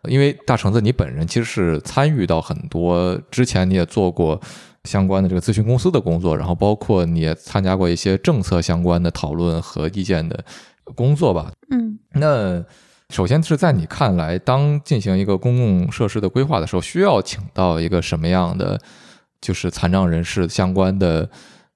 [0.04, 4.40] 因为大橙子你本人其实是参与到很多，之前你也做过
[4.84, 10.44] 相关的这个咨询公司的工作，然后包括你也参加过一些政策相关的讨论和意见的
[10.94, 11.52] 工作吧。
[11.70, 12.64] 嗯那
[13.08, 18.80] 首先是在你看来，当进行一个公共设施的规划的时候，需要请到一个什么样的
[19.40, 21.30] 就是残障人士相关的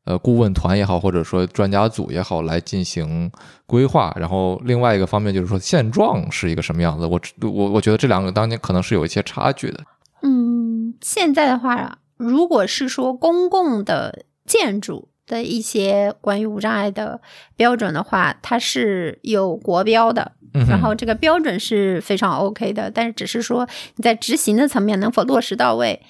[0.04, 3.30] 呃顾问团也好，或者说专家组也好，来进行
[3.66, 4.12] 规划。
[4.18, 7.06] 然后另外一个方面就是说现状是一个什么样子。
[7.06, 9.80] 我我我觉得这两个当年可能是有一些差距的。
[10.22, 17.20] 嗯，现在的话，如果是说公共的建筑的一些关于无障碍的
[17.56, 26.02] 标准的话，它是有国标的，嗯然后这个标准是非常 OK 的，但是只是说你在执行的层面能否落实到位，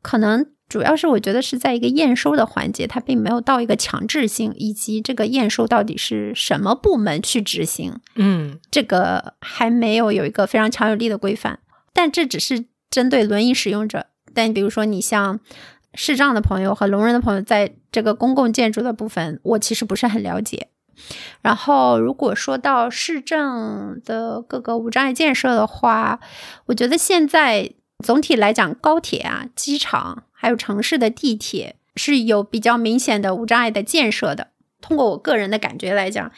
[0.00, 11.58] 可能主要是我觉得是在一个验收的环节，它并没有到一个强制性，以及这个验收到底是什么部门去执行，嗯这个还没有有一个非常强有力的规范，
[11.92, 14.06] 但这只是针对轮椅使用者。
[14.34, 15.40] 但比如说你像
[16.00, 20.68] 视障的朋友和聋人的朋友，在这个公共建筑的部分，我其实不是很了解。
[21.42, 26.20] 然后，如果说到市政的各个无障碍建设的话，
[26.66, 27.72] 我觉得现在
[28.04, 34.48] 总体来讲，高铁啊、机场还有城市的地铁是有比较明显的无障碍的建设的。
[34.80, 36.30] 通过我个人的感觉来讲，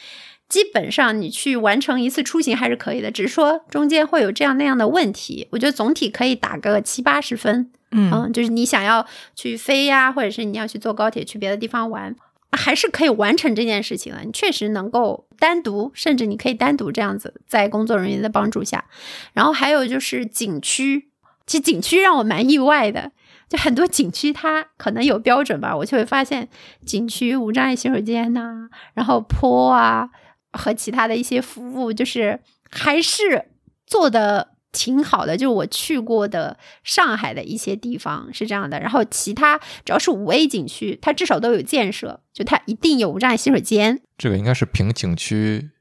[0.51, 5.47] 基本上你去完成一次出行还是可以的，只是说中间会有这样那样的问题。
[5.51, 7.71] 我觉得总体可以打个七八十分。
[7.91, 12.13] 嗯嗯，就是你想要去飞呀，或者是你要去坐高铁去别的地方玩，
[12.51, 14.21] 还是可以完成这件事情的。
[14.25, 18.83] 你确实能够单独，甚至你可以单独这样子，在工作人员的帮助下。
[19.31, 21.07] 然后还有就是景区，
[21.45, 23.11] 其实景区让我蛮意外的，
[23.47, 26.47] 就很多景区它可能有标准吧，我就会发现
[26.85, 30.09] 景区无障碍洗手间呐、然后坡啊
[30.53, 33.45] 和其他的一些服务，就是还是
[33.85, 34.49] 做的。
[34.73, 43.99] 挺好的，就是我去过的上海的一些地方是这样的，然后其他只要是五 A 景区，它至少都有建设，就它一定有无障碍洗手间。
[44.17, 45.71] 这个应该是凭景区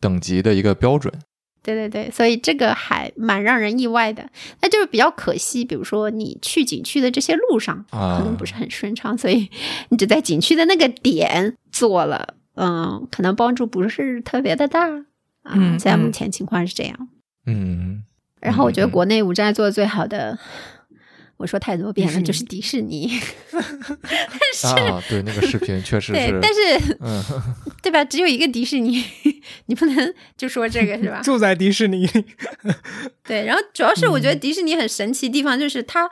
[0.00, 1.12] 等级的一个标准。
[1.62, 4.30] 对对对，所以这个还蛮让人意外的。
[4.62, 9.50] 那就是比较可惜，比如说你去景区的这些路上啊可能不是很顺畅，所以
[9.90, 14.88] 你只在景区的那个点做了，嗯，可能帮助不是特别的大
[15.42, 15.52] 啊。
[15.54, 17.08] 嗯现在目嗯前情况是这样。
[17.46, 18.02] 嗯，
[18.40, 20.38] 然后我觉得国内无债做的最好的，
[21.38, 23.10] 我说太多遍了，就是迪士尼。
[24.64, 27.22] 啊，对，那个视频确实对是，，但是嗯，
[27.82, 28.04] 对吧？
[28.04, 29.02] 只有一个迪士尼，
[29.66, 31.20] 你不能就说这个是吧？
[31.22, 32.08] 住在迪士尼，
[33.24, 36.10] 对，然后主要是我嗯觉得迪士尼很神奇的地方就是它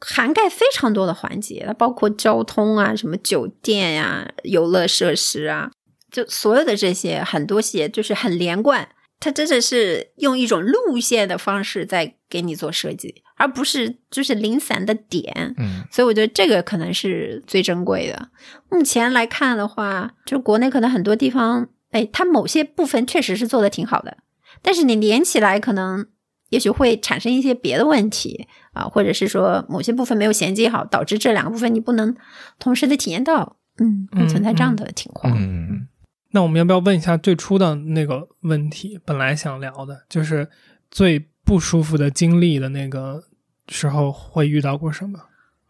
[0.00, 5.70] 涵盖非常多的环节，它包括交通啊、什么酒店呀、游乐设施啊，
[6.10, 8.88] 就所有的这些很多些就是很连贯。
[9.22, 15.54] 它真的是用一种路线的方式在给你做设计，而不是就是零散的点。
[15.58, 18.30] 嗯所以我觉得这个可能是最珍贵的。
[18.70, 24.16] 目前来看的话，就国内可能很多地方，哎，它某些部分确实是做的挺好的，
[24.62, 26.06] 但是你连起来，可能
[26.48, 32.16] 也许会产生一些别的问题啊，或者是说某些部分没有衔接好，导致这两个部分你不能
[32.58, 33.58] 同时的体验到。
[33.78, 35.34] 嗯，会存在这样的情况。
[35.38, 35.86] 嗯
[36.32, 39.00] 那我们要不要问一下最初的那个问题？
[39.04, 40.48] 本来想聊的就是
[40.90, 43.24] 最不舒服的经历的那个
[43.68, 45.18] 时候会遇到过什么？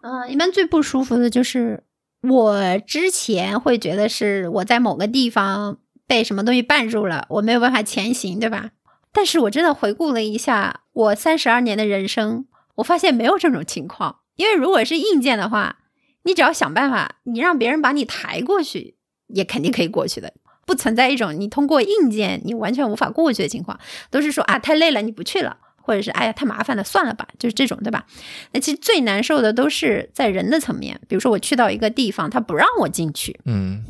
[0.03, 1.85] 嗯、一般最不舒服的就是
[2.23, 8.71] 我之前会觉得是我在某个地方被什么东西绊住了，我没有办法前行，对吧？
[9.13, 12.47] 但是我真的回顾了一下我三十二年的人生，
[12.77, 14.21] 我发现没有这种情况。
[14.37, 15.79] 因为如果是硬件的话，
[16.25, 18.97] 你只要想办法，你让别人把你抬过去，
[19.29, 20.33] 也肯定可以过去的。
[20.71, 23.77] 不存在一种你通过硬件你完全无法过去的情况，
[24.09, 28.07] 都是说啊太累了你不去了，或者是哎呀太麻烦了算了吧，就是这种对吧？
[28.53, 33.83] 那其实最难受的都是在人的层面，比如说我去到一个地方，他不让我进去，嗯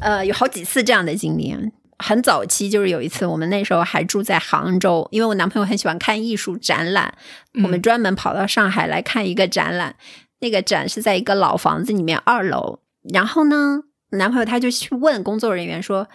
[0.00, 1.56] 呃，有好几次这样的经历。
[2.00, 7.14] 很早期就是有一次，我们那时候还住在杭州，因为我男朋友很喜欢看艺术展览，
[7.62, 9.94] 我们专门跑到上海来看一个展览。
[10.40, 12.80] 那个展是在一个老房子里面二楼，
[13.12, 16.08] 然后呢，男朋友他就去问工作人员说：“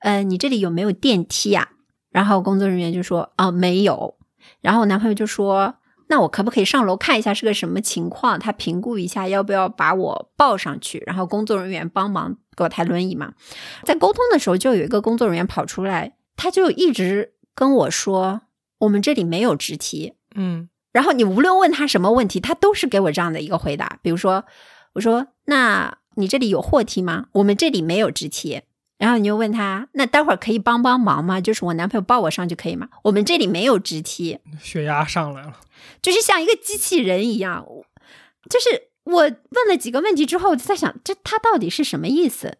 [0.00, 1.70] 呃，你这里有没有电梯呀、
[2.10, 4.16] 然后工作人员就说：“啊、没有。”
[4.60, 5.74] 然后我男朋友就说
[6.08, 8.38] ：“那我可不可以上楼看一下是个什么情况？
[8.38, 13.32] 他评估一下要不要把我抱上去，然后工作人员帮忙给我抬轮椅嘛。”
[13.84, 18.42] 在沟通的时候，就有一个工作人员跑出来，他就一直跟我说
[18.80, 23.98] ：“我们这里没有直梯。”嗯然后你无论问他什么问题，他都是给我这样的一个回答。
[24.00, 24.44] 比如说，
[24.94, 27.26] 我说：“那你这里有货梯吗？
[27.32, 28.62] 我们这里没有直梯。”
[28.98, 31.40] 然后你又问他：“那待会儿可以帮帮忙吗？
[31.40, 32.88] 就是我男朋友抱我上去可以吗？
[33.04, 35.60] 我们这里没有直梯。”血压上来了。
[36.00, 37.66] 就是像一个机器人一样。
[38.48, 42.56] 就是我问了几个问题之后，我就在想，这他到底是什么意思？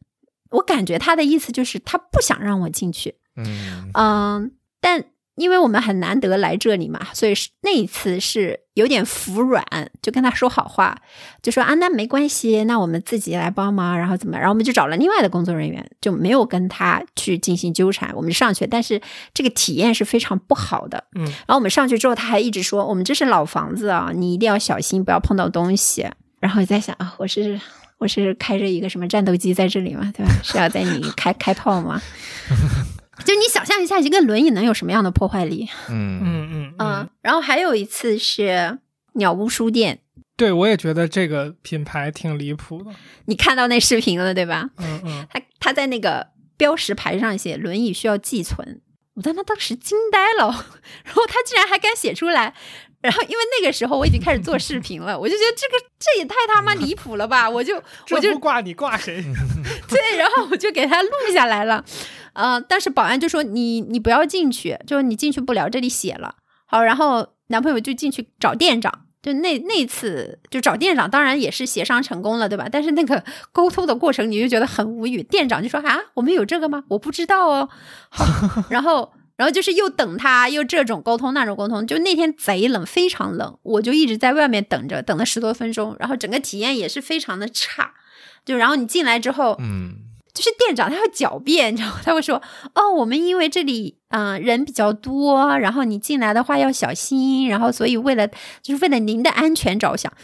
[0.50, 3.16] 我感觉他的意思就是他不想让我进去。
[3.36, 5.06] 嗯嗯，但
[5.36, 9.62] 因为我们很难得来这里嘛，所以是那一次是有点服软，
[10.02, 10.96] 就跟他说好话，
[11.42, 19.00] 就说啊，那没关系，那我们自己来帮忙，然后怎么，然后我们就找了另外的工作人员，就没有跟他去进行纠缠，我们上去，但是
[19.34, 21.04] 这个体验是非常不好的。
[21.14, 26.06] 嗯然后我们上去之后，他还一直说我们这是老房子啊，你一定要小心，不要碰到东西。
[26.40, 27.60] 然后我在想啊，我是
[27.98, 30.10] 我是开着一个什么战斗机在这里嘛？
[30.16, 30.32] 对吧？
[30.42, 32.00] 是要带你开开炮吗？
[33.24, 35.68] 就你想象一下，一个轮椅能有什么样的破坏力？
[35.88, 38.78] 嗯嗯嗯嗯，然后还有一次是
[39.14, 40.00] 鸟屋书店，
[40.36, 42.90] 对，我也觉得这个品牌挺离谱的。
[43.26, 44.68] 你看到那视频了对吧？
[44.78, 48.80] 嗯嗯，他他在那个标识牌上写轮椅需要寄存，
[49.14, 50.48] 我他妈当时惊呆了，
[51.04, 52.54] 然后他竟然还敢写出来。
[53.02, 57.48] 然后，因为那个时候我已经开始做视频了，我就觉得这个这也太他妈离谱了吧！
[57.48, 57.80] 我就
[58.10, 59.22] 我就不挂你挂谁？
[59.88, 61.84] 对，然后我就给他录下来了。
[62.36, 66.36] 呃，但是保安就说你你不要进去，就是你进去不了，这里写了。
[66.66, 69.02] 好，然后男朋友就进去找店长。
[69.22, 72.68] 就那那次就找店长，当然也是协商成功了，对吧？
[72.70, 75.20] 但是那个 沟通的过程，你就觉得很无语。
[75.20, 76.84] 店长就说：“啊，我们有这个吗？
[76.90, 77.68] 我不知道哦。”
[78.08, 78.24] 好，
[78.70, 81.84] 然后然后就是又等他，又这种沟通那种沟通。
[81.84, 87.94] 就那天贼冷，非常冷，我就一直在外面等着，等了十多分钟，然后整个体验也是非常的差。
[88.44, 89.96] 就然后你进来之后，嗯
[90.36, 92.00] 就是店长他会狡辩，你知道吗？
[92.04, 92.42] 他会说
[92.76, 98.28] ：“哦，我们因为这里啊、呃人比较多，然后你进来的话要小心，然后所以为了
[98.60, 100.12] 就是为了您的安全着想。”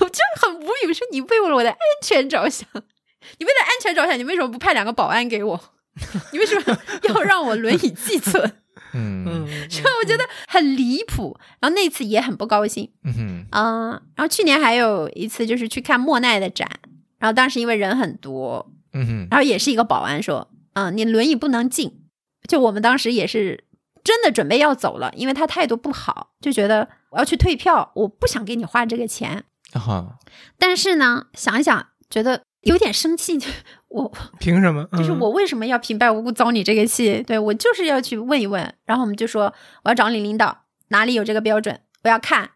[0.00, 5.60] 我就很无语，说你为了我的安全着想，你为了安全着想，你为什么不派两个保安给我？
[6.32, 8.42] 你为什么要让我轮椅寄存？
[8.92, 11.38] 嗯嗯，所以我觉得很离谱。
[11.60, 12.90] 然后那次也很不高兴。
[13.04, 16.68] 嗯嗯，然后去年还有一次就是去看莫奈的展，
[17.18, 22.02] 然后当时因为人很多，嗯然后也是一个保安说：“嗯，你轮椅不能进。
[22.46, 23.64] 就我们当时也是
[24.04, 29.44] 真的准备要走了，因为他态度不好，就觉得我要去退票，我不想给你花这个钱。
[29.72, 30.18] 哈，
[30.58, 33.48] 但是呢，想一想，觉得有点生气，就
[33.88, 34.86] 我凭什么？
[34.92, 37.22] 就是嗯我为什么要平白无故遭你这个气？
[37.22, 38.72] 对我就是要去问一问。
[38.84, 39.52] 然后我们就说
[39.82, 42.50] 我要找你领导，哪里有这个标准，我要看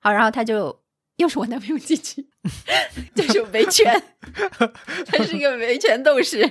[0.00, 0.10] 好。
[0.10, 0.80] 然后他就
[1.18, 2.26] 又是我男朋友进去，
[3.14, 4.02] 就是维权，
[5.06, 6.50] 他是一个维权斗士，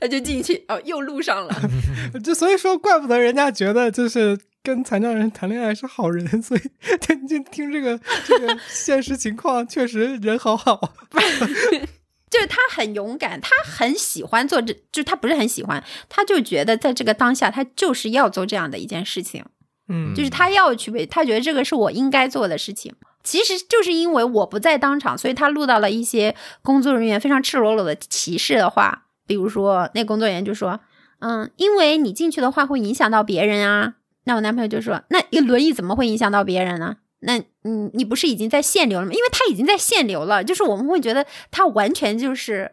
[0.00, 1.54] 他就进去哦，又录上了。
[2.22, 6.60] 就所以说，怪不得人家觉得就是跟残障人谈恋爱是好人，所以
[7.00, 10.94] 听听听这个这个现实情况，确实人好好。
[12.30, 19.44] 就是他很勇敢，他很喜欢做这，就是他不是很喜欢，他就觉得在这个当下，他就是要做这样的一件事情。
[19.88, 22.92] 嗯就是他要去为，他觉得这个是我应该做的事情。
[23.24, 30.78] 其实就是因为我不在当场，所以他录到了一些工作人员非常赤裸裸的歧视的话，比如说那工作人员就说
[31.20, 33.94] ：“嗯，因为你进去的话会影响到别人啊。”
[34.26, 36.96] 那我男朋友就说：“那一个轮椅怎么会影响到别人呢？
[37.20, 39.12] 那嗯，你不是已经在限流了吗？
[39.12, 42.72] 因为他已经在限流了，就是我们会觉得他完全就是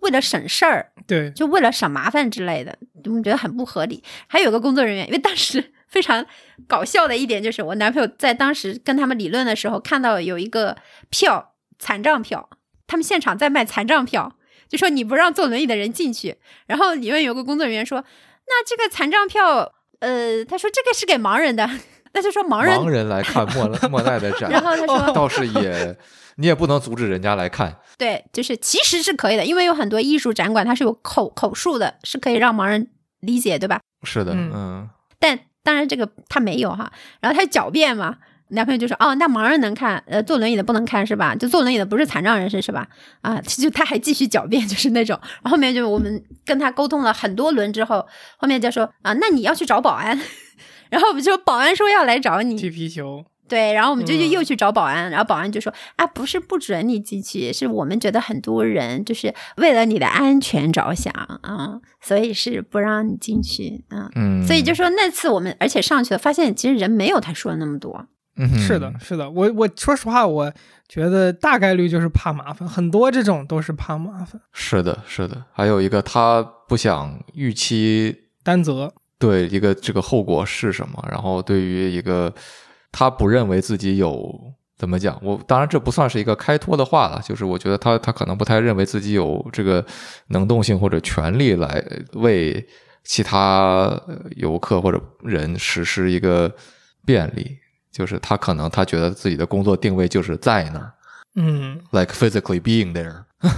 [0.00, 4.02] 为了省事儿，对，就为了省麻烦之类的，我们觉得很不合理。
[4.26, 6.26] 还有个工作人员，因为当时非常
[6.66, 10.76] 搞笑的一点就是，我男朋友在当时跟他们理论的时候，看到有一个
[11.10, 12.48] 票残障票，
[12.86, 14.36] 他们现场在卖残障票，
[14.68, 16.38] 就说你不让坐轮椅的人进去。
[16.66, 18.02] 然后里面有个工作人员说
[18.48, 21.68] ：“那这个残障票，呃，他说这个是给盲人的。
[22.14, 25.96] ”那就说盲人，盲人来看莫 莫奈的展，然后他说倒是也，
[26.36, 27.78] 你也不能阻止人家来看。
[27.96, 32.90] 对，就是其实是可以的，因为有很多艺术展馆它是有口口述的，是可以让盲人
[33.20, 33.80] 理解，对吧？
[34.02, 38.16] 是的，嗯嗯，但当然这个他没有哈，然后他狡辩嘛，
[38.48, 41.34] 男朋友就说哦，那盲人能看，呃，坐轮椅的不能看是吧？
[41.34, 42.86] 就坐轮椅的不是残障人士是吧？
[43.20, 48.06] 啊， 就他还继续狡辩，就是那种，然后后面就我们跟他沟通了很多轮之后，
[48.36, 50.18] 后面就说啊，那你要去找保安，
[50.90, 64.08] 然后我们就保安说要来找你，踢皮球，对，然后我们就就嗯又去找保安，然后保安就说啊，不是不准你进去，是我们觉得很多人就是为了你的安全着想啊、所以是不让你进去啊。
[64.14, 68.06] 嗯，所以就说那次我们，而且上去了，发现其实人没有他说的那么多。
[68.36, 69.28] 嗯哼是的，是的。
[69.28, 70.50] 我我说实话，我
[70.88, 75.44] 觉得大概率就是怕麻烦，很多这种都是怕麻烦，是的，是的。
[75.52, 78.94] 还有一个，他不想预期担责。
[79.18, 82.32] 对一个这个后果是什么，然后对于一个
[82.92, 89.84] 他不认为自己有怎么讲，我当然这不算是一个开脱的话了，就是我觉得他他可能不太认为自己有这个
[90.28, 91.82] 能动性或者权利来
[92.12, 92.64] 为
[93.04, 96.52] 其他呃游客或者人实施一个
[97.04, 97.56] 便利，
[97.90, 100.92] 就是他可能他觉得自己的工作定位就是在那儿
[101.34, 103.24] 嗯，，like physically being there。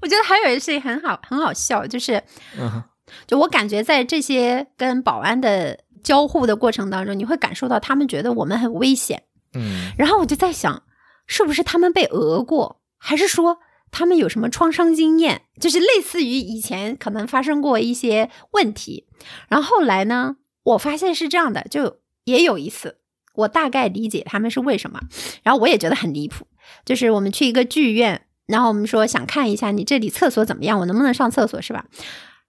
[0.00, 2.22] 我觉得还有一个事情很好，很好笑，就是
[2.58, 2.84] 嗯
[3.26, 9.24] 就我感觉在这些跟保安的交互的过程当中，你会感受到他们觉得我们很危险。
[9.54, 10.82] 嗯然后我就在想，
[11.26, 13.58] 是不是他们被讹过，还是说
[13.90, 19.06] 他们有什么创伤经验，就是类似于以前可能发生过一些问题。
[19.48, 22.98] 然后后来呢，我发现是这样的，就也有一次，
[23.34, 25.00] 我大概理解他们是为什么，
[25.42, 26.46] 然后我也觉得很离谱，
[26.84, 31.86] 就是我们去一个剧院，然后我们说想看一下你这里厕所怎么样，我能不能上厕所，是吧？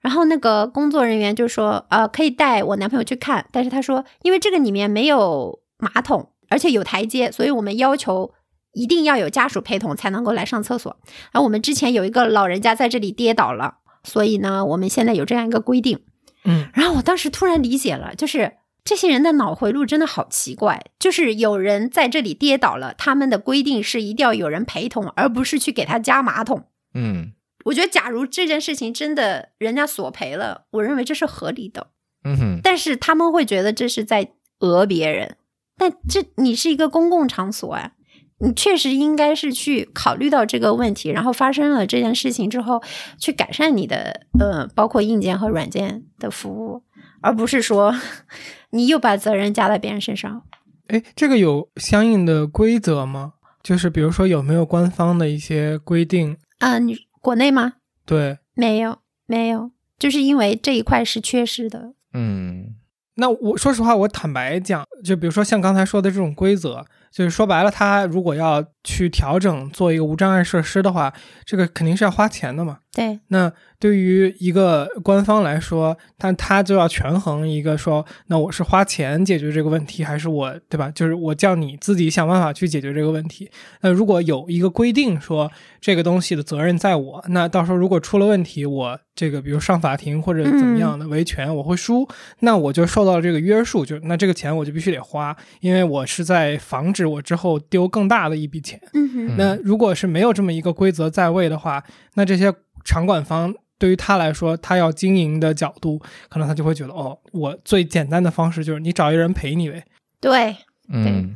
[0.01, 8.33] 然后那个工作人员就说，呃，可以带我男朋友去看，但是他说，因为这个里面没有马桶，而且有台阶，所以我们要求
[8.73, 10.97] 一定要有家属陪同才能够来上厕所。
[11.31, 15.99] 然后我们之前有一个老人家在这里跌倒了，所以呢，我们现在有这样一个规定。
[16.45, 18.53] 嗯，然后我当时突然理解了，就是
[18.85, 26.63] 这些人的脑回路真的好奇怪，就是有人在这里跌倒了，他们的规定是一定要有人陪同，而不是去给他加马桶。
[26.93, 27.33] 嗯
[27.69, 31.87] 我觉得，假如这件事情真的人家索赔了，我认为这是合理的。
[32.23, 35.37] 嗯哼，但是他们会觉得这是在讹别人，
[35.77, 37.93] 但这你是一个公共场所啊，
[38.39, 42.81] 你确实应该是去考虑到这个问题，然后发生了这件事情之后，
[43.17, 46.83] 去改善你的呃，包括硬件和软件的服务，
[47.21, 47.95] 而不是说
[48.71, 50.43] 你又把责任加在别人身上。
[50.87, 53.33] 哎，这个有相应的规则吗？
[53.61, 56.37] 就是比如说有没有官方的一些规定？
[56.57, 57.75] 啊、你国内吗？
[58.05, 61.93] 对，没有，没有，就是因为这一块是缺失的。
[62.13, 62.75] 嗯
[63.15, 71.13] 那我说实话，我坦白讲，就比如说像刚才说的这种规则，就是说白了，他如果要去调整做一个无障碍设施的话，
[71.45, 72.79] 这个肯定是要花钱的嘛。
[72.91, 80.89] 对，那对于一个官方来说，但他就要权衡一个说，那我是花钱解决这个问题，还是我对吧？
[80.89, 83.49] 就是我叫你自己想办法去解决这个问题。
[83.81, 85.49] 那如果有一个规定说
[85.79, 92.07] 这个东西的责任在我，那到时候如果出了问题，我这个比如上法庭或者怎么样的维权，我会输，
[92.39, 98.79] 那我就受到了这个约束，就那这个钱我就必须得花，因为我是在防止我之后丢更大的一笔钱。
[98.93, 101.83] 嗯哼，那如果是没有这么一个规则在位的话，
[102.15, 109.83] 那这些场馆方对于他来说，他要经营的角度，可能他就会觉得，哦，我最简单的方式就是你找一个人陪你呗，
[110.21, 110.55] 对，
[110.89, 111.35] 嗯，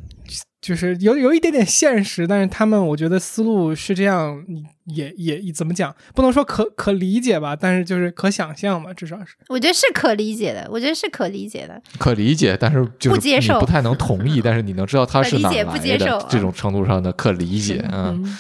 [0.62, 4.42] 就是有有一点点现实，但是他们我觉得思路是这样，
[4.86, 9.36] 也也怎么讲，不能说可可理解吧，但是就是可想象嘛，至少是。
[9.50, 11.82] 我觉得是可理解的，我觉得是可理解的。
[12.00, 18.24] 可理解，但是就是不接受不太能同意， 但是你能知道他是哪可理解来不接受的，这种程度上的可理解，嗯。
[18.24, 18.40] 嗯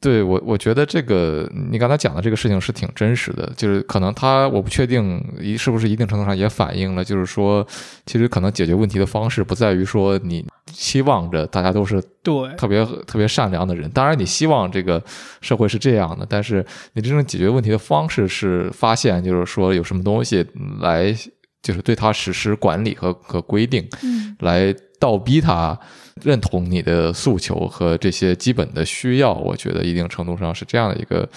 [0.00, 7.66] 对我，我觉得这个你刚才讲的这个事情是挺真实的，就是可能他我不确定一是不是一定程度上也反映了，就是说，
[8.06, 15.02] 其实可能解决问题的方式不在于说你期望着大家都是对，特别特别善良的人，当然你希望这个
[15.40, 20.46] 社会是这样的，但是你真正解决问题的方式是发现，就是说有什么东西
[20.80, 21.12] 来
[21.60, 24.36] 就是对他实施管理和和规定，嗯。
[24.40, 25.76] 来倒逼他
[26.22, 31.28] 认同你的诉求和这些基本的需要，我觉得一定程度上是这样的一个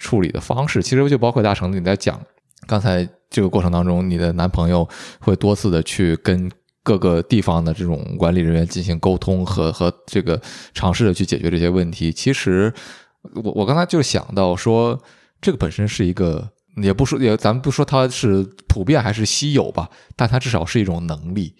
[0.00, 0.82] 处理的方式。
[0.82, 2.20] 其实就包括大成你在讲
[2.66, 4.88] 刚才这个过程当中，你的男朋友
[5.20, 6.50] 会多次的去跟
[6.82, 10.40] 各个地方的这种管理人员进行沟通和和这个
[10.74, 12.12] 尝试着去解决这些问题。
[12.12, 12.72] 其实
[13.34, 15.00] 我我刚才就想到说，
[15.40, 16.50] 这个本身是一个。
[16.82, 21.54] 也不说也，咱们不说它是普遍还是稀有吧，但它至少是一种能力，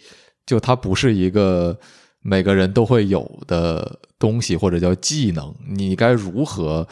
[0.44, 1.80] 就它不是一个
[2.28, 5.54] 每个人都会有的东西或者叫技能。
[5.68, 6.86] 你该如何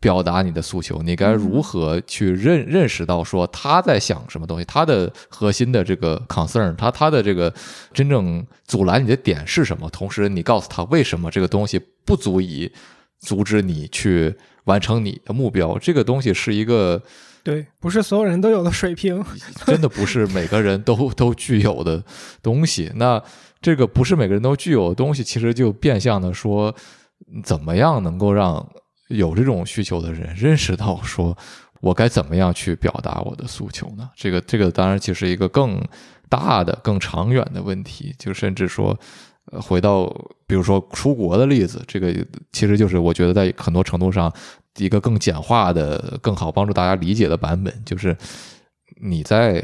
[0.00, 1.00] 表达你的诉求？
[1.02, 4.64] 你该如何去认认识到说他在想什么东西？
[4.64, 7.54] 他的核心的这个 concern，他他的这个
[7.92, 9.88] 真正阻拦你的点是什么？
[9.90, 12.72] 同时，你告诉他为什么这个东西不足以
[13.20, 14.34] 阻止你去
[14.64, 15.78] 完成你的目标。
[15.78, 17.00] 这个东西是一个。
[17.44, 19.22] 对，不是所有人都有的水平。
[19.66, 22.02] 真的不是每个人都都具有的
[22.42, 22.90] 东西。
[22.94, 23.22] 那
[23.64, 26.74] 这个不是每个人都具有的东西，其实就变相的说，
[27.42, 28.64] 怎么样能够让
[29.08, 31.36] 有这种需求的人认识到，说
[31.80, 34.10] 我该怎么样去表达我的诉求呢？
[34.14, 35.80] 这个这个当然其实一个更
[36.28, 38.98] 大的、更长远的问题，就甚至说。
[39.52, 40.06] 呃，回到
[40.46, 42.10] 比如说出国的例子，这个
[42.50, 44.32] 其实就是我觉得在很多程度上
[44.78, 48.16] 一个更简化的、更好帮助大家理解的版本，就是
[49.02, 49.62] 你在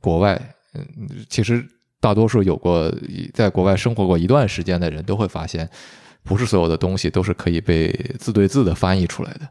[0.00, 0.40] 国外，
[0.74, 0.86] 嗯，
[1.28, 1.66] 其实
[2.06, 2.94] 大多数有过
[3.34, 5.68] 在国外生活过一段时间的人都会发现，
[6.22, 9.48] 不是所有的东西都是可以被字对字的翻译出来的。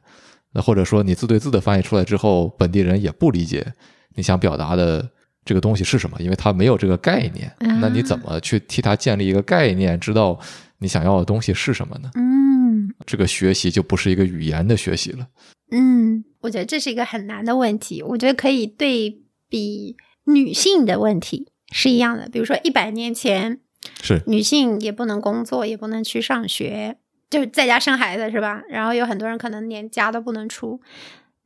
[0.53, 3.73] 那或者说你字对字的翻译出来之后，本地人也不理解
[4.15, 5.09] 你想表达的。
[5.47, 6.17] 这个东西是什么？
[6.19, 10.39] 因为他没有这个概念，那你怎么去替他建立一个概念，知道
[10.79, 12.09] 你想要的东西是什么呢？
[12.15, 15.27] 嗯这个学习就不是一个语言的学习了。
[15.69, 18.01] 嗯，我觉得这是一个很难的问题。
[18.01, 19.95] 我觉得可以对比
[20.25, 22.29] 女性的问题是一样的。
[22.29, 23.59] 比如说，一百年前
[24.01, 26.97] 是女性也不能工作，也不能去上学，
[27.29, 28.63] 就是在家生孩子，是吧？
[28.69, 30.79] 然后有很多人可能连家都不能出。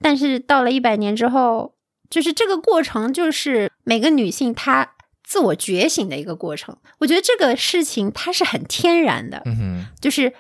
[0.02, 1.76] 但是到了一百年之后，
[2.10, 4.94] 就是这个过程，就是每个女性她
[5.24, 6.78] 自我觉醒的一个过程。
[7.00, 10.34] 我觉得这个事情它是很天然的，嗯哼，就是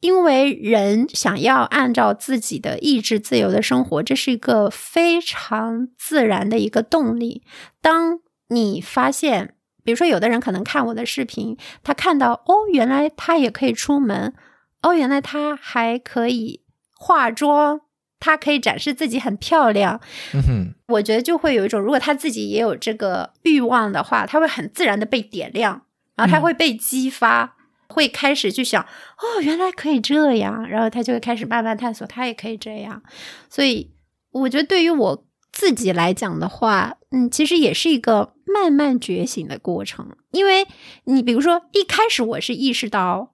[0.00, 7.42] 因为人想要按照自己的意志自由的生活，这是一个非常自然的一个动力。
[7.80, 8.18] 当
[8.48, 9.54] 你发现，
[9.84, 14.34] 比如说有的人可能看我的视频，他看到哦，原来他也可以出门，
[14.82, 16.62] 哦，原来他还可以
[16.96, 17.80] 化妆，
[18.18, 20.00] 他可以展示自己很漂亮，
[20.34, 25.82] 嗯哼，我觉得就会有一种，如果他自己也有这个欲望的话，他会很自然的被点亮，
[26.16, 26.42] 然后他嗯。
[26.42, 27.56] 会被激发，
[27.88, 33.02] 会开始去想，哦，原来可以这样，然后他就会开始慢慢探索，他也可以这样。
[33.48, 33.92] 所以，
[34.32, 40.16] 我觉得对于我自己来讲的话，嗯，其实也是一个慢慢觉醒的过程。
[40.30, 40.66] 因为
[41.04, 43.32] 你比如说，一开始我是意识到，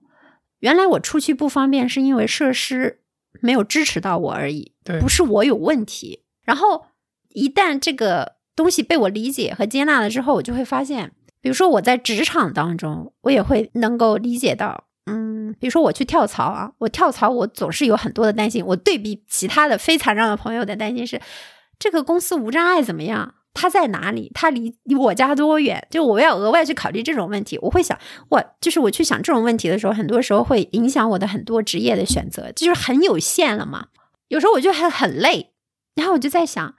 [0.60, 3.00] 原来我出去不方便是因为设施
[3.40, 4.72] 没有支持到我而已。
[4.84, 6.24] 对不是我有问题。
[6.44, 6.86] 然后
[7.30, 18.64] 一旦这个东西被我理解和接纳了之后，我就会发现，比如说我在职场当中，我也会能够理解到，嗯，比如说我去跳槽啊，我跳槽我总是有很多的担心。
[18.66, 21.20] 我对比其他的非残障的朋友的担心是，
[21.78, 23.34] 这个公司无障碍怎么样？
[23.54, 24.30] 他在哪里？
[24.34, 25.86] 他离离我家多远？
[25.90, 27.98] 就我要额外去考虑这种问题，我会想，
[28.28, 33.86] 我就是我去想这种问题的时候，很多时候会影响我的很多职业的选择，就是很有限了嘛。
[34.28, 35.52] 有时候我就很很累，
[35.94, 36.74] 然后我就在想，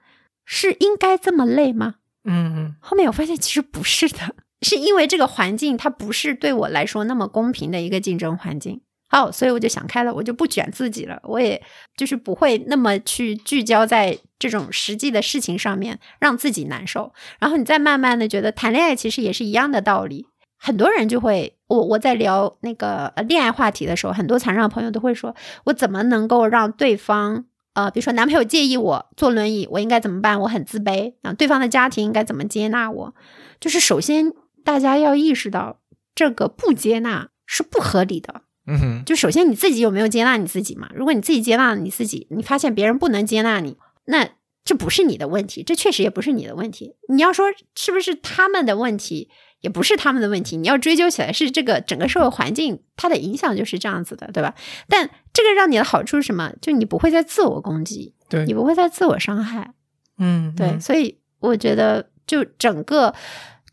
[0.46, 1.96] 是应该这么累吗？
[2.26, 8.82] 嗯嗯后面我发现其实不是的，是因为这个环境它不是对我来说那么公平的一个竞争环境。
[9.16, 11.64] 哦，所以我就想开了，我就不卷自己了，我也
[11.96, 17.14] 就是不会那么去聚焦在这种实际的事情上面，让自己难受。
[17.40, 20.28] 然后你再慢慢的觉得谈恋爱其实也是一样的道理。
[20.58, 25.34] 很多人就会，我我在聊那个恋爱话题的时候，很多残障朋友都会说，
[25.66, 30.40] 我怎么能够让对方呃，比如说男朋友介意我坐轮椅，我应该怎么办？
[30.42, 33.14] 我很自卑啊，对方的家庭应该怎么接纳我？
[33.60, 34.34] 就是首先
[34.64, 35.80] 大家要意识到，
[36.16, 38.42] 这个不接纳是不合理的。
[38.68, 40.90] 嗯哼，就首先你自己有没有接纳你自己嘛？
[40.96, 44.30] 如果你自己接纳你自己，你发现别人不能接纳你，那
[44.64, 46.96] 这不是你的问题，这确实也不是你的问题。
[47.10, 49.30] 你要说是不是他们的问题，
[49.62, 50.58] 也不是他们的问题。
[50.58, 54.56] 你要追究起来，是这个整个社会环境它的影响就是这样子的，对吧？
[54.90, 56.52] 但这个让你的好处是什么？
[56.62, 59.74] 就你不会再自我攻击，对你，不会再自我伤害。
[60.18, 63.14] 嗯对，嗯所以我觉得，就整个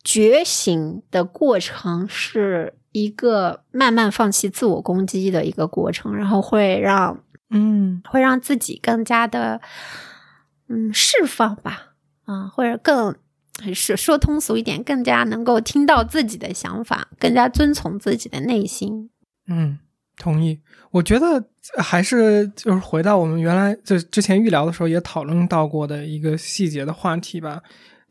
[0.05, 9.61] 觉醒的过程是一个慢慢放弃自我攻击的一个过程，然后会让嗯会让自己更加的
[10.69, 13.15] 嗯释放吧，啊，或者更
[13.75, 19.11] 是说通俗一点，更加能够听到自己的想法，更加遵从自己的内心。
[19.47, 19.79] 嗯，
[20.17, 20.61] 同意。
[20.91, 21.43] 我觉得
[21.79, 27.63] 还是就是回到我们原来就之前预聊的时候也讨论到过的一个细节的话题吧，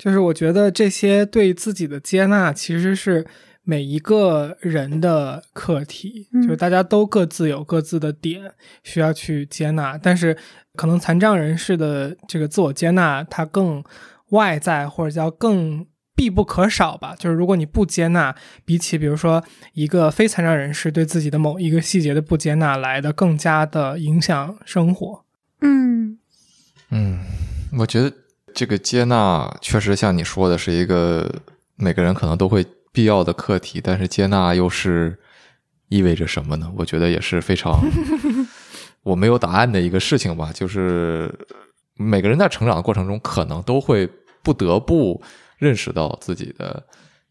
[0.02, 3.24] 就是我觉得这些对自己的接纳其实是
[3.62, 8.52] 每一个人的课题，嗯就是大家都各自有各自的点
[8.84, 10.36] 需要去接纳，但是
[10.76, 13.84] 可能残障人士的这个自我接纳，它更
[14.30, 17.16] 外在或者叫更必不可少吧。
[17.16, 25.24] 就是如果你不接纳，比起比如说一个非残障人士对自己的某一个细节的不接纳来的更加的影响生活。
[25.62, 26.18] 嗯
[26.90, 27.20] 嗯，
[27.78, 28.12] 我觉得
[28.54, 31.30] 这个接纳确实像你说的是一个
[31.76, 35.18] 每个人可能都会必要的课题，但是接纳又是
[35.90, 36.72] 意味着什么呢？
[36.78, 37.80] 我觉得也是非常
[39.04, 40.52] 我没有答案的一个事情吧。
[40.54, 41.34] 就是
[41.96, 44.10] 每个人在成长的过程中，可能都会
[44.44, 45.22] 不得不
[45.58, 46.84] 认识到自己的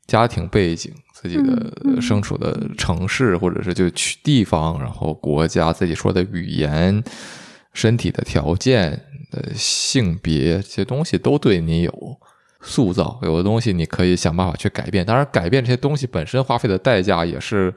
[0.07, 7.03] 家庭背景、自己的身处的城市，或者是就去地方，然后国家自己说的语言、
[7.73, 9.01] 身体的条件、
[9.32, 12.19] 呃性别这些东西都对你有
[12.61, 13.19] 塑造。
[13.23, 17.73] 有的东西你可以想办法去改变，当然改变这些东西本身花费的代价也是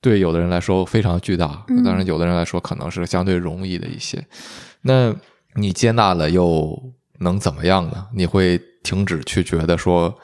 [0.00, 4.24] 对有的人来说非常巨大，嗯当然有的人来说可能是相对容易的一些。
[4.82, 5.14] 那
[5.54, 8.06] 你接纳了又能怎么样呢？
[8.14, 10.14] 你会停止去觉得说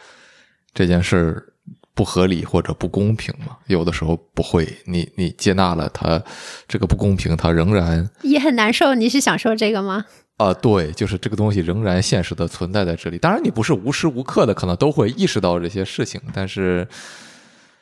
[0.73, 1.53] 这件事儿
[1.95, 3.57] 不合理或者不公平吗？
[3.67, 6.23] 有的时候不会，你你接纳了它
[6.69, 8.95] 这个不公平，它仍然也很难受。
[8.95, 10.05] 你是想说这个吗？
[10.37, 13.19] 啊、对，就是这个东西仍然现实的存在在这里。
[13.19, 16.87] 当然，你不是无时无刻的可能都会意识到这些事情，但是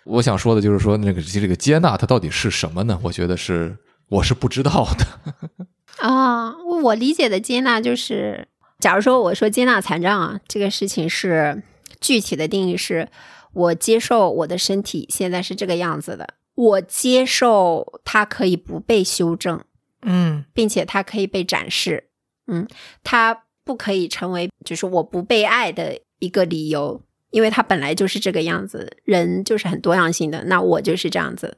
[0.05, 2.99] 我想说的就是说，那个这个接纳它到底是什么呢？
[3.03, 3.77] 我觉得是
[4.09, 5.67] 我是不知道的。
[5.99, 8.47] 啊，我理解的接纳就是，
[8.79, 11.63] 假如说我说接纳残障啊，这个事情是
[12.01, 13.09] 具体的定义是，
[13.53, 19.61] 我接受我的身体现在是这个样子的，我接受它可以不被修正，
[20.03, 22.09] 嗯并且它可以被展示，
[22.47, 22.67] 嗯，
[23.03, 31.57] 它不可以成为就是我不被爱的一个理由，因为它本来就是这个样子，人就是很多样性的，那我就是这样子，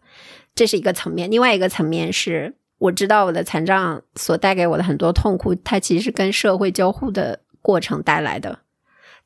[0.55, 1.31] 这是一个层面。
[1.31, 8.61] 另外一个层面是，我知道我的残障所带给我的很多痛苦，它其实跟社会交互的过程带来的，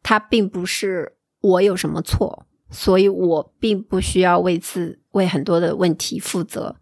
[0.02, 6.76] 它并不是我有什么错，所以我并不需要为此为很多的问题负责。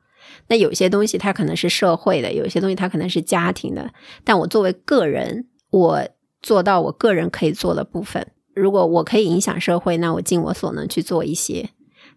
[0.48, 3.92] 那有些东西它可能是社会的，有些东西它可能是家庭的，
[4.24, 6.08] 但我作为个人，我
[6.40, 8.32] 做到我个人可以做的部分。
[8.54, 11.70] 如果我可以影响社会，那我尽我所能去做一些。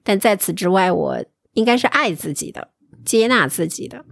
[0.04, 2.70] 但在此之外，我应该是爱自己的，
[3.06, 4.06] 接纳自己的，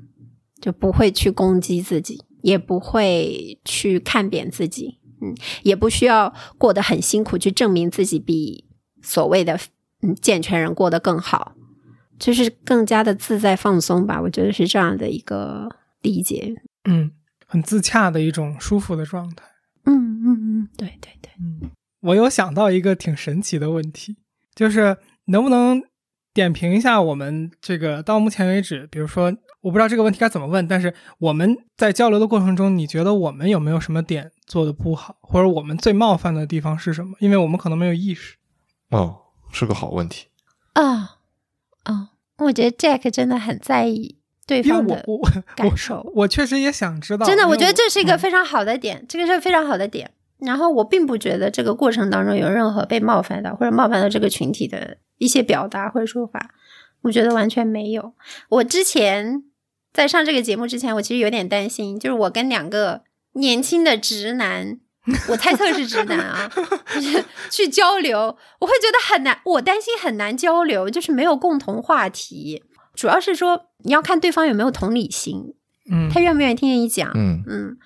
[0.62, 5.34] 就不会去攻击自己，也不会去看扁自己，嗯，
[5.64, 8.66] 也不需要过得很辛苦去证明自己比
[9.02, 9.58] 所谓的
[10.04, 11.56] 嗯健全人过得更好。
[12.20, 15.68] 就是更加的自在放松吧，我觉得是这样的一个
[16.02, 16.54] 理解。
[16.84, 17.12] 嗯，
[17.48, 19.46] 很自洽的一种舒服的状态。
[19.86, 21.72] 嗯嗯嗯，对对对，嗯，
[22.02, 24.18] 我有想到一个挺神奇的问题，
[24.54, 25.82] 就是能不能
[26.34, 37.16] 点评一下我们这个到目前为止，比如说我不知道这个问题该怎么问，但是我们在交流的过程中，你觉得我们有没有什么点做的不好，或者我们最冒犯的地方是什么？
[37.20, 38.36] 因为我们可能没有意识。
[38.90, 39.18] 哦，
[39.52, 40.28] 是个好问题。
[40.74, 41.19] 啊
[41.91, 45.03] 啊，我觉得 Jack 真的很在意对方的
[45.56, 46.11] 感受。
[46.16, 50.11] 我确实也想知道，真的，我觉得这是一个嗯非常好的点，这个是非常好的点。
[50.40, 56.52] 然后我并不觉得这个过程当中有任何被冒犯到或者冒犯到这个群体的一些表达或者说法，
[57.02, 58.14] 我觉得完全没有。
[58.48, 59.44] 我之前
[59.91, 63.02] 在上这个节目之前，我其实有点担心，就是我跟两个
[63.34, 64.80] 年轻的直男，
[65.27, 66.49] 我猜测是直男啊，
[66.94, 72.64] 就是去交流，我会觉得很难，我担心很难交流，就是没有共同话题。
[72.95, 75.53] 主要是说你要看对方有没有同理心，
[75.90, 77.11] 嗯他愿不愿意听你讲。
[77.15, 77.77] 嗯嗯，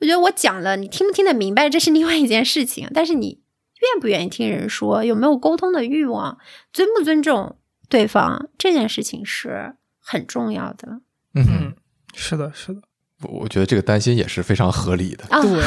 [0.00, 2.88] 我觉得我讲了，你听不听得明白，这是另外一件事情。
[2.94, 3.40] 但是你
[3.80, 6.38] 愿不愿意听人说，有没有沟通的欲望，
[6.72, 7.56] 尊不尊重
[7.88, 11.00] 对方，这件事情是很重要的
[11.34, 11.74] 嗯
[12.14, 12.80] 是的，是的，
[13.22, 15.24] 我我觉得这个担心也是非常合理的。
[15.30, 15.40] 啊。
[15.40, 15.62] 对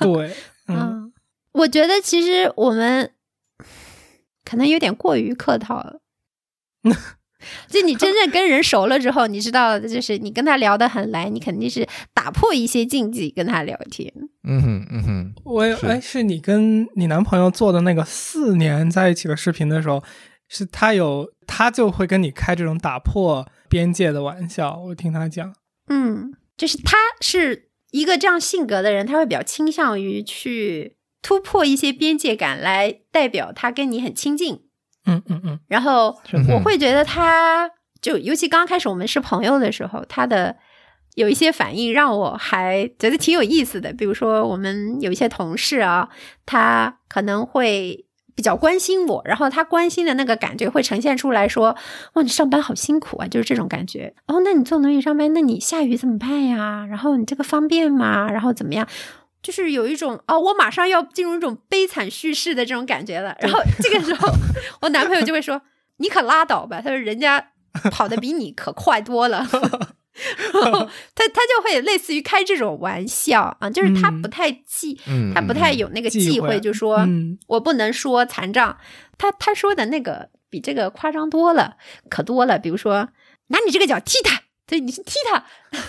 [0.00, 0.36] 对，
[0.70, 1.12] 嗯嗯，
[1.52, 3.12] 我觉得其实我们
[4.44, 6.00] 可能有点过于客套了。
[7.68, 14.12] 就你真正跟人熟了之后，你知道，就是你跟他聊得很来，你肯定是打破一些禁忌跟他聊天。
[14.44, 15.42] 嗯哼嗯哼，是
[15.86, 20.04] 我哎，是你跟你男朋友做的那个四年在一起的视频的时候，
[20.48, 24.76] 是他有他就会跟你开这种打破边界的玩笑。
[24.76, 25.54] 我听他讲，
[25.88, 34.62] 嗯，就是他是一个这样性格的人，他会比较倾向于去突破一些边界感，来代表他跟你很亲近。
[35.06, 36.20] 嗯嗯嗯，然后
[36.52, 40.56] 我会觉得他，就尤其刚开始我们是朋友的时候，他的
[41.14, 43.92] 有一些反应让我还觉得挺有意思的。
[43.92, 46.08] 比如说，我们有一些同事啊，
[46.44, 48.06] 他可能会
[48.40, 51.76] 比较关心我，然后他关心的那个感觉会呈现出来说
[52.14, 54.14] ：“哇，你上班好辛苦啊！”就是这种感觉。
[54.28, 56.86] 哦，那你坐轮椅上班，那你下雨怎么办呀？
[56.88, 58.30] 然后你这个方便吗？
[58.32, 58.88] 然后怎么样？
[59.42, 63.36] 就是有一种哦，我马上要进入一种悲惨叙事的这种感觉了。
[63.42, 64.32] 然后这个时候，
[64.80, 65.60] 我男朋友就会说
[66.00, 67.48] ：“你可拉倒吧！”他说：“人家
[67.90, 69.46] 跑得比你可快多了。”
[70.52, 70.80] 然 后
[71.14, 78.76] 他他就会类似于开这种玩笑啊，就是他嗯不太忌，嗯，他不太嗯有那个忌讳忌讳，就说、嗯我不能说残障。
[79.16, 81.76] 他他说的那个比这个夸张多了，
[82.08, 82.58] 可多了。
[82.58, 83.08] 比如说，
[83.48, 85.44] 拿你这个脚踢他，对，你去踢他。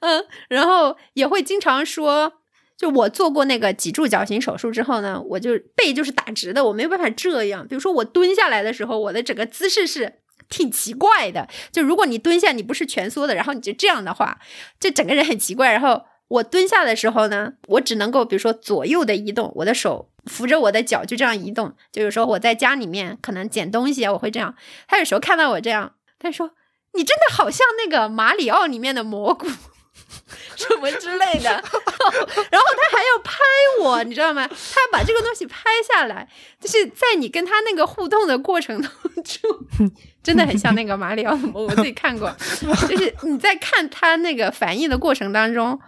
[0.00, 2.32] 嗯，然后也会经常说，
[2.76, 7.66] 就我做过那个脊柱矫形手术之后呢，我就背就是打直的，我没有办法这样。
[7.66, 10.20] 比如说我蹲下来的时候，我的整个姿势是
[10.52, 11.48] 挺奇怪的。
[11.72, 14.38] 就如果你蹲下，你不是蜷缩的，然后你就这样的话，
[14.78, 15.72] 就整个人很奇怪。
[15.72, 21.74] 然后我蹲下的时候呢，我只能够比如说左右的移动，我的手扶着我的脚就这样移动。
[21.90, 24.54] 就有时候我在家里面可能捡东西啊，我会这样。
[24.86, 26.50] 他有时候看到我这样，他说
[26.92, 29.48] ：“你真的好像那个马里奥里面的蘑菇。
[30.56, 33.34] ”什么之类的， 然后他还要拍
[33.82, 34.46] 我，你知道吗？
[34.46, 36.28] 他要把这个东西拍下来，
[36.60, 38.90] 就是在你跟他那个互动的过程当
[39.24, 39.50] 中，
[40.22, 42.34] 真的很像那个马里奥 我自己看过，
[42.88, 45.78] 就是你在看他那个反应的过程当中，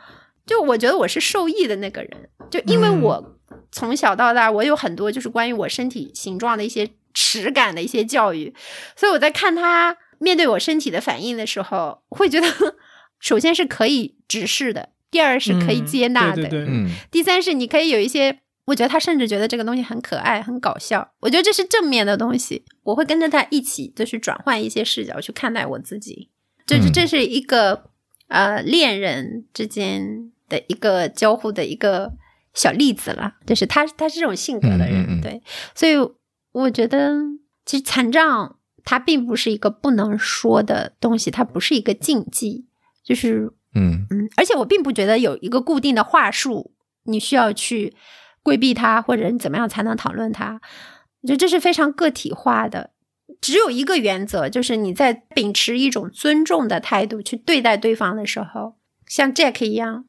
[0.46, 2.10] 就我觉得我是受益的那个人，
[2.50, 3.00] 就因为嗯。
[3.00, 3.38] 我
[3.70, 8.54] 从小到大，我有很多就是关于我身体形状的一些耻感的一些教育，
[8.96, 12.48] 所以我在看他面对我身体的反应的时候，会觉得。
[13.20, 16.90] 首先是可以直视的，第二是可以嗯接纳的，对对对，嗯。
[17.10, 21.12] 第三是你可以有一些，我觉得他甚至觉得这个东西很可爱、很搞笑。
[21.20, 26.30] 我觉得这是正面的东西，我会跟着他一起，就是转换一些视角去看待我自己。
[26.66, 27.90] 这这嗯这是一个
[28.28, 32.14] 呃恋人之间的一个交互的一个
[32.54, 35.42] 小例子了，就是他他是这种性格的人，嗯嗯嗯对，
[35.74, 35.94] 所以
[36.52, 37.12] 我觉得
[37.66, 42.66] 其实残障它并不是一个不能说的东西，它不是一个禁忌，
[43.02, 46.72] 就是嗯嗯，而且我并不觉得有一个固定的话术，
[47.04, 47.94] 你需要去
[48.44, 50.60] 规避它，或者你怎么样才能讨论它。
[51.22, 52.90] 我觉得这是非常个体化的，
[53.40, 58.76] 只有一个原则，就是你在秉持一种尊重的态度去对待对方的时候，
[59.08, 60.04] 像 Jack 一样，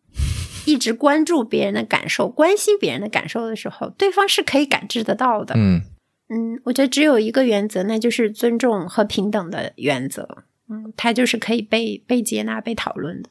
[0.66, 5.56] 一直关注别人的感受、关心别人的感受的时候，对方是可以感知得到的。
[5.58, 5.82] 嗯
[6.28, 10.44] 嗯，我觉得只有一个原则，那就是尊重和平等的原则。
[10.68, 13.30] 嗯，它就是可以被被接纳、被讨论的。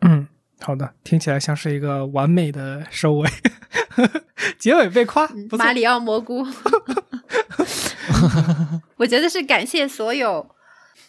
[0.00, 0.26] 嗯，
[0.58, 3.28] 好的，听起来像是一个完美的收尾，
[4.58, 6.46] 结尾被夸，马里奥蘑菇，
[8.96, 10.46] 我觉得是感谢所有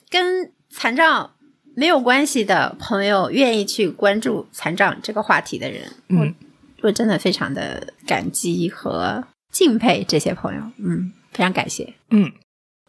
[0.09, 1.31] 跟残障
[1.75, 5.91] 没有关系的朋友愿意去关注残障这个话题的人。
[6.09, 6.35] 嗯，
[6.81, 10.61] 我我真的非常的感激和敬佩这些朋友。
[10.77, 11.93] 嗯，非常感谢。
[12.09, 12.31] 嗯，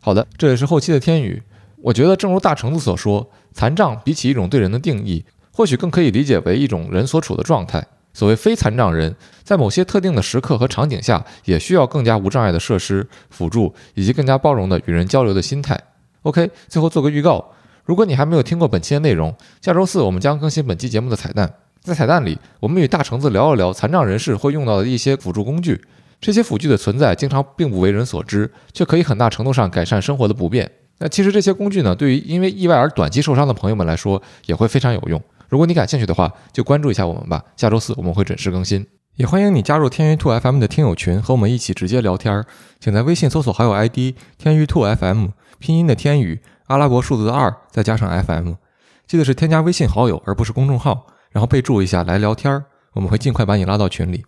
[0.00, 1.42] 好的，这里是后期的天宇。
[1.84, 7.84] 我觉得，正如大橙子所说，残障比起一种对人的定义，或许更可以理解为一种人所处的状态。
[8.12, 15.78] 所谓非残障人，在某些特定的时刻和场景下，也需要更加无障碍的设施辅助，以及更加包容的与人交流的心态。
[16.22, 17.52] OK，最后做个预告，
[17.84, 21.52] 如果你还没有听过本期的内容，下周四我们将更新本期节目的彩蛋。
[21.80, 25.82] 在彩蛋里，我们与大橙子聊一聊残障人士会用到的一些辅助工具。
[26.20, 30.70] 这些辅具的存在经常并不为人所知，却可以很大程度上改善生活的不便。
[30.98, 35.20] 那其实这些工具呢，对于因为意外而短期受伤的朋友们来说，也会非常有用。
[35.52, 37.44] 如果你感兴趣的话，就关注一下我们吧。
[37.58, 42.46] 下周四我们会准时更新，也欢迎你加入天娱兔 FM 的听友群，和我们一起直接聊天儿。
[42.80, 45.26] 请在微信搜索好友 ID 天娱兔 FM，
[45.58, 48.54] 拼音的天宇，阿拉伯数字的二，再加上 FM。
[49.06, 52.64] 记得是添加微信好友，而不是公众号，然后备注一下来聊天儿，
[52.94, 54.24] 我们会尽快把你拉到群里。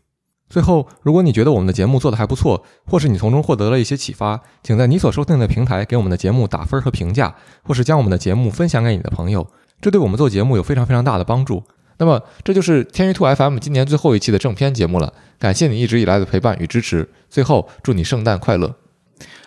[0.50, 9.48] 最后，如果你觉得我们的节目做得还不错，或是你从中获得了一些启发，请在你所收听的平台给我们的节目打分和评价，或是将我们的节目分享给你的朋友，
[9.84, 11.62] 这对我们做节目有非常非常大的帮助。
[11.98, 17.06] 那么，这就是天娱兔 FM 今年最后一期的正片节目了，感谢你一直以来的陪伴与支持。
[17.28, 18.76] 最后，祝你圣诞快乐！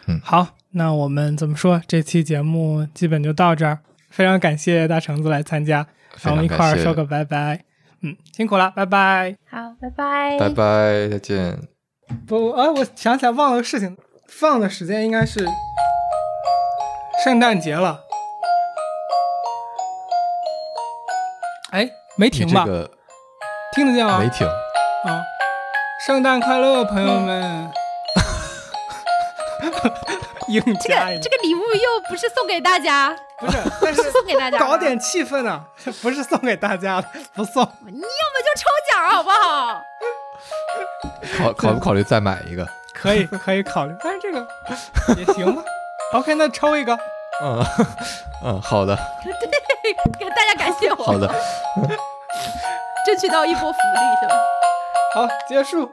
[0.05, 1.81] 嗯好，那我们怎么说？
[1.87, 3.79] 这期节目基本就到这儿，
[4.11, 5.87] 非常感谢大橙子来参加，
[6.21, 7.63] 让我们一块儿说个拜拜。
[8.03, 9.35] 嗯，辛苦了，拜拜。
[9.49, 11.57] 好，拜拜，拜拜，再见。
[12.27, 13.97] 不，哎，我想起来忘了个事情，
[14.27, 15.43] 放的时间应该是
[17.23, 18.06] 圣诞节了。
[22.17, 22.63] 没停吧？
[22.65, 22.91] 这个
[23.73, 24.17] 听得见吗？
[24.19, 24.45] 没停。
[24.47, 25.21] 啊！
[26.05, 27.71] 圣诞快乐，朋友们！
[30.49, 35.61] 硬这个这个礼物又不是送给大家，不是， 但是是送给大家，搞点气氛呢，
[36.01, 37.63] 不是送给大家的，不送。
[37.85, 39.81] 你要么就抽奖好不好？
[41.37, 42.65] 考考不考虑再买一个？
[42.93, 44.47] 可以，可以考虑，但是这个
[45.17, 45.61] 也行吧。
[46.13, 46.97] OK，那抽一个。
[47.43, 47.63] 嗯
[48.43, 49.31] 嗯，好的对，
[50.35, 51.27] 大家感谢我，好的。
[53.05, 54.35] 争取到一波福利是吧？
[55.15, 55.89] 好，结束。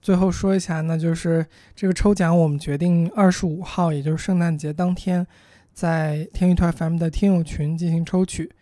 [0.00, 5.26] 最后说一下，那就是这个抽奖，我们决定二十五号，也就是圣诞节当天，
[5.72, 8.50] 在天娱团 FM 的听友群进行抽取。